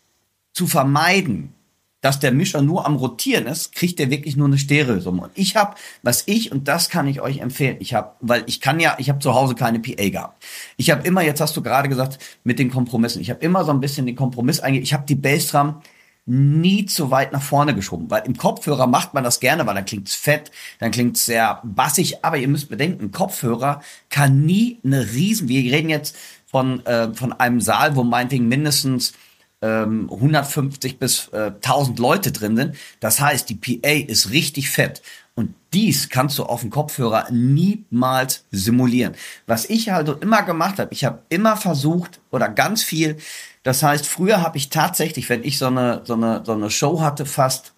zu 0.52 0.66
vermeiden, 0.66 1.54
dass 2.00 2.18
der 2.18 2.32
Mischer 2.32 2.62
nur 2.62 2.86
am 2.86 2.96
Rotieren 2.96 3.46
ist, 3.46 3.74
kriegt 3.74 4.00
er 4.00 4.10
wirklich 4.10 4.36
nur 4.36 4.46
eine 4.46 4.58
Stereosumme. 4.58 5.22
Und 5.22 5.32
ich 5.34 5.56
habe, 5.56 5.74
was 6.02 6.22
ich, 6.26 6.50
und 6.50 6.68
das 6.68 6.88
kann 6.88 7.06
ich 7.06 7.20
euch 7.20 7.38
empfehlen, 7.38 7.76
ich 7.80 7.94
habe, 7.94 8.12
weil 8.20 8.42
ich 8.46 8.60
kann 8.60 8.80
ja, 8.80 8.96
ich 8.98 9.08
habe 9.08 9.18
zu 9.18 9.34
Hause 9.34 9.54
keine 9.54 9.80
PA 9.80 10.08
gehabt. 10.08 10.42
Ich 10.76 10.90
habe 10.90 11.06
immer, 11.06 11.22
jetzt 11.22 11.40
hast 11.40 11.56
du 11.56 11.62
gerade 11.62 11.88
gesagt, 11.88 12.18
mit 12.44 12.58
den 12.58 12.70
Kompromissen, 12.70 13.20
ich 13.20 13.30
habe 13.30 13.44
immer 13.44 13.64
so 13.64 13.70
ein 13.70 13.80
bisschen 13.80 14.06
den 14.06 14.16
Kompromiss 14.16 14.60
eingegangen. 14.60 14.84
Ich 14.84 14.94
habe 14.94 15.04
die 15.06 15.14
Bassdrum 15.14 15.82
nie 16.26 16.86
zu 16.86 17.10
weit 17.10 17.32
nach 17.32 17.42
vorne 17.42 17.74
geschoben, 17.74 18.10
weil 18.10 18.22
im 18.24 18.36
Kopfhörer 18.36 18.86
macht 18.86 19.14
man 19.14 19.24
das 19.24 19.40
gerne, 19.40 19.66
weil 19.66 19.74
dann 19.74 19.84
klingt's 19.84 20.14
fett, 20.14 20.50
dann 20.78 20.90
klingt's 20.90 21.24
sehr 21.24 21.60
bassig, 21.64 22.24
aber 22.24 22.36
ihr 22.36 22.46
müsst 22.46 22.68
bedenken, 22.68 23.10
Kopfhörer 23.10 23.82
kann 24.10 24.44
nie 24.44 24.78
eine 24.84 25.12
riesen, 25.12 25.48
wir 25.48 25.60
reden 25.72 25.88
jetzt 25.88 26.16
von, 26.46 26.84
äh, 26.86 27.12
von 27.14 27.32
einem 27.32 27.60
Saal, 27.60 27.96
wo 27.96 28.04
meinetwegen 28.04 28.48
mindestens 28.48 29.14
ähm, 29.62 30.08
150 30.10 30.98
bis 30.98 31.28
äh, 31.28 31.52
1000 31.62 31.98
Leute 31.98 32.32
drin 32.32 32.56
sind. 32.56 32.76
Das 33.00 33.20
heißt, 33.20 33.48
die 33.48 33.54
PA 33.54 34.10
ist 34.10 34.30
richtig 34.30 34.70
fett. 34.70 35.02
Und 35.34 35.54
dies 35.72 36.08
kannst 36.08 36.38
du 36.38 36.44
auf 36.44 36.60
dem 36.60 36.70
Kopfhörer 36.70 37.28
niemals 37.30 38.44
simulieren. 38.50 39.14
Was 39.46 39.64
ich 39.70 39.90
halt 39.90 40.08
immer 40.22 40.42
gemacht 40.42 40.78
habe, 40.78 40.92
ich 40.92 41.04
habe 41.04 41.22
immer 41.28 41.56
versucht 41.56 42.20
oder 42.30 42.48
ganz 42.48 42.82
viel. 42.82 43.16
Das 43.62 43.82
heißt, 43.82 44.06
früher 44.06 44.42
habe 44.42 44.58
ich 44.58 44.70
tatsächlich, 44.70 45.28
wenn 45.28 45.44
ich 45.44 45.58
so 45.58 45.66
eine, 45.66 46.02
so 46.04 46.14
eine, 46.14 46.42
so 46.44 46.52
eine 46.52 46.70
Show 46.70 47.00
hatte, 47.00 47.26
fast 47.26 47.72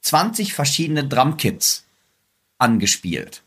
20 0.00 0.54
verschiedene 0.54 1.06
Drumkits 1.06 1.84
angespielt. 2.58 3.42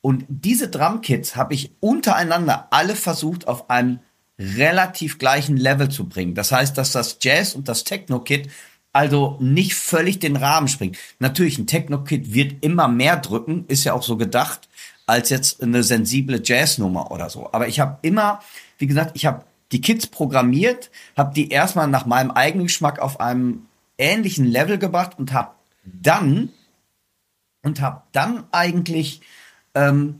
Und 0.00 0.24
diese 0.28 0.68
Drumkits 0.68 1.36
habe 1.36 1.54
ich 1.54 1.72
untereinander 1.80 2.68
alle 2.70 2.94
versucht 2.94 3.48
auf 3.48 3.68
einem 3.68 4.00
relativ 4.38 5.18
gleichen 5.18 5.56
Level 5.56 5.88
zu 5.88 6.08
bringen. 6.08 6.34
Das 6.34 6.52
heißt, 6.52 6.78
dass 6.78 6.92
das 6.92 7.18
Jazz 7.20 7.54
und 7.54 7.68
das 7.68 7.84
Techno-Kit 7.84 8.48
also 8.92 9.36
nicht 9.40 9.74
völlig 9.74 10.18
den 10.18 10.36
Rahmen 10.36 10.68
springt. 10.68 10.96
Natürlich, 11.18 11.58
ein 11.58 11.66
Techno-Kit 11.66 12.32
wird 12.32 12.64
immer 12.64 12.88
mehr 12.88 13.16
drücken, 13.16 13.64
ist 13.68 13.84
ja 13.84 13.92
auch 13.92 14.02
so 14.02 14.16
gedacht, 14.16 14.68
als 15.06 15.30
jetzt 15.30 15.62
eine 15.62 15.82
sensible 15.82 16.40
Jazznummer 16.42 17.10
oder 17.10 17.30
so. 17.30 17.48
Aber 17.52 17.68
ich 17.68 17.80
habe 17.80 17.98
immer, 18.02 18.40
wie 18.78 18.86
gesagt, 18.86 19.12
ich 19.14 19.26
habe 19.26 19.44
die 19.72 19.80
Kits 19.80 20.06
programmiert, 20.06 20.90
habe 21.16 21.34
die 21.34 21.50
erstmal 21.50 21.88
nach 21.88 22.06
meinem 22.06 22.30
eigenen 22.30 22.66
Geschmack 22.66 22.98
auf 22.98 23.20
einem 23.20 23.66
ähnlichen 23.98 24.46
Level 24.46 24.78
gebracht 24.78 25.18
und 25.18 25.32
habe 25.32 25.52
dann 25.84 26.50
und 27.62 27.80
habe 27.80 28.02
dann 28.12 28.44
eigentlich 28.52 29.20
ähm, 29.74 30.16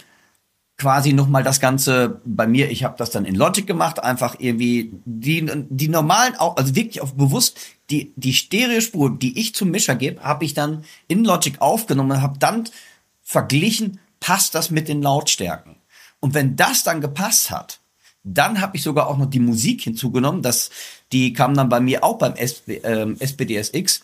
quasi 0.79 1.13
nochmal 1.13 1.43
das 1.43 1.59
Ganze 1.59 2.21
bei 2.25 2.47
mir, 2.47 2.71
ich 2.71 2.85
habe 2.85 2.97
das 2.97 3.11
dann 3.11 3.25
in 3.25 3.35
Logic 3.35 3.67
gemacht, 3.67 4.03
einfach 4.03 4.37
irgendwie 4.39 4.93
die, 5.05 5.45
die 5.69 5.89
normalen, 5.89 6.37
also 6.37 6.77
wirklich 6.77 7.01
auf 7.01 7.15
bewusst, 7.15 7.59
die, 7.91 8.13
die 8.15 8.33
Stereospur, 8.33 9.19
die 9.19 9.39
ich 9.41 9.55
zum 9.55 9.71
Mischer 9.71 9.97
gebe, 9.97 10.23
habe 10.23 10.45
ich 10.45 10.55
dann 10.55 10.85
in 11.09 11.25
Logic 11.25 11.61
aufgenommen 11.61 12.13
und 12.13 12.23
habe 12.23 12.39
dann 12.39 12.69
verglichen, 13.23 13.99
passt 14.21 14.55
das 14.55 14.71
mit 14.71 14.89
den 14.89 15.03
Lautstärken. 15.03 15.77
Und 16.21 16.35
wenn 16.35 16.55
das 16.55 16.85
dann 16.85 17.01
gepasst 17.01 17.51
hat, 17.51 17.81
dann 18.23 18.61
habe 18.61 18.77
ich 18.77 18.83
sogar 18.83 19.09
auch 19.09 19.19
noch 19.19 19.31
die 19.31 19.41
Musik 19.41 19.83
hinzugenommen, 19.83 20.43
das, 20.43 20.71
die 21.13 21.33
kam 21.33 21.55
dann 21.55 21.69
bei 21.69 21.81
mir 21.81 22.05
auch 22.05 22.19
beim 22.19 22.35
SB, 22.35 22.81
ähm, 22.85 23.17
SPDSX 23.19 24.03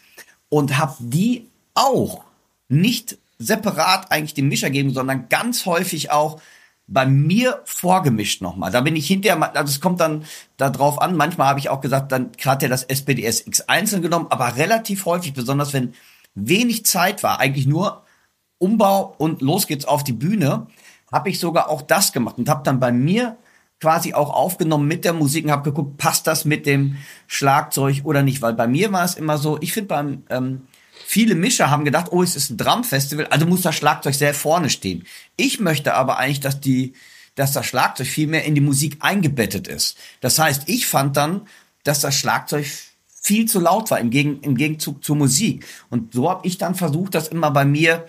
und 0.49 0.77
habe 0.77 0.97
die 0.99 1.49
auch 1.75 2.25
nicht 2.69 3.19
separat 3.39 4.11
eigentlich 4.11 4.35
dem 4.35 4.49
Mischer 4.49 4.71
geben, 4.71 4.93
sondern 4.93 5.29
ganz 5.29 5.67
häufig 5.67 6.11
auch 6.11 6.41
bei 6.87 7.07
mir 7.07 7.63
vorgemischt 7.65 8.43
nochmal. 8.43 8.71
Da 8.71 8.83
bin 8.83 8.97
ich 8.97 9.07
hinterher, 9.07 9.57
also 9.57 9.71
es 9.71 9.81
kommt 9.81 10.01
dann 10.01 10.25
da 10.57 10.71
drauf 10.71 11.01
an. 11.01 11.17
Manchmal 11.17 11.49
habe 11.49 11.59
ich 11.59 11.71
auch 11.71 11.81
gesagt, 11.81 12.13
dann 12.13 12.33
gerade 12.33 12.67
ja 12.67 12.69
das 12.69 12.85
SPDS 12.85 13.47
X 13.47 13.63
einzeln 13.63 14.03
genommen, 14.03 14.27
aber 14.31 14.57
relativ 14.57 15.07
häufig, 15.07 15.33
besonders 15.33 15.73
wenn 15.73 15.95
wenig 16.35 16.85
Zeit 16.85 17.23
war, 17.23 17.41
eigentlich 17.41 17.67
nur 17.67 18.03
Umbau 18.59 19.15
und 19.19 19.41
los 19.41 19.67
geht's 19.67 19.85
auf 19.85 20.05
die 20.05 20.13
Bühne, 20.13 20.67
habe 21.11 21.31
ich 21.31 21.39
sogar 21.39 21.69
auch 21.69 21.83
das 21.83 22.13
gemacht 22.13 22.39
und 22.39 22.49
habe 22.49 22.63
dann 22.65 22.81
bei 22.81 22.93
mir 22.93 23.37
quasi 23.81 24.15
auch 24.15 24.33
aufgenommen 24.33 24.89
mit 24.89 25.05
der 25.05 25.13
Musik 25.13 25.45
und 25.45 25.51
habe 25.51 25.63
geguckt, 25.63 25.97
passt 25.99 26.27
das 26.27 26.45
mit 26.45 26.67
dem 26.67 26.97
Schlagzeug 27.27 28.03
oder 28.05 28.23
nicht? 28.23 28.43
Weil 28.43 28.55
bei 28.55 28.67
mir 28.67 28.93
war 28.93 29.05
es 29.05 29.15
immer 29.15 29.39
so, 29.39 29.59
ich 29.61 29.73
finde 29.73 29.89
beim 29.89 30.23
ähm, 30.31 30.63
Viele 31.07 31.35
Mischer 31.35 31.71
haben 31.71 31.85
gedacht, 31.85 32.07
oh, 32.11 32.23
es 32.23 32.35
ist 32.35 32.51
ein 32.51 32.57
Drumfestival, 32.57 33.27
also 33.27 33.47
muss 33.47 33.63
das 33.63 33.75
Schlagzeug 33.75 34.15
sehr 34.15 34.35
vorne 34.35 34.71
stehen. 34.71 35.05
Ich 35.37 35.61
möchte 35.61 35.95
aber 35.95 36.19
eigentlich, 36.19 36.41
dass 36.41 36.61
die, 36.61 36.95
dass 37.35 37.53
das 37.53 37.67
Schlagzeug 37.67 38.07
viel 38.07 38.27
mehr 38.27 38.45
in 38.45 38.55
die 38.55 38.61
Musik 38.61 38.97
eingebettet 39.01 39.69
ist. 39.69 39.99
Das 40.21 40.39
heißt, 40.39 40.63
ich 40.67 40.87
fand 40.87 41.17
dann, 41.17 41.47
dass 41.83 42.01
das 42.01 42.17
Schlagzeug 42.17 42.67
viel 43.21 43.47
zu 43.47 43.61
laut 43.61 43.91
war 43.91 44.01
im, 44.01 44.11
Gegen, 44.11 44.41
im 44.41 44.57
Gegenzug 44.57 45.05
zur 45.05 45.17
Musik. 45.17 45.67
Und 45.91 46.15
so 46.15 46.29
habe 46.29 46.47
ich 46.47 46.59
dann 46.59 46.75
versucht, 46.75 47.15
das 47.15 47.29
immer 47.29 47.51
bei 47.51 47.65
mir 47.65 48.07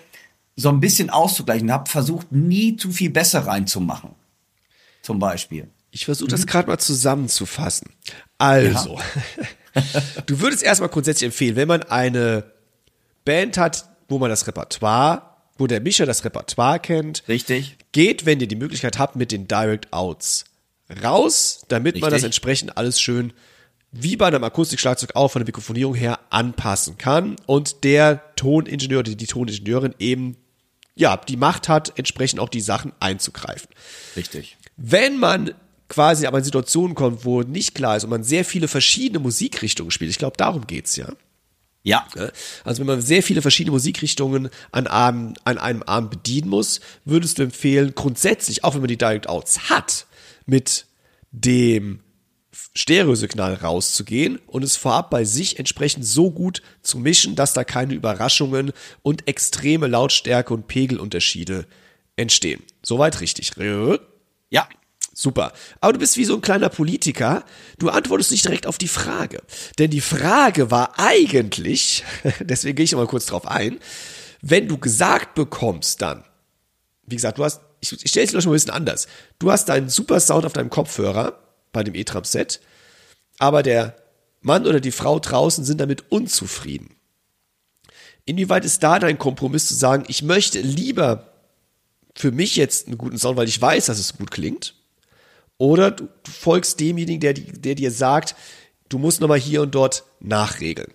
so 0.55 0.69
ein 0.69 0.79
bisschen 0.79 1.09
auszugleichen. 1.09 1.71
Habe 1.71 1.89
versucht, 1.89 2.31
nie 2.31 2.77
zu 2.77 2.91
viel 2.91 3.09
besser 3.09 3.45
reinzumachen. 3.45 4.11
Zum 5.01 5.19
Beispiel. 5.19 5.69
Ich 5.91 6.05
versuche 6.05 6.29
das 6.29 6.41
mhm. 6.41 6.45
gerade 6.47 6.67
mal 6.67 6.77
zusammenzufassen. 6.77 7.89
Also, 8.37 8.99
ja. 9.75 9.83
du 10.25 10.39
würdest 10.39 10.63
erstmal 10.63 10.89
grundsätzlich 10.89 11.27
empfehlen, 11.27 11.55
wenn 11.55 11.67
man 11.67 11.83
eine 11.83 12.54
Band 13.25 13.57
hat, 13.57 13.89
wo 14.07 14.17
man 14.19 14.29
das 14.29 14.47
Repertoire, 14.47 15.23
wo 15.57 15.67
der 15.67 15.81
Mischer 15.81 16.05
das 16.05 16.23
Repertoire 16.23 16.79
kennt. 16.79 17.23
Richtig. 17.27 17.77
Geht, 17.91 18.25
wenn 18.25 18.39
ihr 18.39 18.47
die 18.47 18.55
Möglichkeit 18.55 18.99
habt, 18.99 19.15
mit 19.15 19.31
den 19.31 19.47
Direct 19.47 19.91
Outs 19.91 20.45
raus, 21.03 21.65
damit 21.67 21.95
Richtig. 21.95 22.01
man 22.01 22.11
das 22.11 22.23
entsprechend 22.23 22.77
alles 22.77 23.01
schön 23.01 23.33
wie 23.97 24.17
bei 24.17 24.27
einem 24.27 24.43
Akustikschlagzeug 24.43 25.15
auch 25.15 25.29
von 25.29 25.39
der 25.39 25.47
Mikrofonierung 25.47 25.95
her 25.95 26.19
anpassen 26.29 26.97
kann 26.97 27.37
und 27.45 27.85
der 27.85 28.21
Toningenieur, 28.35 29.03
die, 29.03 29.15
die 29.15 29.25
Toningenieurin 29.25 29.95
eben 29.99 30.35
ja, 30.95 31.17
die 31.17 31.37
Macht 31.37 31.69
hat, 31.69 31.97
entsprechend 31.97 32.39
auch 32.39 32.49
die 32.49 32.61
Sachen 32.61 32.93
einzugreifen. 32.99 33.69
Richtig. 34.15 34.57
Wenn 34.77 35.17
man 35.17 35.53
quasi 35.87 36.25
aber 36.25 36.39
in 36.39 36.43
Situationen 36.43 36.95
kommt, 36.95 37.25
wo 37.25 37.41
nicht 37.41 37.75
klar 37.75 37.97
ist 37.97 38.03
und 38.03 38.09
man 38.09 38.23
sehr 38.23 38.43
viele 38.43 38.67
verschiedene 38.67 39.19
Musikrichtungen 39.19 39.91
spielt, 39.91 40.11
ich 40.11 40.17
glaube, 40.17 40.37
darum 40.37 40.67
geht's 40.67 40.95
ja. 40.95 41.07
Ja. 41.85 42.07
Also 42.63 42.79
wenn 42.79 42.87
man 42.87 43.01
sehr 43.01 43.21
viele 43.21 43.43
verschiedene 43.43 43.71
Musikrichtungen 43.71 44.49
an, 44.71 44.87
einem, 44.87 45.35
an 45.43 45.59
einem 45.59 45.83
Abend 45.83 46.09
bedienen 46.09 46.49
muss, 46.49 46.79
würdest 47.05 47.37
du 47.37 47.43
empfehlen, 47.43 47.93
grundsätzlich, 47.93 48.63
auch 48.63 48.73
wenn 48.73 48.81
man 48.81 48.87
die 48.87 48.97
Direct 48.97 49.29
Outs 49.29 49.69
hat, 49.69 50.07
mit 50.47 50.87
dem 51.31 51.99
Stereosignal 52.73 53.53
rauszugehen 53.53 54.39
und 54.47 54.63
es 54.63 54.75
vorab 54.75 55.11
bei 55.11 55.25
sich 55.25 55.59
entsprechend 55.59 56.05
so 56.05 56.31
gut 56.31 56.63
zu 56.81 56.97
mischen, 56.97 57.35
dass 57.35 57.53
da 57.53 57.63
keine 57.63 57.93
Überraschungen 57.93 58.73
und 59.03 59.27
extreme 59.27 59.85
Lautstärke 59.85 60.55
und 60.55 60.67
Pegelunterschiede 60.67 61.67
entstehen. 62.15 62.63
Soweit 62.83 63.21
richtig. 63.21 63.51
Ja. 64.49 64.67
Super. 65.17 65.53
Aber 65.79 65.93
du 65.93 65.99
bist 65.99 66.17
wie 66.17 66.25
so 66.25 66.35
ein 66.35 66.41
kleiner 66.41 66.67
Politiker. 66.67 67.45
Du 67.79 67.89
antwortest 67.89 68.31
nicht 68.31 68.43
direkt 68.43 68.67
auf 68.67 68.77
die 68.77 68.89
Frage. 68.89 69.41
Denn 69.79 69.89
die 69.89 70.01
Frage 70.01 70.71
war 70.71 70.99
eigentlich, 70.99 72.03
deswegen 72.41 72.75
gehe 72.75 72.83
ich 72.83 72.93
mal 72.93 73.07
kurz 73.07 73.25
drauf 73.25 73.47
ein, 73.47 73.79
wenn 74.41 74.67
du 74.67 74.77
gesagt 74.77 75.33
bekommst 75.33 76.01
dann, 76.01 76.25
wie 77.07 77.15
gesagt, 77.15 77.37
du 77.37 77.45
hast, 77.45 77.61
ich, 77.79 77.93
ich 77.93 78.11
stelle 78.11 78.25
es 78.25 78.31
dir 78.31 78.41
schon 78.41 78.49
mal 78.49 78.55
ein 78.55 78.57
bisschen 78.57 78.71
anders. 78.71 79.07
Du 79.39 79.51
hast 79.51 79.69
deinen 79.69 79.87
super 79.87 80.19
Sound 80.19 80.45
auf 80.45 80.53
deinem 80.53 80.69
Kopfhörer 80.69 81.39
bei 81.71 81.83
dem 81.83 81.95
E-Tram-Set, 81.95 82.59
aber 83.39 83.63
der 83.63 83.95
Mann 84.41 84.67
oder 84.67 84.81
die 84.81 84.91
Frau 84.91 85.19
draußen 85.19 85.63
sind 85.63 85.79
damit 85.79 86.11
unzufrieden. 86.11 86.95
Inwieweit 88.25 88.65
ist 88.65 88.83
da 88.83 88.99
dein 88.99 89.17
Kompromiss 89.17 89.67
zu 89.67 89.75
sagen, 89.75 90.03
ich 90.09 90.23
möchte 90.23 90.59
lieber 90.59 91.31
für 92.15 92.31
mich 92.31 92.57
jetzt 92.57 92.87
einen 92.87 92.97
guten 92.97 93.17
Sound, 93.17 93.37
weil 93.37 93.47
ich 93.47 93.61
weiß, 93.61 93.85
dass 93.85 93.99
es 93.99 94.17
gut 94.17 94.31
klingt, 94.31 94.75
oder 95.57 95.91
du, 95.91 96.05
du 96.23 96.31
folgst 96.31 96.79
demjenigen, 96.79 97.19
der, 97.19 97.33
der 97.33 97.75
dir 97.75 97.91
sagt, 97.91 98.35
du 98.89 98.97
musst 98.97 99.21
nochmal 99.21 99.39
hier 99.39 99.61
und 99.63 99.73
dort 99.75 100.03
nachregeln. 100.19 100.93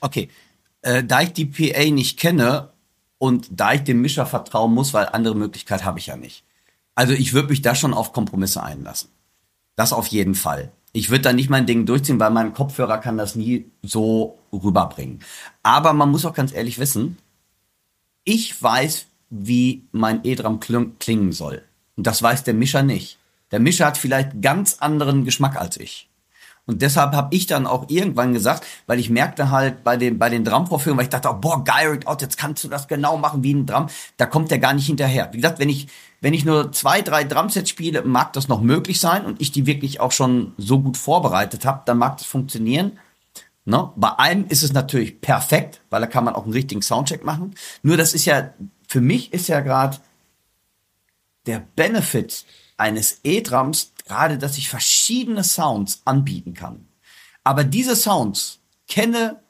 Okay. 0.00 0.28
Äh, 0.82 1.02
da 1.04 1.22
ich 1.22 1.32
die 1.32 1.46
PA 1.46 1.84
nicht 1.90 2.18
kenne 2.18 2.70
und 3.18 3.48
da 3.50 3.72
ich 3.72 3.82
dem 3.82 4.00
Mischer 4.02 4.26
vertrauen 4.26 4.72
muss, 4.74 4.92
weil 4.92 5.06
andere 5.06 5.34
Möglichkeit 5.34 5.84
habe 5.84 5.98
ich 5.98 6.06
ja 6.06 6.16
nicht. 6.16 6.44
Also 6.94 7.12
ich 7.12 7.32
würde 7.32 7.48
mich 7.48 7.62
da 7.62 7.74
schon 7.74 7.94
auf 7.94 8.12
Kompromisse 8.12 8.62
einlassen. 8.62 9.10
Das 9.76 9.92
auf 9.92 10.06
jeden 10.08 10.34
Fall. 10.34 10.70
Ich 10.92 11.10
würde 11.10 11.22
da 11.22 11.32
nicht 11.32 11.50
mein 11.50 11.66
Ding 11.66 11.86
durchziehen, 11.86 12.20
weil 12.20 12.30
mein 12.30 12.52
Kopfhörer 12.54 12.98
kann 12.98 13.16
das 13.18 13.34
nie 13.34 13.64
so 13.82 14.38
rüberbringen. 14.52 15.20
Aber 15.64 15.92
man 15.92 16.10
muss 16.10 16.24
auch 16.24 16.34
ganz 16.34 16.52
ehrlich 16.52 16.78
wissen, 16.78 17.18
ich 18.22 18.62
weiß, 18.62 19.06
wie 19.30 19.88
mein 19.90 20.20
E-Drum 20.24 20.60
kling- 20.60 20.92
klingen 21.00 21.32
soll. 21.32 21.62
Und 21.96 22.06
das 22.06 22.22
weiß 22.22 22.44
der 22.44 22.54
Mischer 22.54 22.82
nicht. 22.82 23.18
Der 23.54 23.60
Mischer 23.60 23.86
hat 23.86 23.98
vielleicht 23.98 24.42
ganz 24.42 24.78
anderen 24.80 25.24
Geschmack 25.24 25.54
als 25.54 25.76
ich. 25.76 26.10
Und 26.66 26.82
deshalb 26.82 27.12
habe 27.12 27.32
ich 27.32 27.46
dann 27.46 27.68
auch 27.68 27.88
irgendwann 27.88 28.32
gesagt, 28.32 28.66
weil 28.88 28.98
ich 28.98 29.10
merkte 29.10 29.52
halt 29.52 29.84
bei 29.84 29.96
den, 29.96 30.18
bei 30.18 30.28
den 30.28 30.44
Drumvorführungen, 30.44 30.98
weil 30.98 31.04
ich 31.04 31.10
dachte, 31.10 31.28
oh, 31.30 31.34
boah, 31.34 31.62
Direct 31.62 32.08
Out, 32.08 32.20
jetzt 32.20 32.36
kannst 32.36 32.64
du 32.64 32.68
das 32.68 32.88
genau 32.88 33.16
machen 33.16 33.44
wie 33.44 33.54
ein 33.54 33.64
Drum. 33.64 33.86
Da 34.16 34.26
kommt 34.26 34.50
der 34.50 34.58
gar 34.58 34.74
nicht 34.74 34.86
hinterher. 34.86 35.28
Wie 35.30 35.36
gesagt, 35.36 35.60
wenn 35.60 35.68
ich, 35.68 35.86
wenn 36.20 36.34
ich 36.34 36.44
nur 36.44 36.72
zwei, 36.72 37.00
drei 37.00 37.22
Drumsets 37.22 37.70
spiele, 37.70 38.02
mag 38.02 38.32
das 38.32 38.48
noch 38.48 38.60
möglich 38.60 38.98
sein 38.98 39.24
und 39.24 39.40
ich 39.40 39.52
die 39.52 39.66
wirklich 39.66 40.00
auch 40.00 40.10
schon 40.10 40.52
so 40.58 40.80
gut 40.80 40.96
vorbereitet 40.96 41.64
habe, 41.64 41.82
dann 41.86 41.98
mag 41.98 42.16
das 42.16 42.26
funktionieren. 42.26 42.98
Ne? 43.66 43.92
Bei 43.94 44.18
einem 44.18 44.48
ist 44.48 44.64
es 44.64 44.72
natürlich 44.72 45.20
perfekt, 45.20 45.80
weil 45.90 46.00
da 46.00 46.08
kann 46.08 46.24
man 46.24 46.34
auch 46.34 46.42
einen 46.42 46.54
richtigen 46.54 46.82
Soundcheck 46.82 47.24
machen. 47.24 47.54
Nur 47.84 47.96
das 47.96 48.14
ist 48.14 48.24
ja, 48.24 48.52
für 48.88 49.00
mich 49.00 49.32
ist 49.32 49.46
ja 49.46 49.60
gerade 49.60 49.98
der 51.46 51.60
Benefit 51.76 52.46
eines 52.84 53.20
E-Drums 53.24 53.92
gerade, 54.06 54.36
dass 54.36 54.58
ich 54.58 54.68
verschiedene 54.68 55.42
Sounds 55.42 56.02
anbieten 56.04 56.52
kann. 56.52 56.86
Aber 57.42 57.64
diese 57.64 57.96
Sounds 57.96 58.58
kenne 58.88 59.40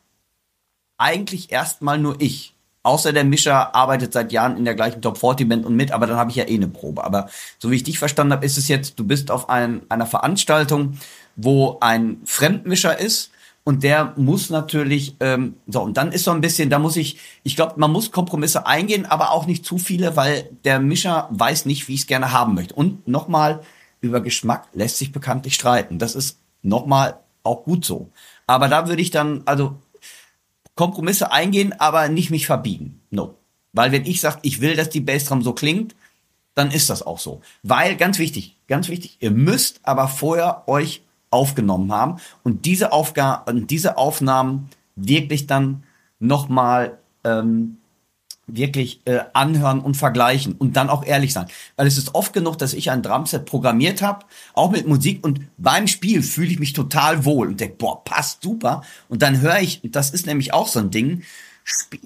eigentlich 0.98 1.50
erstmal 1.50 1.98
nur 1.98 2.20
ich. 2.20 2.54
Außer 2.84 3.12
der 3.12 3.24
Mischer 3.24 3.74
arbeitet 3.74 4.12
seit 4.12 4.30
Jahren 4.30 4.56
in 4.56 4.64
der 4.64 4.76
gleichen 4.76 5.02
Top 5.02 5.18
40 5.18 5.48
Band 5.48 5.66
und 5.66 5.74
mit, 5.74 5.90
aber 5.90 6.06
dann 6.06 6.16
habe 6.16 6.30
ich 6.30 6.36
ja 6.36 6.46
eh 6.46 6.54
eine 6.54 6.68
Probe. 6.68 7.02
Aber 7.02 7.28
so 7.58 7.72
wie 7.72 7.76
ich 7.76 7.82
dich 7.82 7.98
verstanden 7.98 8.34
habe, 8.34 8.46
ist 8.46 8.56
es 8.56 8.68
jetzt, 8.68 9.00
du 9.00 9.04
bist 9.04 9.32
auf 9.32 9.48
ein, 9.48 9.82
einer 9.88 10.06
Veranstaltung, 10.06 10.96
wo 11.34 11.78
ein 11.80 12.20
Fremdmischer 12.24 12.96
ist 13.00 13.32
und 13.64 13.82
der 13.82 14.12
muss 14.16 14.50
natürlich, 14.50 15.16
ähm, 15.20 15.56
so, 15.66 15.82
und 15.82 15.96
dann 15.96 16.12
ist 16.12 16.24
so 16.24 16.30
ein 16.30 16.42
bisschen, 16.42 16.68
da 16.68 16.78
muss 16.78 16.96
ich, 16.96 17.18
ich 17.42 17.56
glaube, 17.56 17.74
man 17.78 17.90
muss 17.90 18.12
Kompromisse 18.12 18.66
eingehen, 18.66 19.06
aber 19.06 19.30
auch 19.30 19.46
nicht 19.46 19.64
zu 19.64 19.78
viele, 19.78 20.16
weil 20.16 20.50
der 20.64 20.80
Mischer 20.80 21.28
weiß 21.30 21.64
nicht, 21.64 21.88
wie 21.88 21.94
ich 21.94 22.00
es 22.00 22.06
gerne 22.06 22.30
haben 22.30 22.54
möchte. 22.54 22.74
Und 22.74 23.08
nochmal, 23.08 23.62
über 24.02 24.20
Geschmack 24.20 24.68
lässt 24.74 24.98
sich 24.98 25.12
bekanntlich 25.12 25.54
streiten. 25.54 25.98
Das 25.98 26.14
ist 26.14 26.38
nochmal 26.60 27.20
auch 27.42 27.64
gut 27.64 27.86
so. 27.86 28.10
Aber 28.46 28.68
da 28.68 28.86
würde 28.86 29.00
ich 29.00 29.10
dann, 29.10 29.42
also 29.46 29.76
Kompromisse 30.74 31.32
eingehen, 31.32 31.72
aber 31.78 32.08
nicht 32.08 32.30
mich 32.30 32.46
verbiegen. 32.46 33.00
No. 33.10 33.38
Weil 33.72 33.92
wenn 33.92 34.04
ich 34.04 34.20
sage, 34.20 34.40
ich 34.42 34.60
will, 34.60 34.76
dass 34.76 34.90
die 34.90 35.00
Bassdrum 35.00 35.40
so 35.40 35.54
klingt, 35.54 35.94
dann 36.54 36.70
ist 36.70 36.90
das 36.90 37.02
auch 37.02 37.18
so. 37.18 37.40
Weil, 37.62 37.96
ganz 37.96 38.18
wichtig, 38.18 38.56
ganz 38.68 38.88
wichtig, 38.88 39.16
ihr 39.20 39.30
müsst 39.30 39.80
aber 39.84 40.08
vorher 40.08 40.68
euch 40.68 41.02
aufgenommen 41.34 41.92
haben 41.92 42.16
und 42.42 42.64
diese 42.64 42.92
Aufgaben, 42.92 43.66
diese 43.66 43.98
Aufnahmen 43.98 44.70
wirklich 44.96 45.46
dann 45.46 45.82
nochmal 46.20 46.98
ähm, 47.24 47.78
wirklich 48.46 49.00
äh, 49.06 49.20
anhören 49.32 49.80
und 49.80 49.96
vergleichen 49.96 50.54
und 50.54 50.76
dann 50.76 50.90
auch 50.90 51.04
ehrlich 51.04 51.32
sein. 51.32 51.46
Weil 51.76 51.86
es 51.86 51.98
ist 51.98 52.14
oft 52.14 52.32
genug, 52.32 52.58
dass 52.58 52.74
ich 52.74 52.90
ein 52.90 53.02
Drumset 53.02 53.46
programmiert 53.46 54.02
habe, 54.02 54.26
auch 54.52 54.70
mit 54.70 54.86
Musik 54.86 55.24
und 55.24 55.40
beim 55.56 55.86
Spiel 55.86 56.22
fühle 56.22 56.50
ich 56.50 56.58
mich 56.58 56.72
total 56.72 57.24
wohl 57.24 57.48
und 57.48 57.60
denke, 57.60 57.76
boah, 57.76 58.04
passt 58.04 58.42
super. 58.42 58.82
Und 59.08 59.22
dann 59.22 59.40
höre 59.40 59.60
ich, 59.60 59.80
das 59.84 60.10
ist 60.10 60.26
nämlich 60.26 60.52
auch 60.52 60.68
so 60.68 60.80
ein 60.80 60.90
Ding, 60.90 61.22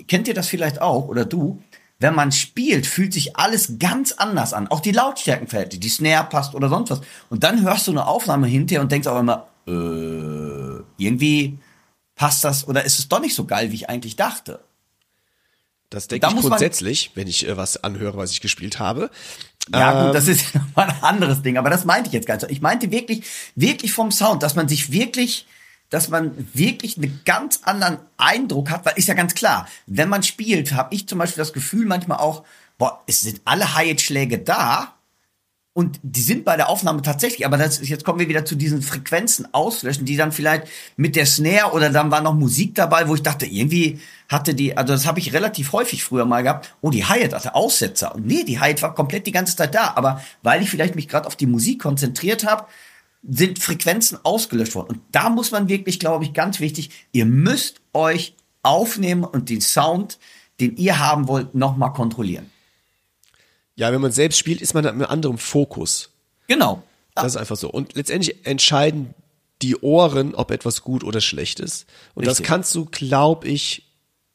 kennt 0.07 0.29
ihr 0.29 0.35
das 0.35 0.49
vielleicht 0.49 0.81
auch 0.81 1.09
oder 1.09 1.25
du? 1.25 1.61
Wenn 2.01 2.15
man 2.15 2.31
spielt, 2.31 2.87
fühlt 2.87 3.13
sich 3.13 3.37
alles 3.37 3.79
ganz 3.79 4.13
anders 4.13 4.53
an. 4.53 4.69
Auch 4.69 4.81
die 4.81 4.93
Lautstärkenverhältnisse, 4.93 5.81
die 5.81 5.89
Snare 5.89 6.29
passt 6.29 6.55
oder 6.55 6.69
sonst 6.69 6.91
was. 6.91 7.01
Und 7.29 7.43
dann 7.43 7.63
hörst 7.63 7.89
du 7.89 7.91
eine 7.91 8.07
Aufnahme 8.07 8.47
hinterher 8.47 8.83
und 8.83 8.93
denkst 8.93 9.09
auch 9.09 9.19
immer, 9.19 9.49
äh, 9.67 10.83
irgendwie 10.97 11.59
passt 12.15 12.45
das 12.45 12.67
oder 12.69 12.85
ist 12.85 12.99
es 12.99 13.09
doch 13.09 13.21
nicht 13.21 13.35
so 13.35 13.47
geil, 13.47 13.73
wie 13.73 13.77
ich 13.77 13.89
eigentlich 13.89 14.17
dachte. 14.17 14.61
Das 15.91 16.07
denke 16.07 16.27
Da 16.27 16.35
ich 16.35 16.41
grundsätzlich, 16.41 17.13
wenn 17.15 17.27
ich 17.27 17.49
äh, 17.49 17.57
was 17.57 17.83
anhöre, 17.83 18.17
was 18.17 18.31
ich 18.31 18.41
gespielt 18.41 18.79
habe. 18.79 19.11
Ja, 19.73 20.01
Ähm, 20.01 20.07
gut, 20.07 20.15
das 20.15 20.29
ist 20.29 20.55
nochmal 20.77 20.91
ein 20.91 21.03
anderes 21.03 21.43
Ding, 21.43 21.57
aber 21.57 21.71
das 21.71 21.85
meinte 21.85 22.09
ich 22.09 22.15
jetzt 22.15 22.27
gar 22.27 22.35
nicht. 22.35 22.43
so. 22.43 22.49
Ich 22.49 22.61
meinte 22.61 22.91
wirklich, 22.91 23.25
wirklich 23.55 23.93
vom 23.93 24.11
Sound, 24.11 24.43
dass 24.43 24.55
man 24.55 24.69
sich 24.69 24.93
wirklich, 24.93 25.47
dass 25.91 26.09
man 26.09 26.33
wirklich 26.53 26.97
einen 26.97 27.21
ganz 27.25 27.61
anderen 27.63 27.99
Eindruck 28.17 28.71
hat, 28.71 28.85
weil 28.85 28.95
ist 28.97 29.09
ja 29.09 29.15
ganz 29.15 29.35
klar, 29.35 29.69
wenn 29.87 30.09
man 30.09 30.23
spielt, 30.23 30.73
habe 30.73 30.95
ich 30.95 31.09
zum 31.09 31.19
Beispiel 31.19 31.41
das 31.41 31.53
Gefühl 31.53 31.87
manchmal 31.87 32.19
auch, 32.19 32.45
boah, 32.77 33.03
es 33.07 33.23
sind 33.23 33.41
alle 33.45 33.75
Hi-Hat-Schläge 33.75 34.39
da, 34.39 34.99
und 35.79 36.01
die 36.03 36.23
sind 36.23 36.45
bei 36.45 36.57
der 36.57 36.71
Aufnahme 36.71 37.03
tatsächlich, 37.03 37.47
aber 37.47 37.57
das 37.57 37.89
jetzt 37.89 38.05
kommen 38.05 38.19
wir 38.19 38.29
wieder 38.29 38.45
zu 38.45 38.57
diesen 38.57 38.83
Frequenzen 38.83 39.47
auslöschen, 39.55 40.07
die 40.07 40.17
dann 40.17 40.33
vielleicht 40.33 40.67
mit 40.97 41.15
der 41.15 41.25
Snare 41.25 41.71
oder 41.71 41.91
dann 41.91 42.11
war 42.11 42.21
noch 42.21 42.35
Musik 42.35 42.75
dabei, 42.75 43.07
wo 43.07 43.15
ich 43.15 43.23
dachte, 43.23 43.47
irgendwie 43.47 44.01
hatte 44.29 44.55
die, 44.57 44.77
also 44.77 44.93
das 44.93 45.07
habe 45.07 45.21
ich 45.21 45.33
relativ 45.33 45.71
häufig 45.71 46.03
früher 46.03 46.25
mal 46.25 46.43
gehabt, 46.43 46.75
oh, 46.81 46.91
die 46.91 47.05
Hi-Hat 47.05 47.33
hatte 47.33 47.55
Aussetzer. 47.55 48.13
Und 48.17 48.27
nee, 48.27 48.43
die 48.43 48.59
Hi-Hat 48.59 48.83
war 48.83 48.93
komplett 48.93 49.29
die 49.29 49.31
ganze 49.31 49.55
Zeit 49.55 49.73
da, 49.73 49.93
aber 49.95 50.21
weil 50.43 50.63
ich 50.63 50.69
vielleicht 50.69 50.97
mich 50.97 51.07
gerade 51.07 51.29
auf 51.29 51.37
die 51.37 51.47
Musik 51.47 51.81
konzentriert 51.81 52.45
habe, 52.45 52.67
sind 53.23 53.59
Frequenzen 53.59 54.19
ausgelöscht 54.25 54.75
worden. 54.75 54.97
Und 54.97 55.01
da 55.13 55.29
muss 55.31 55.51
man 55.51 55.69
wirklich, 55.69 55.99
glaube 55.99 56.25
ich, 56.25 56.33
ganz 56.33 56.61
wichtig, 56.61 56.91
ihr 57.13 57.27
müsst 57.27 57.81
euch 57.93 58.35
aufnehmen 58.63 59.25
und 59.25 59.51
den 59.51 59.61
Sound, 59.61 60.19
den 60.61 60.77
ihr 60.77 60.99
haben 60.99 61.29
wollt, 61.29 61.55
nochmal 61.55 61.93
kontrollieren. 61.93 62.51
Ja, 63.77 63.93
wenn 63.93 64.01
man 64.01 64.13
selbst 64.13 64.39
spielt, 64.39 64.61
ist 64.61 64.75
man 64.75 64.85
mit 64.85 64.93
einem 64.93 65.05
anderen 65.05 65.39
Fokus. 65.39 66.11
Genau. 66.49 66.83
Das 67.15 67.35
ist 67.35 67.37
einfach 67.37 67.57
so. 67.57 67.71
Und 67.71 67.95
letztendlich 67.95 68.47
entscheiden 68.47 69.15
die 69.63 69.77
Ohren, 69.77 70.35
ob 70.35 70.51
etwas 70.51 70.83
gut 70.83 71.05
oder 71.05 71.21
schlecht 71.21 71.61
ist. 71.61 71.87
Und 72.15 72.27
das 72.27 72.39
Richtig. 72.39 72.47
kannst 72.47 72.75
du, 72.75 72.87
glaube 72.87 73.49
ich, 73.49 73.85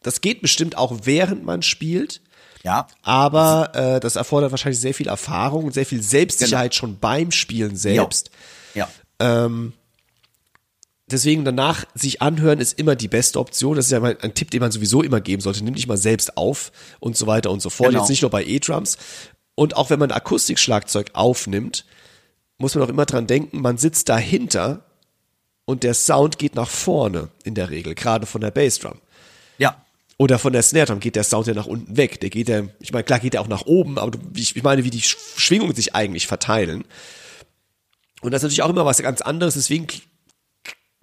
das 0.02 0.22
geht 0.22 0.42
bestimmt 0.42 0.78
auch 0.78 1.00
während 1.04 1.46
man 1.46 1.62
spielt. 1.62 2.22
Ja. 2.64 2.88
Aber 3.02 3.72
äh, 3.76 4.00
das 4.00 4.16
erfordert 4.16 4.52
wahrscheinlich 4.52 4.80
sehr 4.80 4.94
viel 4.94 5.08
Erfahrung 5.08 5.66
und 5.66 5.74
sehr 5.74 5.86
viel 5.86 6.02
Selbstsicherheit 6.02 6.72
Genau. 6.72 6.80
schon 6.80 7.00
beim 7.00 7.32
Spielen 7.32 7.76
selbst. 7.76 8.32
Ja. 8.74 8.90
Deswegen 11.08 11.46
danach 11.46 11.86
sich 11.94 12.22
anhören 12.22 12.60
ist 12.60 12.80
immer 12.80 12.96
die 12.96 13.08
beste 13.08 13.40
Option. 13.40 13.76
Das 13.76 13.86
ist 13.86 13.92
ja 13.92 14.00
mal 14.00 14.18
ein 14.22 14.34
Tipp, 14.34 14.52
den 14.52 14.62
man 14.62 14.72
sowieso 14.72 15.02
immer 15.04 15.22
geben 15.22 15.42
sollte. 15.42 15.64
Nimm 15.64 15.76
dich 15.76 15.88
mal 15.88 15.98
selbst 15.98 16.38
auf 16.38 16.72
und 17.00 17.16
so 17.16 17.28
weiter 17.28 17.52
und 17.52 17.62
so 17.62 17.70
fort. 17.70 17.90
Genau. 17.92 18.02
Jetzt 18.02 18.10
nicht 18.10 18.22
nur 18.22 18.32
bei 18.32 18.44
E-Drums. 18.44 18.98
Und 19.56 19.76
auch 19.78 19.90
wenn 19.90 20.00
man 20.00 20.12
Akustikschlagzeug 20.12 21.12
aufnimmt, 21.14 21.86
muss 22.58 22.74
man 22.76 22.84
auch 22.84 22.90
immer 22.90 23.06
dran 23.06 23.28
denken, 23.28 23.62
man 23.62 23.78
sitzt 23.78 24.10
dahinter 24.10 24.86
und 25.66 25.84
der 25.84 25.94
Sound 25.94 26.40
geht 26.40 26.56
nach 26.56 26.70
vorne 26.70 27.30
in 27.44 27.54
der 27.54 27.70
Regel, 27.70 27.96
gerade 27.96 28.26
von 28.26 28.42
der 28.42 28.52
Bassdrum. 28.52 29.00
Oder 30.24 30.40
von 30.40 30.54
der 30.54 30.62
Snare 30.64 30.86
Drum 30.86 31.02
geht 31.02 31.18
der 31.18 31.26
Sound 31.26 31.48
ja 31.48 31.54
nach 31.54 31.66
unten 31.66 31.98
weg. 31.98 32.22
Der 32.22 32.30
geht 32.30 32.48
ja, 32.48 32.64
ich 32.80 32.94
meine, 32.94 33.04
klar 33.04 33.20
geht 33.20 33.36
er 33.36 33.42
auch 33.42 33.50
nach 33.50 33.66
oben, 33.66 33.98
aber 34.00 34.18
ich, 34.38 34.56
ich 34.56 34.64
meine, 34.64 34.86
wie 34.86 34.90
die 34.90 35.02
Sch- 35.02 35.18
Schwingungen 35.36 35.76
sich 35.76 35.96
eigentlich 35.96 36.28
verteilen. 36.28 36.86
Und 38.22 38.32
das 38.32 38.40
ist 38.40 38.44
natürlich 38.44 38.62
auch 38.62 38.70
immer 38.70 38.86
was 38.86 39.00
ganz 39.02 39.20
anderes. 39.20 39.56
Deswegen 39.56 39.86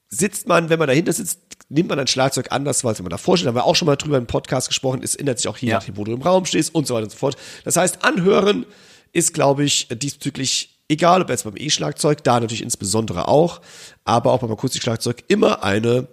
sitzt 0.09 0.49
man, 0.49 0.71
wenn 0.71 0.79
man 0.79 0.89
dahinter 0.89 1.13
sitzt, 1.13 1.39
nimmt 1.69 1.91
man 1.91 1.99
ein 1.99 2.07
Schlagzeug 2.07 2.47
anders, 2.51 2.83
als 2.83 2.99
wenn 2.99 3.05
man 3.05 3.11
davor 3.11 3.37
steht. 3.37 3.45
Da 3.45 3.49
haben 3.51 3.57
wir 3.57 3.65
auch 3.67 3.77
schon 3.77 3.85
mal 3.85 3.97
drüber 3.97 4.17
im 4.17 4.27
Podcast 4.27 4.69
gesprochen. 4.69 5.03
Es 5.05 5.17
ändert 5.17 5.37
sich 5.39 5.49
auch 5.49 5.59
je 5.59 5.69
Ja. 5.69 5.75
nachdem, 5.77 5.99
wo 5.99 6.05
du 6.05 6.13
im 6.15 6.23
Raum 6.23 6.47
stehst 6.47 6.75
und 6.75 6.87
so 6.87 6.95
weiter 6.95 7.05
und 7.05 7.11
so 7.11 7.19
fort. 7.19 7.37
Das 7.65 7.77
heißt, 7.77 8.03
anhören 8.03 8.65
ist, 9.13 9.35
glaube 9.35 9.65
ich, 9.65 9.87
diesbezüglich 9.93 10.79
egal, 10.89 11.21
ob 11.21 11.29
jetzt 11.29 11.45
beim 11.45 11.59
E-Schlagzeug, 11.59 12.25
da 12.25 12.41
natürlich 12.41 12.63
insbesondere 12.63 13.29
auch, 13.29 13.61
aber 14.05 14.33
auch 14.33 14.41
beim 14.41 14.51
Akustikschlagzeug 14.51 15.25
immer 15.29 15.63
eine 15.63 16.09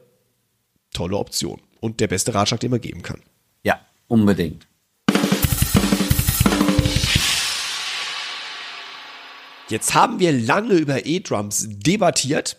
tolle 0.93 1.15
Option 1.15 1.61
und 1.79 1.99
der 1.99 2.07
beste 2.07 2.33
Ratschlag, 2.33 2.59
den 2.59 2.71
man 2.71 2.81
geben 2.81 3.01
kann. 3.01 3.21
Ja, 3.63 3.79
unbedingt. 4.07 4.67
Jetzt 9.69 9.93
haben 9.93 10.19
wir 10.19 10.31
lange 10.31 10.75
über 10.75 11.05
E-Drums 11.05 11.67
debattiert. 11.69 12.57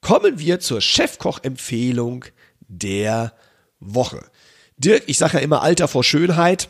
Kommen 0.00 0.38
wir 0.38 0.60
zur 0.60 0.80
Chefkoch-Empfehlung 0.80 2.26
der 2.60 3.32
Woche. 3.80 4.30
Dirk, 4.76 5.04
ich 5.06 5.18
sage 5.18 5.38
ja 5.38 5.42
immer 5.42 5.62
Alter 5.62 5.88
vor 5.88 6.04
Schönheit. 6.04 6.68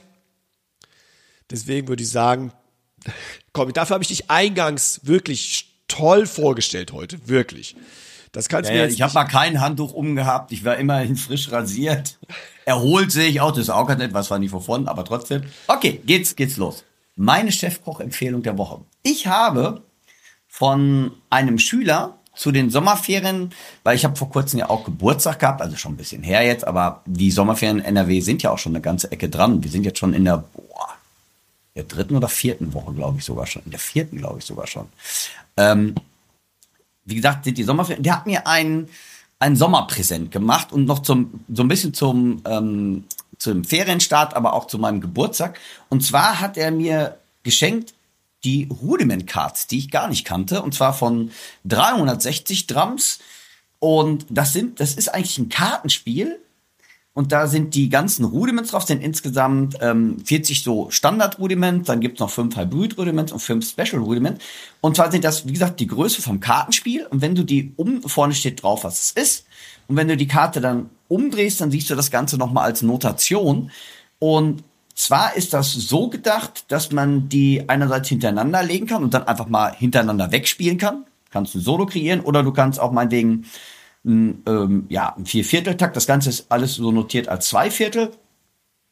Deswegen 1.51 1.89
würde 1.89 2.03
ich 2.03 2.11
sagen, 2.11 2.53
komm, 3.53 3.73
dafür 3.73 3.95
habe 3.95 4.05
ich 4.05 4.09
dich 4.09 4.31
eingangs 4.31 5.01
wirklich 5.03 5.83
toll 5.89 6.27
vorgestellt 6.27 6.93
heute. 6.93 7.29
Wirklich. 7.29 7.77
Das 8.33 8.49
kannst 8.49 8.71
Ja, 8.71 8.77
mir 8.77 8.83
jetzt 8.83 8.95
ich 8.95 9.03
habe 9.03 9.09
nicht- 9.11 9.15
mal 9.15 9.25
kein 9.25 9.61
Handtuch 9.61 9.93
umgehabt. 9.93 10.53
Ich 10.53 10.65
war 10.65 10.77
immerhin 10.77 11.17
frisch 11.17 11.51
rasiert. 11.51 12.19
Erholt 12.65 13.11
sehe 13.13 13.29
ich 13.29 13.41
auch. 13.41 13.51
Das 13.51 13.61
ist 13.61 13.71
auch 13.71 13.87
ganz 13.87 14.03
etwas, 14.03 14.31
war 14.31 14.39
nicht 14.39 14.53
wovon, 14.53 14.87
aber 14.89 15.05
trotzdem. 15.05 15.43
Okay, 15.67 16.01
geht's, 16.05 16.37
geht's 16.37 16.57
los. 16.57 16.85
Meine 17.17 17.51
Chefkoch-Empfehlung 17.51 18.43
der 18.43 18.59
Woche. 18.59 18.81
Ich 19.03 19.27
habe 19.27 19.83
von 20.47 21.13
einem 21.31 21.59
Schüler 21.59 22.19
zu 22.35 22.53
den 22.53 22.71
Sommerferien, 22.71 23.51
weil 23.83 23.97
ich 23.97 24.05
habe 24.05 24.15
vor 24.17 24.31
kurzem 24.31 24.61
ja 24.61 24.71
auch 24.71 24.85
Geburtstag 24.85 25.41
gehabt, 25.41 25.61
also 25.61 25.77
schon 25.77 25.95
ein 25.95 25.97
bisschen 25.97 26.23
her 26.23 26.43
jetzt, 26.45 26.65
aber 26.67 27.03
die 27.07 27.33
Sommerferien 27.33 27.79
in 27.81 27.85
NRW 27.85 28.21
sind 28.21 28.43
ja 28.45 28.51
auch 28.53 28.59
schon 28.59 28.73
eine 28.73 28.81
ganze 28.81 29.11
Ecke 29.11 29.29
dran. 29.29 29.63
Wir 29.65 29.71
sind 29.71 29.85
jetzt 29.85 29.99
schon 29.99 30.15
in 30.15 30.25
der 30.25 30.37
boah, 30.39 30.89
der 31.75 31.85
dritten 31.85 32.15
oder 32.17 32.29
vierten 32.29 32.73
Woche, 32.75 32.93
glaube 32.93 33.19
ich 33.19 33.25
sogar 33.25 33.47
schon. 33.47 33.63
In 33.65 33.71
der 33.73 33.81
vierten, 33.81 34.19
glaube 34.19 34.39
ich 34.39 34.45
sogar 34.45 34.67
schon. 34.69 34.87
Ähm, 35.57 35.95
wie 37.09 37.17
gesagt, 37.17 37.45
sind 37.45 37.59
die 37.59 37.65
Sommerferien. 37.65 38.03
Der 38.03 38.17
hat 38.17 38.27
mir 38.27 38.47
ein, 38.47 38.89
ein 39.39 39.57
Sommerpräsent 39.57 40.31
gemacht 40.31 40.73
und 40.73 40.85
noch 40.85 41.01
zum, 41.01 41.41
so 41.53 41.63
ein 41.63 41.69
bisschen 41.69 41.95
zum, 41.95 42.43
ähm, 42.47 43.05
zum 43.39 43.65
Ferienstart, 43.65 44.35
aber 44.35 44.53
auch 44.53 44.67
zu 44.67 44.79
meinem 44.79 45.01
Geburtstag. 45.01 45.59
Und 45.89 46.05
zwar 46.05 46.41
hat 46.41 46.57
er 46.57 46.71
mir 46.71 47.19
geschenkt 47.43 47.95
die 48.45 48.69
Rudiment 48.71 49.27
Cards, 49.27 49.67
die 49.67 49.79
ich 49.79 49.91
gar 49.91 50.09
nicht 50.09 50.25
kannte, 50.25 50.63
und 50.63 50.75
zwar 50.75 50.93
von 50.93 51.31
360 51.65 52.67
Drums. 52.67 53.19
Und 53.81 54.27
das 54.29 54.53
sind, 54.53 54.81
das 54.81 54.95
ist 54.95 55.09
eigentlich 55.09 55.39
ein 55.39 55.49
Kartenspiel. 55.49 56.39
Und 57.19 57.33
da 57.33 57.49
sind 57.49 57.75
die 57.75 57.89
ganzen 57.89 58.25
Rudiments 58.25 58.71
drauf, 58.71 58.85
sind 58.85 59.03
insgesamt 59.03 59.77
ähm, 59.81 60.19
40 60.25 60.63
so 60.63 60.89
Standard-Rudiments, 60.89 61.89
dann 61.89 61.99
gibt's 61.99 62.21
noch 62.21 62.31
fünf 62.31 62.57
Hybrid-Rudiments 62.57 63.33
und 63.33 63.41
fünf 63.41 63.69
Special-Rudiments. 63.69 64.41
Und 64.81 64.95
zwar 64.95 65.11
sind 65.11 65.25
das, 65.25 65.45
wie 65.45 65.53
gesagt, 65.53 65.81
die 65.81 65.89
Größe 65.89 66.23
vom 66.23 66.39
Kartenspiel. 66.39 67.07
Und 67.07 67.21
wenn 67.21 67.35
du 67.35 67.43
die 67.43 67.73
um, 67.75 68.03
vorne 68.03 68.35
steht 68.35 68.63
drauf, 68.63 68.85
was 68.85 69.01
es 69.03 69.11
ist. 69.11 69.47
Und 69.89 69.97
wenn 69.97 70.07
du 70.07 70.17
die 70.17 70.29
Karte 70.29 70.61
dann 70.61 70.91
umdrehst, 71.09 71.61
dann 71.61 71.73
siehst 71.73 71.91
du 71.91 71.97
das 71.97 72.13
Ganze 72.13 72.39
nochmal 72.39 72.67
als 72.67 72.83
Notation. 72.83 73.73
Und 74.21 74.63
zwar 74.95 75.35
ist 75.35 75.53
das 75.53 75.73
so 75.73 76.11
gedacht, 76.11 76.67
dass 76.69 76.93
man 76.93 77.29
die 77.29 77.69
einerseits 77.69 78.11
hintereinander 78.11 78.63
legen 78.63 78.87
kann 78.87 79.03
und 79.03 79.13
dann 79.13 79.27
einfach 79.27 79.49
mal 79.49 79.75
hintereinander 79.75 80.31
wegspielen 80.31 80.79
kann. 80.79 81.05
Kannst 81.33 81.53
du 81.53 81.59
Solo 81.59 81.87
kreieren 81.87 82.21
oder 82.21 82.45
du 82.45 82.53
kannst 82.53 82.79
auch 82.79 82.93
meinetwegen 82.93 83.45
ein, 84.05 84.43
ähm, 84.47 84.87
ja, 84.89 85.15
ein 85.17 85.27
Viervierteltakt. 85.27 85.97
Das 85.97 86.07
Ganze 86.07 86.31
ist 86.31 86.47
alles 86.51 86.75
so 86.75 86.93
notiert 86.93 87.29
als 87.29 87.49
Zweiviertel. 87.49 88.13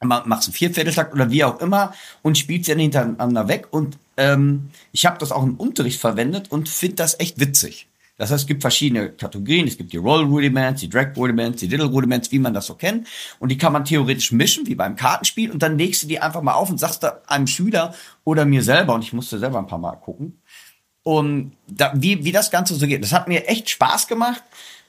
Machst 0.03 0.49
einen 0.49 0.55
Viervierteltakt 0.55 1.15
oder 1.15 1.31
wie 1.31 1.45
auch 1.45 1.61
immer 1.61 1.95
und 2.23 2.37
spielst 2.37 2.69
dann 2.69 2.79
hintereinander 2.79 3.49
weg. 3.49 3.69
Und 3.71 3.99
ähm, 4.17 4.71
ich 4.93 5.07
habe 5.07 5.19
das 5.19 5.33
auch 5.33 5.43
im 5.43 5.57
Unterricht 5.57 6.01
verwendet 6.01 6.51
und 6.51 6.69
finde 6.69 6.97
das 6.97 7.19
echt 7.19 7.41
witzig. 7.41 7.89
Das 8.19 8.31
heißt, 8.31 8.43
es 8.43 8.47
gibt 8.47 8.63
verschiedene 8.63 9.11
Kategorien. 9.11 9.67
Es 9.67 9.77
gibt 9.77 9.93
die 9.93 9.99
Roll 9.99 10.25
Rudiments, 10.25 10.81
die 10.81 10.89
Drag 10.89 11.15
Rudiments, 11.17 11.61
die 11.61 11.67
Little 11.67 11.87
Rudiments, 11.87 12.33
wie 12.33 12.39
man 12.39 12.55
das 12.55 12.67
so 12.67 12.75
kennt. 12.75 13.07
Und 13.39 13.51
die 13.51 13.59
kann 13.59 13.73
man 13.73 13.85
theoretisch 13.85 14.33
mischen, 14.33 14.67
wie 14.67 14.75
beim 14.75 14.97
Kartenspiel. 14.97 15.51
Und 15.51 15.63
dann 15.63 15.77
legst 15.77 16.03
du 16.03 16.07
die 16.07 16.19
einfach 16.19 16.41
mal 16.41 16.55
auf 16.55 16.71
und 16.71 16.79
sagst 16.79 17.03
da 17.03 17.21
einem 17.27 17.47
Schüler 17.47 17.95
oder 18.25 18.47
mir 18.47 18.63
selber, 18.63 18.95
und 18.95 19.03
ich 19.03 19.13
musste 19.13 19.39
selber 19.39 19.59
ein 19.59 19.67
paar 19.67 19.79
Mal 19.79 19.97
gucken, 19.97 20.41
und 21.03 21.53
da, 21.69 21.93
wie, 21.95 22.25
wie 22.25 22.33
das 22.33 22.51
Ganze 22.51 22.75
so 22.75 22.85
geht. 22.87 23.01
Das 23.01 23.13
hat 23.13 23.29
mir 23.29 23.47
echt 23.47 23.71
Spaß 23.71 24.09
gemacht. 24.09 24.43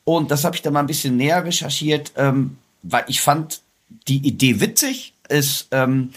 Und 0.08 0.32
das 0.32 0.46
habe 0.46 0.56
ich 0.56 0.62
dann 0.62 0.72
mal 0.72 0.80
ein 0.80 0.88
bisschen 0.88 1.18
näher 1.18 1.44
recherchiert, 1.44 2.14
ähm, 2.16 2.56
weil 2.82 3.04
ich 3.08 3.20
fand 3.20 3.60
die 4.08 4.26
Idee 4.26 4.62
witzig. 4.62 5.14
Ist 5.28 5.68
ähm, 5.72 6.12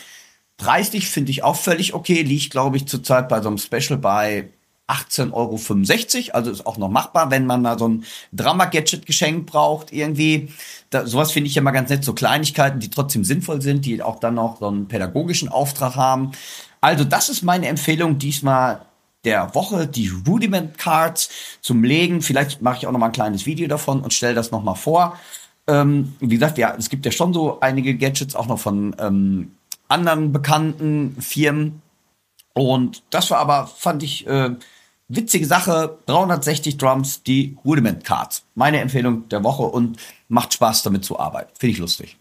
preislich 0.57 1.09
finde 1.09 1.33
ich 1.33 1.43
auch 1.43 1.57
völlig 1.57 1.93
okay. 1.93 2.23
Liegt, 2.23 2.53
glaube 2.53 2.77
ich, 2.77 2.87
zurzeit 2.87 3.29
bei 3.29 3.43
so 3.43 3.49
einem 3.49 3.59
Special 3.59 3.99
bei 3.99 4.49
18,65 4.87 5.33
Euro. 5.33 6.37
Also 6.37 6.53
ist 6.53 6.67
auch 6.69 6.79
noch 6.79 6.89
machbar, 6.89 7.33
wenn 7.33 7.47
man 7.47 7.63
mal 7.63 7.81
so 7.81 7.89
ein 7.89 8.05
Drama-Gadget 8.33 9.07
geschenkt 9.07 9.47
braucht 9.47 9.93
irgendwie. 9.93 10.53
Da, 10.91 11.05
sowas 11.05 11.33
finde 11.33 11.49
ich 11.49 11.57
ja 11.57 11.63
mal 11.63 11.73
ganz 11.73 11.91
nett. 11.91 12.05
So 12.05 12.13
Kleinigkeiten, 12.13 12.79
die 12.79 12.91
trotzdem 12.91 13.25
sinnvoll 13.25 13.61
sind, 13.61 13.85
die 13.87 14.01
auch 14.05 14.21
dann 14.21 14.35
noch 14.35 14.61
so 14.61 14.69
einen 14.69 14.87
pädagogischen 14.87 15.49
Auftrag 15.49 15.97
haben. 15.97 16.31
Also 16.81 17.03
das 17.03 17.29
ist 17.29 17.43
meine 17.43 17.67
Empfehlung 17.67 18.19
diesmal 18.19 18.83
der 19.25 19.55
Woche, 19.55 19.87
die 19.87 20.11
Rudiment 20.27 20.79
Cards 20.79 21.31
zum 21.61 21.85
Legen. 21.85 22.23
Vielleicht 22.23 22.63
mache 22.63 22.79
ich 22.79 22.87
auch 22.87 22.93
noch 22.93 22.99
mal 22.99 23.07
ein 23.07 23.13
kleines 23.13 23.47
Video 23.47 23.69
davon 23.69 24.01
und 24.01 24.15
stelle 24.15 24.35
das 24.35 24.51
noch 24.51 24.63
mal 24.63 24.75
vor. 24.75 25.19
Ähm, 25.67 26.15
wie 26.21 26.35
gesagt, 26.35 26.59
ja, 26.59 26.75
es 26.77 26.89
gibt 26.89 27.05
ja 27.05 27.13
schon 27.13 27.33
so 27.33 27.61
einige 27.61 27.97
Gadgets 27.97 28.35
auch 28.35 28.47
noch 28.47 28.59
von 28.59 28.97
ähm, 28.99 29.53
anderen 29.89 30.33
bekannten 30.33 31.17
Firmen. 31.21 31.83
Und 32.55 33.03
das 33.11 33.31
war 33.31 33.39
aber, 33.39 33.67
fand 33.67 34.03
ich, 34.03 34.27
äh, 34.27 34.51
witzige 35.09 35.47
Sache. 35.47 35.99
360 36.07 36.79
Drums, 36.79 37.23
die 37.23 37.57
Rudiment 37.65 38.05
Cards. 38.05 38.45
Meine 38.55 38.81
Empfehlung 38.81 39.29
der 39.29 39.45
Woche 39.45 39.65
und 39.65 39.99
macht 40.29 40.55
Spaß 40.55 40.83
damit 40.83 41.05
zu 41.05 41.19
arbeiten. 41.19 41.51
Finde 41.59 41.73
ich 41.73 41.79
lustig. 41.79 42.17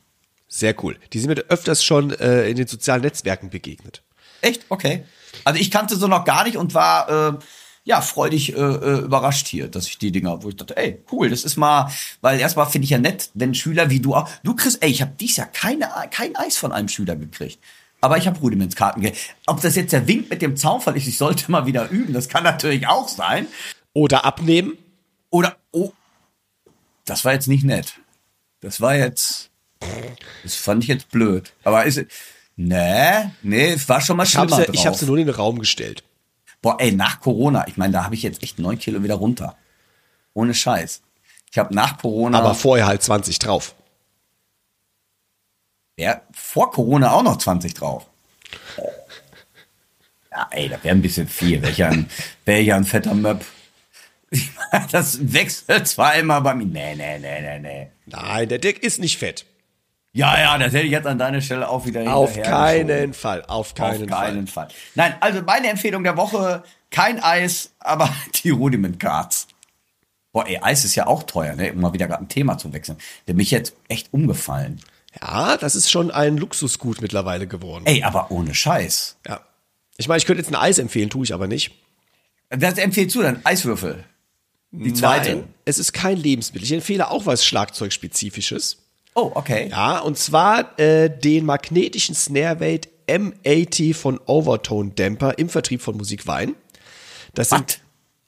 Sehr 0.47 0.75
cool. 0.83 0.97
Die 1.13 1.19
sind 1.19 1.29
mir 1.29 1.43
öfters 1.47 1.83
schon 1.83 2.11
äh, 2.11 2.49
in 2.49 2.57
den 2.57 2.67
sozialen 2.67 3.03
Netzwerken 3.03 3.49
begegnet. 3.49 4.03
Echt? 4.41 4.65
Okay. 4.69 5.05
Also 5.45 5.59
ich 5.59 5.71
kannte 5.71 5.95
so 5.95 6.07
noch 6.07 6.25
gar 6.25 6.43
nicht 6.43 6.57
und 6.57 6.73
war 6.73 7.09
äh, 7.09 7.37
ja 7.83 8.01
freudig 8.01 8.55
äh, 8.55 8.59
äh, 8.59 8.99
überrascht 8.99 9.47
hier, 9.47 9.67
dass 9.67 9.87
ich 9.87 9.97
die 9.97 10.11
Dinger, 10.11 10.43
wo 10.43 10.49
ich 10.49 10.55
dachte, 10.55 10.77
ey, 10.77 11.03
cool, 11.11 11.29
das 11.29 11.43
ist 11.43 11.57
mal, 11.57 11.91
weil 12.21 12.39
erstmal 12.39 12.67
finde 12.67 12.85
ich 12.85 12.91
ja 12.91 12.99
nett, 12.99 13.29
wenn 13.33 13.55
Schüler 13.55 13.89
wie 13.89 13.99
du 13.99 14.15
auch, 14.15 14.29
du 14.43 14.55
kriegst, 14.55 14.83
ey, 14.83 14.89
ich 14.89 15.01
habe 15.01 15.13
dies 15.19 15.37
Jahr 15.37 15.47
keine, 15.47 15.89
kein 16.11 16.35
Eis 16.35 16.57
von 16.57 16.71
einem 16.71 16.87
Schüler 16.87 17.15
gekriegt. 17.15 17.59
Aber 18.01 18.17
ich 18.17 18.27
habe 18.27 18.39
Rudimentskarten 18.39 19.01
gekriegt. 19.01 19.35
Ob 19.45 19.61
das 19.61 19.75
jetzt 19.75 19.91
der 19.91 20.07
Wink 20.07 20.29
mit 20.29 20.41
dem 20.41 20.55
Zaunfall 20.55 20.95
ist, 20.95 21.07
ich 21.07 21.17
sollte 21.17 21.51
mal 21.51 21.65
wieder 21.65 21.89
üben, 21.89 22.13
das 22.13 22.29
kann 22.29 22.43
natürlich 22.43 22.87
auch 22.87 23.07
sein. 23.07 23.47
Oder 23.93 24.23
abnehmen. 24.23 24.77
Oder, 25.29 25.57
oh, 25.71 25.91
das 27.05 27.25
war 27.25 27.33
jetzt 27.33 27.47
nicht 27.47 27.63
nett. 27.63 27.99
Das 28.61 28.81
war 28.81 28.95
jetzt, 28.95 29.49
das 30.43 30.55
fand 30.55 30.83
ich 30.83 30.89
jetzt 30.89 31.09
blöd. 31.09 31.53
Aber 31.63 31.85
ist, 31.85 32.05
Nee, 32.61 33.31
nee, 33.41 33.69
es 33.69 33.87
war 33.87 34.01
schon 34.01 34.17
mal 34.17 34.25
schlimmer 34.25 34.47
Ich 34.47 34.51
hab's, 34.51 34.65
drauf. 34.65 34.75
ich 34.75 34.85
hab's 34.85 35.01
nur 35.03 35.17
in 35.17 35.27
den 35.27 35.33
Raum 35.33 35.59
gestellt. 35.59 36.03
Boah, 36.61 36.75
ey, 36.81 36.91
nach 36.91 37.21
Corona, 37.21 37.65
ich 37.69 37.77
meine, 37.77 37.93
da 37.93 38.03
habe 38.03 38.15
ich 38.15 38.21
jetzt 38.21 38.43
echt 38.43 38.59
neun 38.59 38.77
Kilo 38.77 39.01
wieder 39.01 39.15
runter. 39.15 39.55
Ohne 40.33 40.53
Scheiß. 40.53 41.01
Ich 41.49 41.57
habe 41.57 41.73
nach 41.73 41.97
Corona. 41.99 42.37
Aber 42.37 42.53
vorher 42.55 42.85
halt 42.85 43.01
20 43.01 43.39
drauf. 43.39 43.75
Ja, 45.97 46.21
vor 46.33 46.69
Corona 46.71 47.11
auch 47.13 47.23
noch 47.23 47.37
20 47.37 47.75
drauf. 47.75 48.07
Ja, 50.29 50.49
ey, 50.51 50.67
das 50.67 50.83
wäre 50.83 50.95
ein 50.95 51.01
bisschen 51.01 51.29
viel. 51.29 51.63
Ja 51.77 51.87
ein, 51.87 52.09
ja 52.45 52.75
ein 52.75 52.83
fetter 52.83 53.13
Möb. 53.13 53.45
Das 54.91 55.31
wechselt 55.33 55.87
zwar 55.87 56.15
immer 56.15 56.41
bei 56.41 56.55
mir. 56.55 56.65
Nee, 56.65 56.95
nee, 56.95 57.19
nee, 57.19 57.41
nee, 57.41 57.59
nee. 57.59 57.87
Nein, 58.05 58.49
der 58.49 58.59
Dick 58.59 58.83
ist 58.83 58.99
nicht 58.99 59.17
fett. 59.17 59.45
Ja, 60.19 60.37
ja, 60.37 60.57
das 60.57 60.73
hätte 60.73 60.85
ich 60.85 60.91
jetzt 60.91 61.07
an 61.07 61.17
deiner 61.17 61.39
Stelle 61.39 61.69
auch 61.69 61.85
wieder 61.85 62.13
Auf 62.13 62.33
keinen 62.41 62.87
geschoben. 62.87 63.13
Fall, 63.13 63.45
auf 63.45 63.73
keinen, 63.73 64.03
Auf 64.03 64.19
keinen 64.19 64.47
Fall. 64.47 64.65
Fall. 64.67 64.77
Nein, 64.95 65.15
also 65.21 65.41
meine 65.43 65.69
Empfehlung 65.69 66.03
der 66.03 66.17
Woche, 66.17 66.61
kein 66.91 67.23
Eis, 67.23 67.71
aber 67.79 68.13
die 68.43 68.49
Rudiment 68.49 68.99
Cards. 68.99 69.47
Boah, 70.33 70.45
ey, 70.45 70.59
Eis 70.61 70.83
ist 70.83 70.95
ja 70.95 71.07
auch 71.07 71.23
teuer, 71.23 71.55
ne? 71.55 71.71
Um 71.71 71.79
mal 71.79 71.93
wieder 71.93 72.07
gerade 72.07 72.21
ein 72.21 72.27
Thema 72.27 72.57
zu 72.57 72.73
wechseln. 72.73 72.97
Der 73.27 73.35
mich 73.35 73.49
jetzt 73.49 73.73
echt 73.87 74.13
umgefallen. 74.13 74.81
Ja, 75.21 75.55
das 75.55 75.77
ist 75.77 75.89
schon 75.89 76.11
ein 76.11 76.35
Luxusgut 76.35 77.01
mittlerweile 77.01 77.47
geworden. 77.47 77.85
Ey, 77.87 78.03
aber 78.03 78.29
ohne 78.29 78.53
Scheiß. 78.53 79.15
Ja. 79.25 79.39
Ich 79.95 80.09
meine, 80.09 80.17
ich 80.17 80.25
könnte 80.25 80.41
jetzt 80.41 80.51
ein 80.51 80.55
Eis 80.55 80.79
empfehlen, 80.79 81.09
tue 81.09 81.23
ich 81.23 81.33
aber 81.33 81.47
nicht. 81.47 81.71
Was 82.49 82.77
empfiehlst 82.77 83.15
du 83.15 83.21
denn? 83.21 83.39
Eiswürfel. 83.45 84.03
Die 84.71 84.93
zweite. 84.93 85.35
Nein, 85.35 85.53
es 85.63 85.79
ist 85.79 85.93
kein 85.93 86.17
Lebensmittel. 86.17 86.65
Ich 86.65 86.73
empfehle 86.73 87.09
auch 87.09 87.25
was 87.25 87.45
Schlagzeugspezifisches. 87.45 88.88
Oh, 89.15 89.31
okay. 89.35 89.69
Ja, 89.69 89.99
und 89.99 90.17
zwar 90.17 90.79
äh, 90.79 91.09
den 91.09 91.45
magnetischen 91.45 92.15
Snarewave 92.15 92.81
M80 93.07 93.95
von 93.95 94.19
Overtone 94.25 94.91
Damper 94.91 95.37
im 95.37 95.49
Vertrieb 95.49 95.81
von 95.81 95.97
Musikwein. 95.97 96.55
Das 97.33 97.49
sind, 97.49 97.79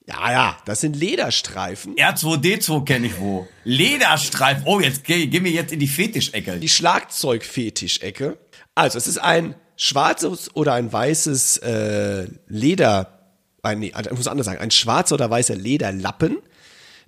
ja, 0.07 0.31
ja, 0.31 0.57
das 0.65 0.81
sind 0.81 0.95
Lederstreifen. 0.95 1.95
R2D2 1.95 2.85
kenne 2.85 3.07
ich 3.07 3.19
wo. 3.19 3.47
Lederstreif. 3.63 4.63
Oh, 4.65 4.79
jetzt 4.79 5.03
geh, 5.03 5.27
geh 5.27 5.39
mir 5.39 5.51
jetzt 5.51 5.71
in 5.71 5.79
die 5.79 5.87
Fetischecke. 5.87 6.57
Die 6.57 6.69
Schlagzeugfetischecke. 6.69 8.37
Also, 8.75 8.97
es 8.97 9.07
ist 9.07 9.17
ein 9.19 9.55
schwarzes 9.75 10.55
oder 10.55 10.73
ein 10.73 10.91
weißes 10.91 11.57
äh, 11.57 12.27
Leder, 12.47 13.19
ein, 13.63 13.79
nee, 13.79 13.93
ich 13.99 14.11
muss 14.11 14.27
anders 14.27 14.45
sagen, 14.45 14.59
ein 14.59 14.71
schwarzer 14.71 15.15
oder 15.15 15.29
weißer 15.29 15.55
Lederlappen, 15.55 16.37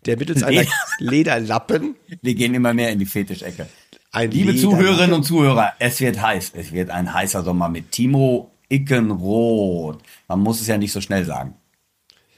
der 0.06 0.18
mittels 0.18 0.44
einer 0.44 0.62
Leder- 0.62 0.72
Lederlappen 1.00 1.96
Wir 2.22 2.36
gehen 2.36 2.54
immer 2.54 2.74
mehr 2.74 2.90
in 2.92 3.00
die 3.00 3.06
Fetischecke. 3.06 3.68
ein 4.12 4.32
Liebe 4.32 4.52
Lederlappen- 4.52 4.62
Zuhörerinnen 4.62 5.14
und 5.14 5.24
Zuhörer, 5.24 5.74
es 5.80 6.00
wird 6.00 6.22
heiß. 6.22 6.52
Es 6.56 6.72
wird 6.72 6.90
ein 6.90 7.14
heißer 7.14 7.44
Sommer 7.44 7.70
mit 7.70 7.92
Timo 7.92 8.52
Ickenroth. 8.70 10.02
Man 10.28 10.40
muss 10.40 10.62
es 10.62 10.68
ja 10.68 10.78
nicht 10.78 10.92
so 10.92 11.02
schnell 11.02 11.26
sagen. 11.26 11.56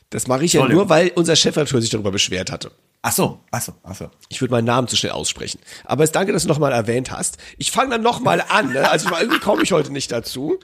Das 0.09 0.27
mache 0.27 0.45
ich 0.45 0.53
ja 0.53 0.67
nur, 0.67 0.87
weil 0.89 1.11
unser 1.15 1.35
Chefredakteur 1.35 1.81
sich 1.81 1.89
darüber 1.89 2.11
beschwert 2.11 2.51
hatte. 2.51 2.71
Ach 3.01 3.11
so, 3.11 3.39
ach 3.51 3.61
so, 3.61 3.73
ach 3.83 3.95
so. 3.95 4.09
Ich 4.29 4.39
würde 4.41 4.51
meinen 4.53 4.65
Namen 4.65 4.87
zu 4.87 4.95
schnell 4.95 5.11
aussprechen. 5.11 5.59
Aber 5.83 6.03
es 6.03 6.11
danke, 6.11 6.31
dass 6.31 6.43
du 6.43 6.47
nochmal 6.47 6.71
erwähnt 6.71 7.11
hast. 7.11 7.37
Ich 7.57 7.71
fange 7.71 7.91
dann 7.91 8.01
nochmal 8.01 8.43
an. 8.49 8.71
Ne? 8.73 8.89
Also 8.89 9.09
irgendwie 9.15 9.39
komme 9.39 9.63
ich 9.63 9.71
heute 9.73 9.91
nicht 9.91 10.11
dazu. 10.11 10.57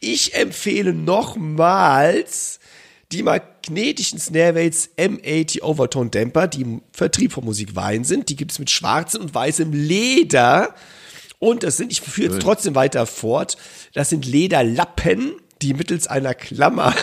Ich 0.00 0.34
empfehle 0.34 0.92
nochmals 0.92 2.60
die 3.12 3.22
magnetischen 3.22 4.18
Snarewaves 4.18 4.90
M80 4.96 5.62
Overtone 5.62 6.10
Dämper, 6.10 6.48
die 6.48 6.62
im 6.62 6.82
Vertrieb 6.92 7.32
von 7.32 7.44
Musik 7.44 7.76
Wein 7.76 8.04
sind. 8.04 8.28
Die 8.28 8.36
gibt 8.36 8.52
es 8.52 8.58
mit 8.58 8.70
schwarzem 8.70 9.22
und 9.22 9.34
weißem 9.34 9.72
Leder. 9.72 10.74
Und 11.38 11.62
das 11.62 11.76
sind, 11.76 11.92
ich 11.92 12.00
führe 12.00 12.34
jetzt 12.34 12.42
trotzdem 12.42 12.74
weiter 12.74 13.06
fort, 13.06 13.56
das 13.92 14.08
sind 14.08 14.24
Lederlappen, 14.24 15.34
die 15.62 15.74
mittels 15.74 16.06
einer 16.06 16.34
Klammer 16.34 16.94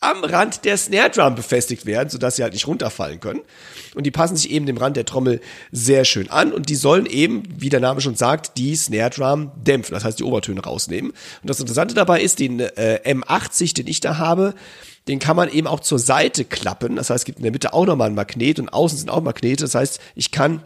am 0.00 0.24
Rand 0.24 0.64
der 0.64 0.78
Snare 0.78 1.10
Drum 1.10 1.34
befestigt 1.34 1.84
werden, 1.84 2.08
sodass 2.08 2.36
sie 2.36 2.42
halt 2.42 2.54
nicht 2.54 2.66
runterfallen 2.66 3.20
können. 3.20 3.42
Und 3.94 4.04
die 4.04 4.10
passen 4.10 4.34
sich 4.34 4.50
eben 4.50 4.64
dem 4.64 4.78
Rand 4.78 4.96
der 4.96 5.04
Trommel 5.04 5.40
sehr 5.72 6.06
schön 6.06 6.30
an 6.30 6.52
und 6.52 6.70
die 6.70 6.74
sollen 6.74 7.04
eben, 7.04 7.42
wie 7.54 7.68
der 7.68 7.80
Name 7.80 8.00
schon 8.00 8.14
sagt, 8.14 8.56
die 8.56 8.74
Snare 8.76 9.10
Drum 9.10 9.52
dämpfen, 9.56 9.92
das 9.92 10.04
heißt 10.04 10.18
die 10.18 10.24
Obertöne 10.24 10.62
rausnehmen. 10.62 11.10
Und 11.10 11.50
das 11.50 11.60
Interessante 11.60 11.94
dabei 11.94 12.22
ist, 12.22 12.38
den 12.38 12.60
äh, 12.60 13.00
M80, 13.04 13.74
den 13.74 13.86
ich 13.86 14.00
da 14.00 14.16
habe, 14.16 14.54
den 15.06 15.18
kann 15.18 15.36
man 15.36 15.50
eben 15.50 15.66
auch 15.66 15.80
zur 15.80 15.98
Seite 15.98 16.44
klappen. 16.44 16.96
Das 16.96 17.10
heißt, 17.10 17.22
es 17.22 17.24
gibt 17.24 17.38
in 17.38 17.42
der 17.42 17.52
Mitte 17.52 17.74
auch 17.74 17.84
nochmal 17.84 18.08
ein 18.08 18.14
Magnet 18.14 18.58
und 18.58 18.70
außen 18.70 18.98
sind 18.98 19.10
auch 19.10 19.22
Magnete. 19.22 19.64
Das 19.64 19.74
heißt, 19.74 20.00
ich 20.14 20.30
kann 20.30 20.62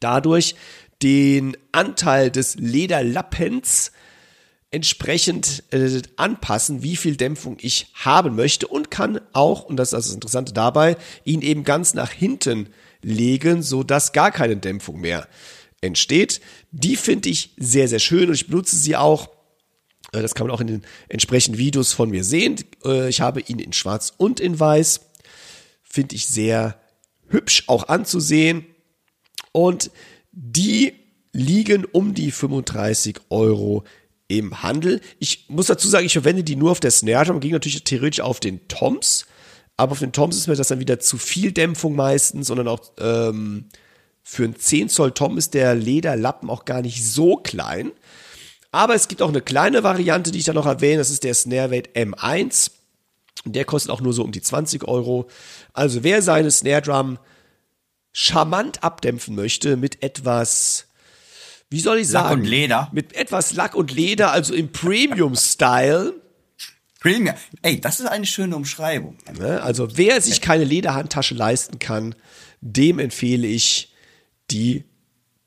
dadurch 0.00 0.54
den 1.02 1.56
Anteil 1.72 2.30
des 2.30 2.56
Lederlappens 2.56 3.92
entsprechend 4.70 5.62
äh, 5.70 6.02
anpassen, 6.16 6.82
wie 6.82 6.96
viel 6.96 7.16
Dämpfung 7.16 7.56
ich 7.60 7.88
haben 7.94 8.34
möchte 8.34 8.66
und 8.66 8.90
kann 8.90 9.20
auch, 9.32 9.64
und 9.64 9.76
das 9.76 9.88
ist 9.88 9.94
also 9.94 10.08
das 10.08 10.14
Interessante 10.14 10.52
dabei, 10.52 10.96
ihn 11.24 11.42
eben 11.42 11.64
ganz 11.64 11.94
nach 11.94 12.10
hinten 12.10 12.68
legen, 13.02 13.62
so 13.62 13.82
dass 13.82 14.12
gar 14.12 14.32
keine 14.32 14.56
Dämpfung 14.56 15.00
mehr 15.00 15.28
entsteht. 15.80 16.40
Die 16.72 16.96
finde 16.96 17.28
ich 17.28 17.50
sehr, 17.56 17.88
sehr 17.88 18.00
schön 18.00 18.28
und 18.28 18.34
ich 18.34 18.48
benutze 18.48 18.76
sie 18.76 18.96
auch. 18.96 19.28
Äh, 20.12 20.22
das 20.22 20.34
kann 20.34 20.46
man 20.46 20.54
auch 20.54 20.60
in 20.60 20.66
den 20.66 20.82
entsprechenden 21.08 21.58
Videos 21.58 21.92
von 21.92 22.10
mir 22.10 22.24
sehen. 22.24 22.56
Äh, 22.84 23.08
ich 23.08 23.20
habe 23.20 23.40
ihn 23.40 23.58
in 23.58 23.72
schwarz 23.72 24.12
und 24.16 24.40
in 24.40 24.58
weiß. 24.58 25.00
Finde 25.82 26.16
ich 26.16 26.26
sehr 26.26 26.80
hübsch 27.28 27.64
auch 27.68 27.88
anzusehen. 27.88 28.66
Und 29.52 29.90
die 30.32 30.92
liegen 31.32 31.84
um 31.84 32.14
die 32.14 32.30
35 32.30 33.20
Euro 33.30 33.84
im 34.28 34.62
Handel. 34.62 35.00
Ich 35.18 35.46
muss 35.48 35.66
dazu 35.66 35.88
sagen, 35.88 36.06
ich 36.06 36.12
verwende 36.12 36.44
die 36.44 36.56
nur 36.56 36.70
auf 36.70 36.80
der 36.80 36.90
Snare 36.90 37.26
Drum, 37.26 37.40
ging 37.40 37.52
natürlich 37.52 37.84
theoretisch 37.84 38.20
auf 38.20 38.40
den 38.40 38.66
Toms, 38.68 39.26
aber 39.76 39.92
auf 39.92 39.98
den 40.00 40.12
Toms 40.12 40.36
ist 40.36 40.48
mir 40.48 40.56
das 40.56 40.68
dann 40.68 40.80
wieder 40.80 40.98
zu 41.00 41.18
viel 41.18 41.52
Dämpfung 41.52 41.94
meistens, 41.94 42.46
sondern 42.46 42.68
auch 42.68 42.80
ähm, 42.98 43.66
für 44.22 44.44
einen 44.44 44.56
10 44.56 44.88
Zoll 44.88 45.12
Tom 45.12 45.38
ist 45.38 45.54
der 45.54 45.74
Lederlappen 45.74 46.50
auch 46.50 46.64
gar 46.64 46.82
nicht 46.82 47.04
so 47.04 47.36
klein. 47.36 47.92
Aber 48.72 48.94
es 48.94 49.08
gibt 49.08 49.22
auch 49.22 49.28
eine 49.28 49.40
kleine 49.40 49.84
Variante, 49.84 50.32
die 50.32 50.38
ich 50.40 50.44
dann 50.44 50.56
noch 50.56 50.66
erwähne, 50.66 50.98
das 50.98 51.10
ist 51.10 51.24
der 51.24 51.34
Snareweight 51.34 51.96
M1. 51.96 52.72
Der 53.44 53.64
kostet 53.64 53.92
auch 53.92 54.00
nur 54.00 54.12
so 54.12 54.24
um 54.24 54.32
die 54.32 54.42
20 54.42 54.88
Euro. 54.88 55.28
Also 55.72 56.02
wer 56.02 56.22
seine 56.22 56.50
Snare 56.50 56.82
Drum 56.82 57.18
charmant 58.12 58.82
abdämpfen 58.82 59.34
möchte 59.34 59.76
mit 59.76 60.02
etwas 60.02 60.88
wie 61.70 61.80
soll 61.80 61.98
ich 61.98 62.08
sagen? 62.08 62.28
Lack 62.28 62.38
und 62.38 62.44
Leder. 62.44 62.90
Mit 62.92 63.14
etwas 63.14 63.54
Lack 63.54 63.74
und 63.74 63.92
Leder, 63.92 64.32
also 64.32 64.54
im 64.54 64.70
Premium-Style. 64.70 66.14
Premium. 67.00 67.34
Ey, 67.62 67.80
das 67.80 68.00
ist 68.00 68.06
eine 68.06 68.26
schöne 68.26 68.56
Umschreibung. 68.56 69.16
Ne? 69.38 69.62
Also 69.62 69.96
wer 69.96 70.20
sich 70.20 70.40
keine 70.40 70.64
Lederhandtasche 70.64 71.34
leisten 71.34 71.78
kann, 71.78 72.14
dem 72.60 72.98
empfehle 72.98 73.46
ich 73.46 73.92
die 74.50 74.84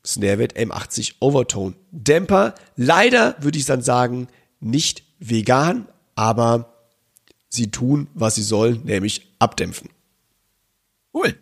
Snarewet 0.04 0.56
M80 0.56 1.14
Overtone 1.20 1.74
Dämper. 1.90 2.54
Leider 2.76 3.36
würde 3.40 3.58
ich 3.58 3.66
dann 3.66 3.82
sagen, 3.82 4.28
nicht 4.60 5.04
vegan, 5.18 5.88
aber 6.14 6.74
sie 7.48 7.70
tun, 7.70 8.08
was 8.14 8.36
sie 8.36 8.42
sollen, 8.42 8.82
nämlich 8.84 9.34
abdämpfen. 9.38 9.90
Cool. 11.12 11.36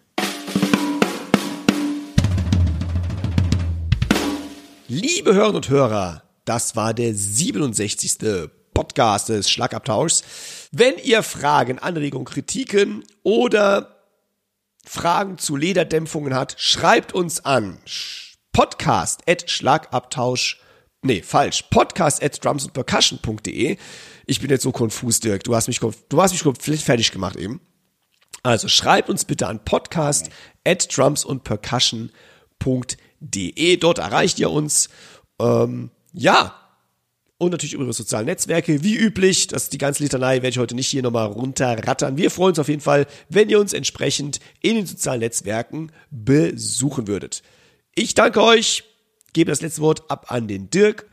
Liebe 4.91 5.35
Hörerinnen 5.35 5.57
und 5.57 5.69
Hörer, 5.69 6.23
das 6.47 6.75
war 6.75 6.95
der 6.95 7.15
67. 7.15 8.49
Podcast 8.73 9.29
des 9.29 9.51
Schlagabtauschs. 9.51 10.25
Wenn 10.73 10.97
ihr 10.97 11.23
Fragen, 11.23 11.79
Anregungen, 11.79 12.25
Kritiken 12.25 13.05
oder 13.23 14.07
Fragen 14.87 15.37
zu 15.37 15.57
Lederdämpfungen 15.57 16.33
habt, 16.33 16.59
schreibt 16.59 17.13
uns 17.13 17.45
an 17.45 17.77
podcast 18.55 19.29
at 19.29 19.51
Schlagabtausch 19.51 20.59
Nee, 21.03 21.21
falsch. 21.21 21.65
Podcast 21.69 22.23
at 22.23 22.43
drumsandpercussion.de. 22.43 23.77
Ich 24.25 24.41
bin 24.41 24.49
jetzt 24.49 24.63
so 24.63 24.73
konfus, 24.73 25.21
Dirk. 25.21 25.45
Du 25.45 25.55
hast 25.55 25.69
mich, 25.69 25.81
du 25.81 26.23
hast 26.23 26.33
mich 26.33 26.43
komplett 26.43 26.81
fertig 26.81 27.13
gemacht 27.13 27.37
eben. 27.37 27.61
Also 28.43 28.69
schreibt 28.69 29.11
uns 29.11 29.27
bitte 29.27 29.49
an 29.49 29.63
podcast 29.63 30.31
at 30.65 30.97
drumsandpercussion.de 30.97 33.08
de. 33.21 33.77
Dort 33.77 33.99
erreicht 33.99 34.39
ihr 34.39 34.51
uns. 34.51 34.89
Ähm, 35.41 35.91
ja. 36.13 36.55
Und 37.41 37.53
natürlich 37.53 37.75
über 37.75 37.93
soziale 37.93 38.27
Netzwerke, 38.27 38.83
wie 38.83 38.97
üblich. 38.97 39.47
Das 39.47 39.65
ist 39.65 39.73
die 39.73 39.79
ganze 39.79 40.03
Litanei, 40.03 40.37
werde 40.37 40.49
ich 40.49 40.59
heute 40.59 40.75
nicht 40.75 40.89
hier 40.89 41.03
nochmal 41.03 41.27
runterrattern. 41.27 42.17
Wir 42.17 42.33
freuen 42.33 42.51
uns 42.51 42.59
auf 42.59 42.69
jeden 42.69 42.81
Fall, 42.81 43.07
wenn 43.29 43.49
ihr 43.49 43.61
uns 43.61 43.73
entsprechend 43.73 44.41
in 44.61 44.75
den 44.75 44.87
sozialen 44.87 45.21
Netzwerken 45.21 45.93
besuchen 46.11 47.07
würdet. 47.07 47.43
Ich 47.95 48.15
danke 48.15 48.43
euch, 48.43 48.83
gebe 49.35 49.53
das 49.53 49.61
letzte 49.61 49.83
Wort 49.83 50.11
ab 50.11 50.33
an 50.33 50.49
den 50.49 50.69
Dirk 50.71 51.07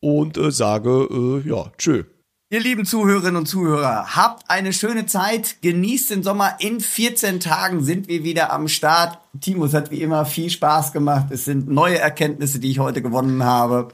und 0.00 0.38
äh, 0.38 0.50
sage, 0.50 1.08
äh, 1.10 1.48
ja, 1.48 1.70
tschö. 1.76 2.04
Ihr 2.50 2.60
lieben 2.60 2.86
Zuhörerinnen 2.86 3.36
und 3.36 3.44
Zuhörer, 3.44 4.16
habt 4.16 4.48
eine 4.48 4.72
schöne 4.72 5.04
Zeit, 5.04 5.60
genießt 5.60 6.08
den 6.08 6.22
Sommer. 6.22 6.56
In 6.60 6.80
14 6.80 7.40
Tagen 7.40 7.84
sind 7.84 8.08
wir 8.08 8.24
wieder 8.24 8.50
am 8.54 8.68
Start. 8.68 9.18
Timo, 9.38 9.66
es 9.66 9.74
hat 9.74 9.90
wie 9.90 10.00
immer 10.00 10.24
viel 10.24 10.48
Spaß 10.48 10.92
gemacht. 10.92 11.26
Es 11.28 11.44
sind 11.44 11.68
neue 11.68 11.98
Erkenntnisse, 11.98 12.58
die 12.58 12.70
ich 12.70 12.78
heute 12.78 13.02
gewonnen 13.02 13.44
habe. 13.44 13.88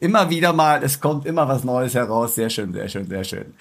Immer 0.00 0.30
wieder 0.30 0.54
mal, 0.54 0.82
es 0.82 1.02
kommt 1.02 1.26
immer 1.26 1.48
was 1.48 1.64
Neues 1.64 1.94
heraus. 1.94 2.34
Sehr 2.34 2.48
schön, 2.48 2.72
sehr 2.72 2.88
schön, 2.88 3.10
sehr 3.10 3.24
schön. 3.24 3.54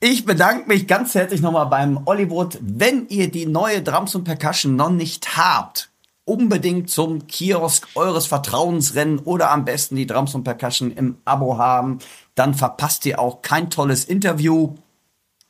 Ich 0.00 0.26
bedanke 0.26 0.68
mich 0.68 0.86
ganz 0.86 1.14
herzlich 1.14 1.40
nochmal 1.40 1.68
beim 1.68 2.02
Ollywood. 2.04 2.58
Wenn 2.60 3.08
ihr 3.08 3.30
die 3.30 3.46
neue 3.46 3.80
Drums 3.80 4.14
und 4.14 4.24
Percussion 4.24 4.76
noch 4.76 4.90
nicht 4.90 5.38
habt, 5.38 5.88
unbedingt 6.24 6.90
zum 6.90 7.26
Kiosk 7.26 7.88
eures 7.94 8.26
Vertrauens 8.26 8.94
rennen 8.94 9.18
oder 9.18 9.50
am 9.50 9.64
besten 9.64 9.96
die 9.96 10.06
Drums 10.06 10.34
und 10.34 10.44
Percussion 10.44 10.92
im 10.92 11.16
Abo 11.24 11.58
haben. 11.58 12.00
Dann 12.34 12.54
verpasst 12.54 13.04
ihr 13.06 13.18
auch 13.18 13.42
kein 13.42 13.70
tolles 13.70 14.04
Interview. 14.04 14.74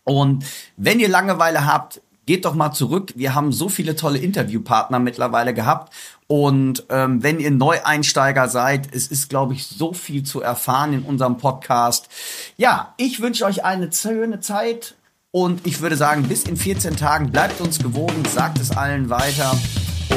Und 0.05 0.45
wenn 0.77 1.01
ihr 1.01 1.09
Langeweile 1.09 1.65
habt, 1.65 2.01
geht 2.27 2.45
doch 2.45 2.55
mal 2.55 2.73
zurück. 2.73 3.13
Wir 3.17 3.35
haben 3.35 3.53
so 3.53 3.69
viele 3.69 3.97
tolle 3.97 4.19
Interviewpartner 4.19 4.99
mittlerweile 4.99 5.55
gehabt. 5.55 5.93
Und 6.27 6.85
ähm, 6.89 7.23
wenn 7.23 7.41
ihr 7.41 7.51
Neueinsteiger 7.51 8.49
seid, 8.49 8.95
es 8.95 9.09
ist, 9.09 9.29
glaube 9.29 9.55
ich, 9.55 9.67
so 9.67 9.93
viel 9.93 10.23
zu 10.23 10.41
erfahren 10.41 10.93
in 10.93 11.03
unserem 11.03 11.37
Podcast. 11.37 12.09
Ja, 12.57 12.95
ich 12.97 13.21
wünsche 13.21 13.45
euch 13.45 13.65
eine 13.65 13.93
schöne 13.93 14.41
Zeit. 14.41 14.95
Und 15.31 15.67
ich 15.67 15.81
würde 15.81 15.97
sagen, 15.97 16.25
bis 16.25 16.45
in 16.45 16.57
14 16.57 16.97
Tagen 16.97 17.31
bleibt 17.31 17.61
uns 17.61 17.79
gewogen, 17.79 18.23
sagt 18.27 18.59
es 18.59 18.71
allen 18.71 19.09
weiter 19.09 19.59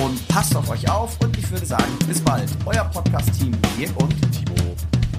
und 0.04 0.28
passt 0.28 0.56
auf 0.58 0.70
euch 0.70 0.90
auf. 0.90 1.18
Und 1.22 1.38
ich 1.38 1.50
würde 1.50 1.66
sagen, 1.66 1.98
bis 2.08 2.22
bald. 2.22 2.50
Euer 2.66 2.84
Podcast-Team, 2.86 3.54
Dirk 3.78 3.92
und 4.02 4.14
Timo. 4.32 4.76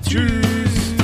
Tschüss. 0.07 0.96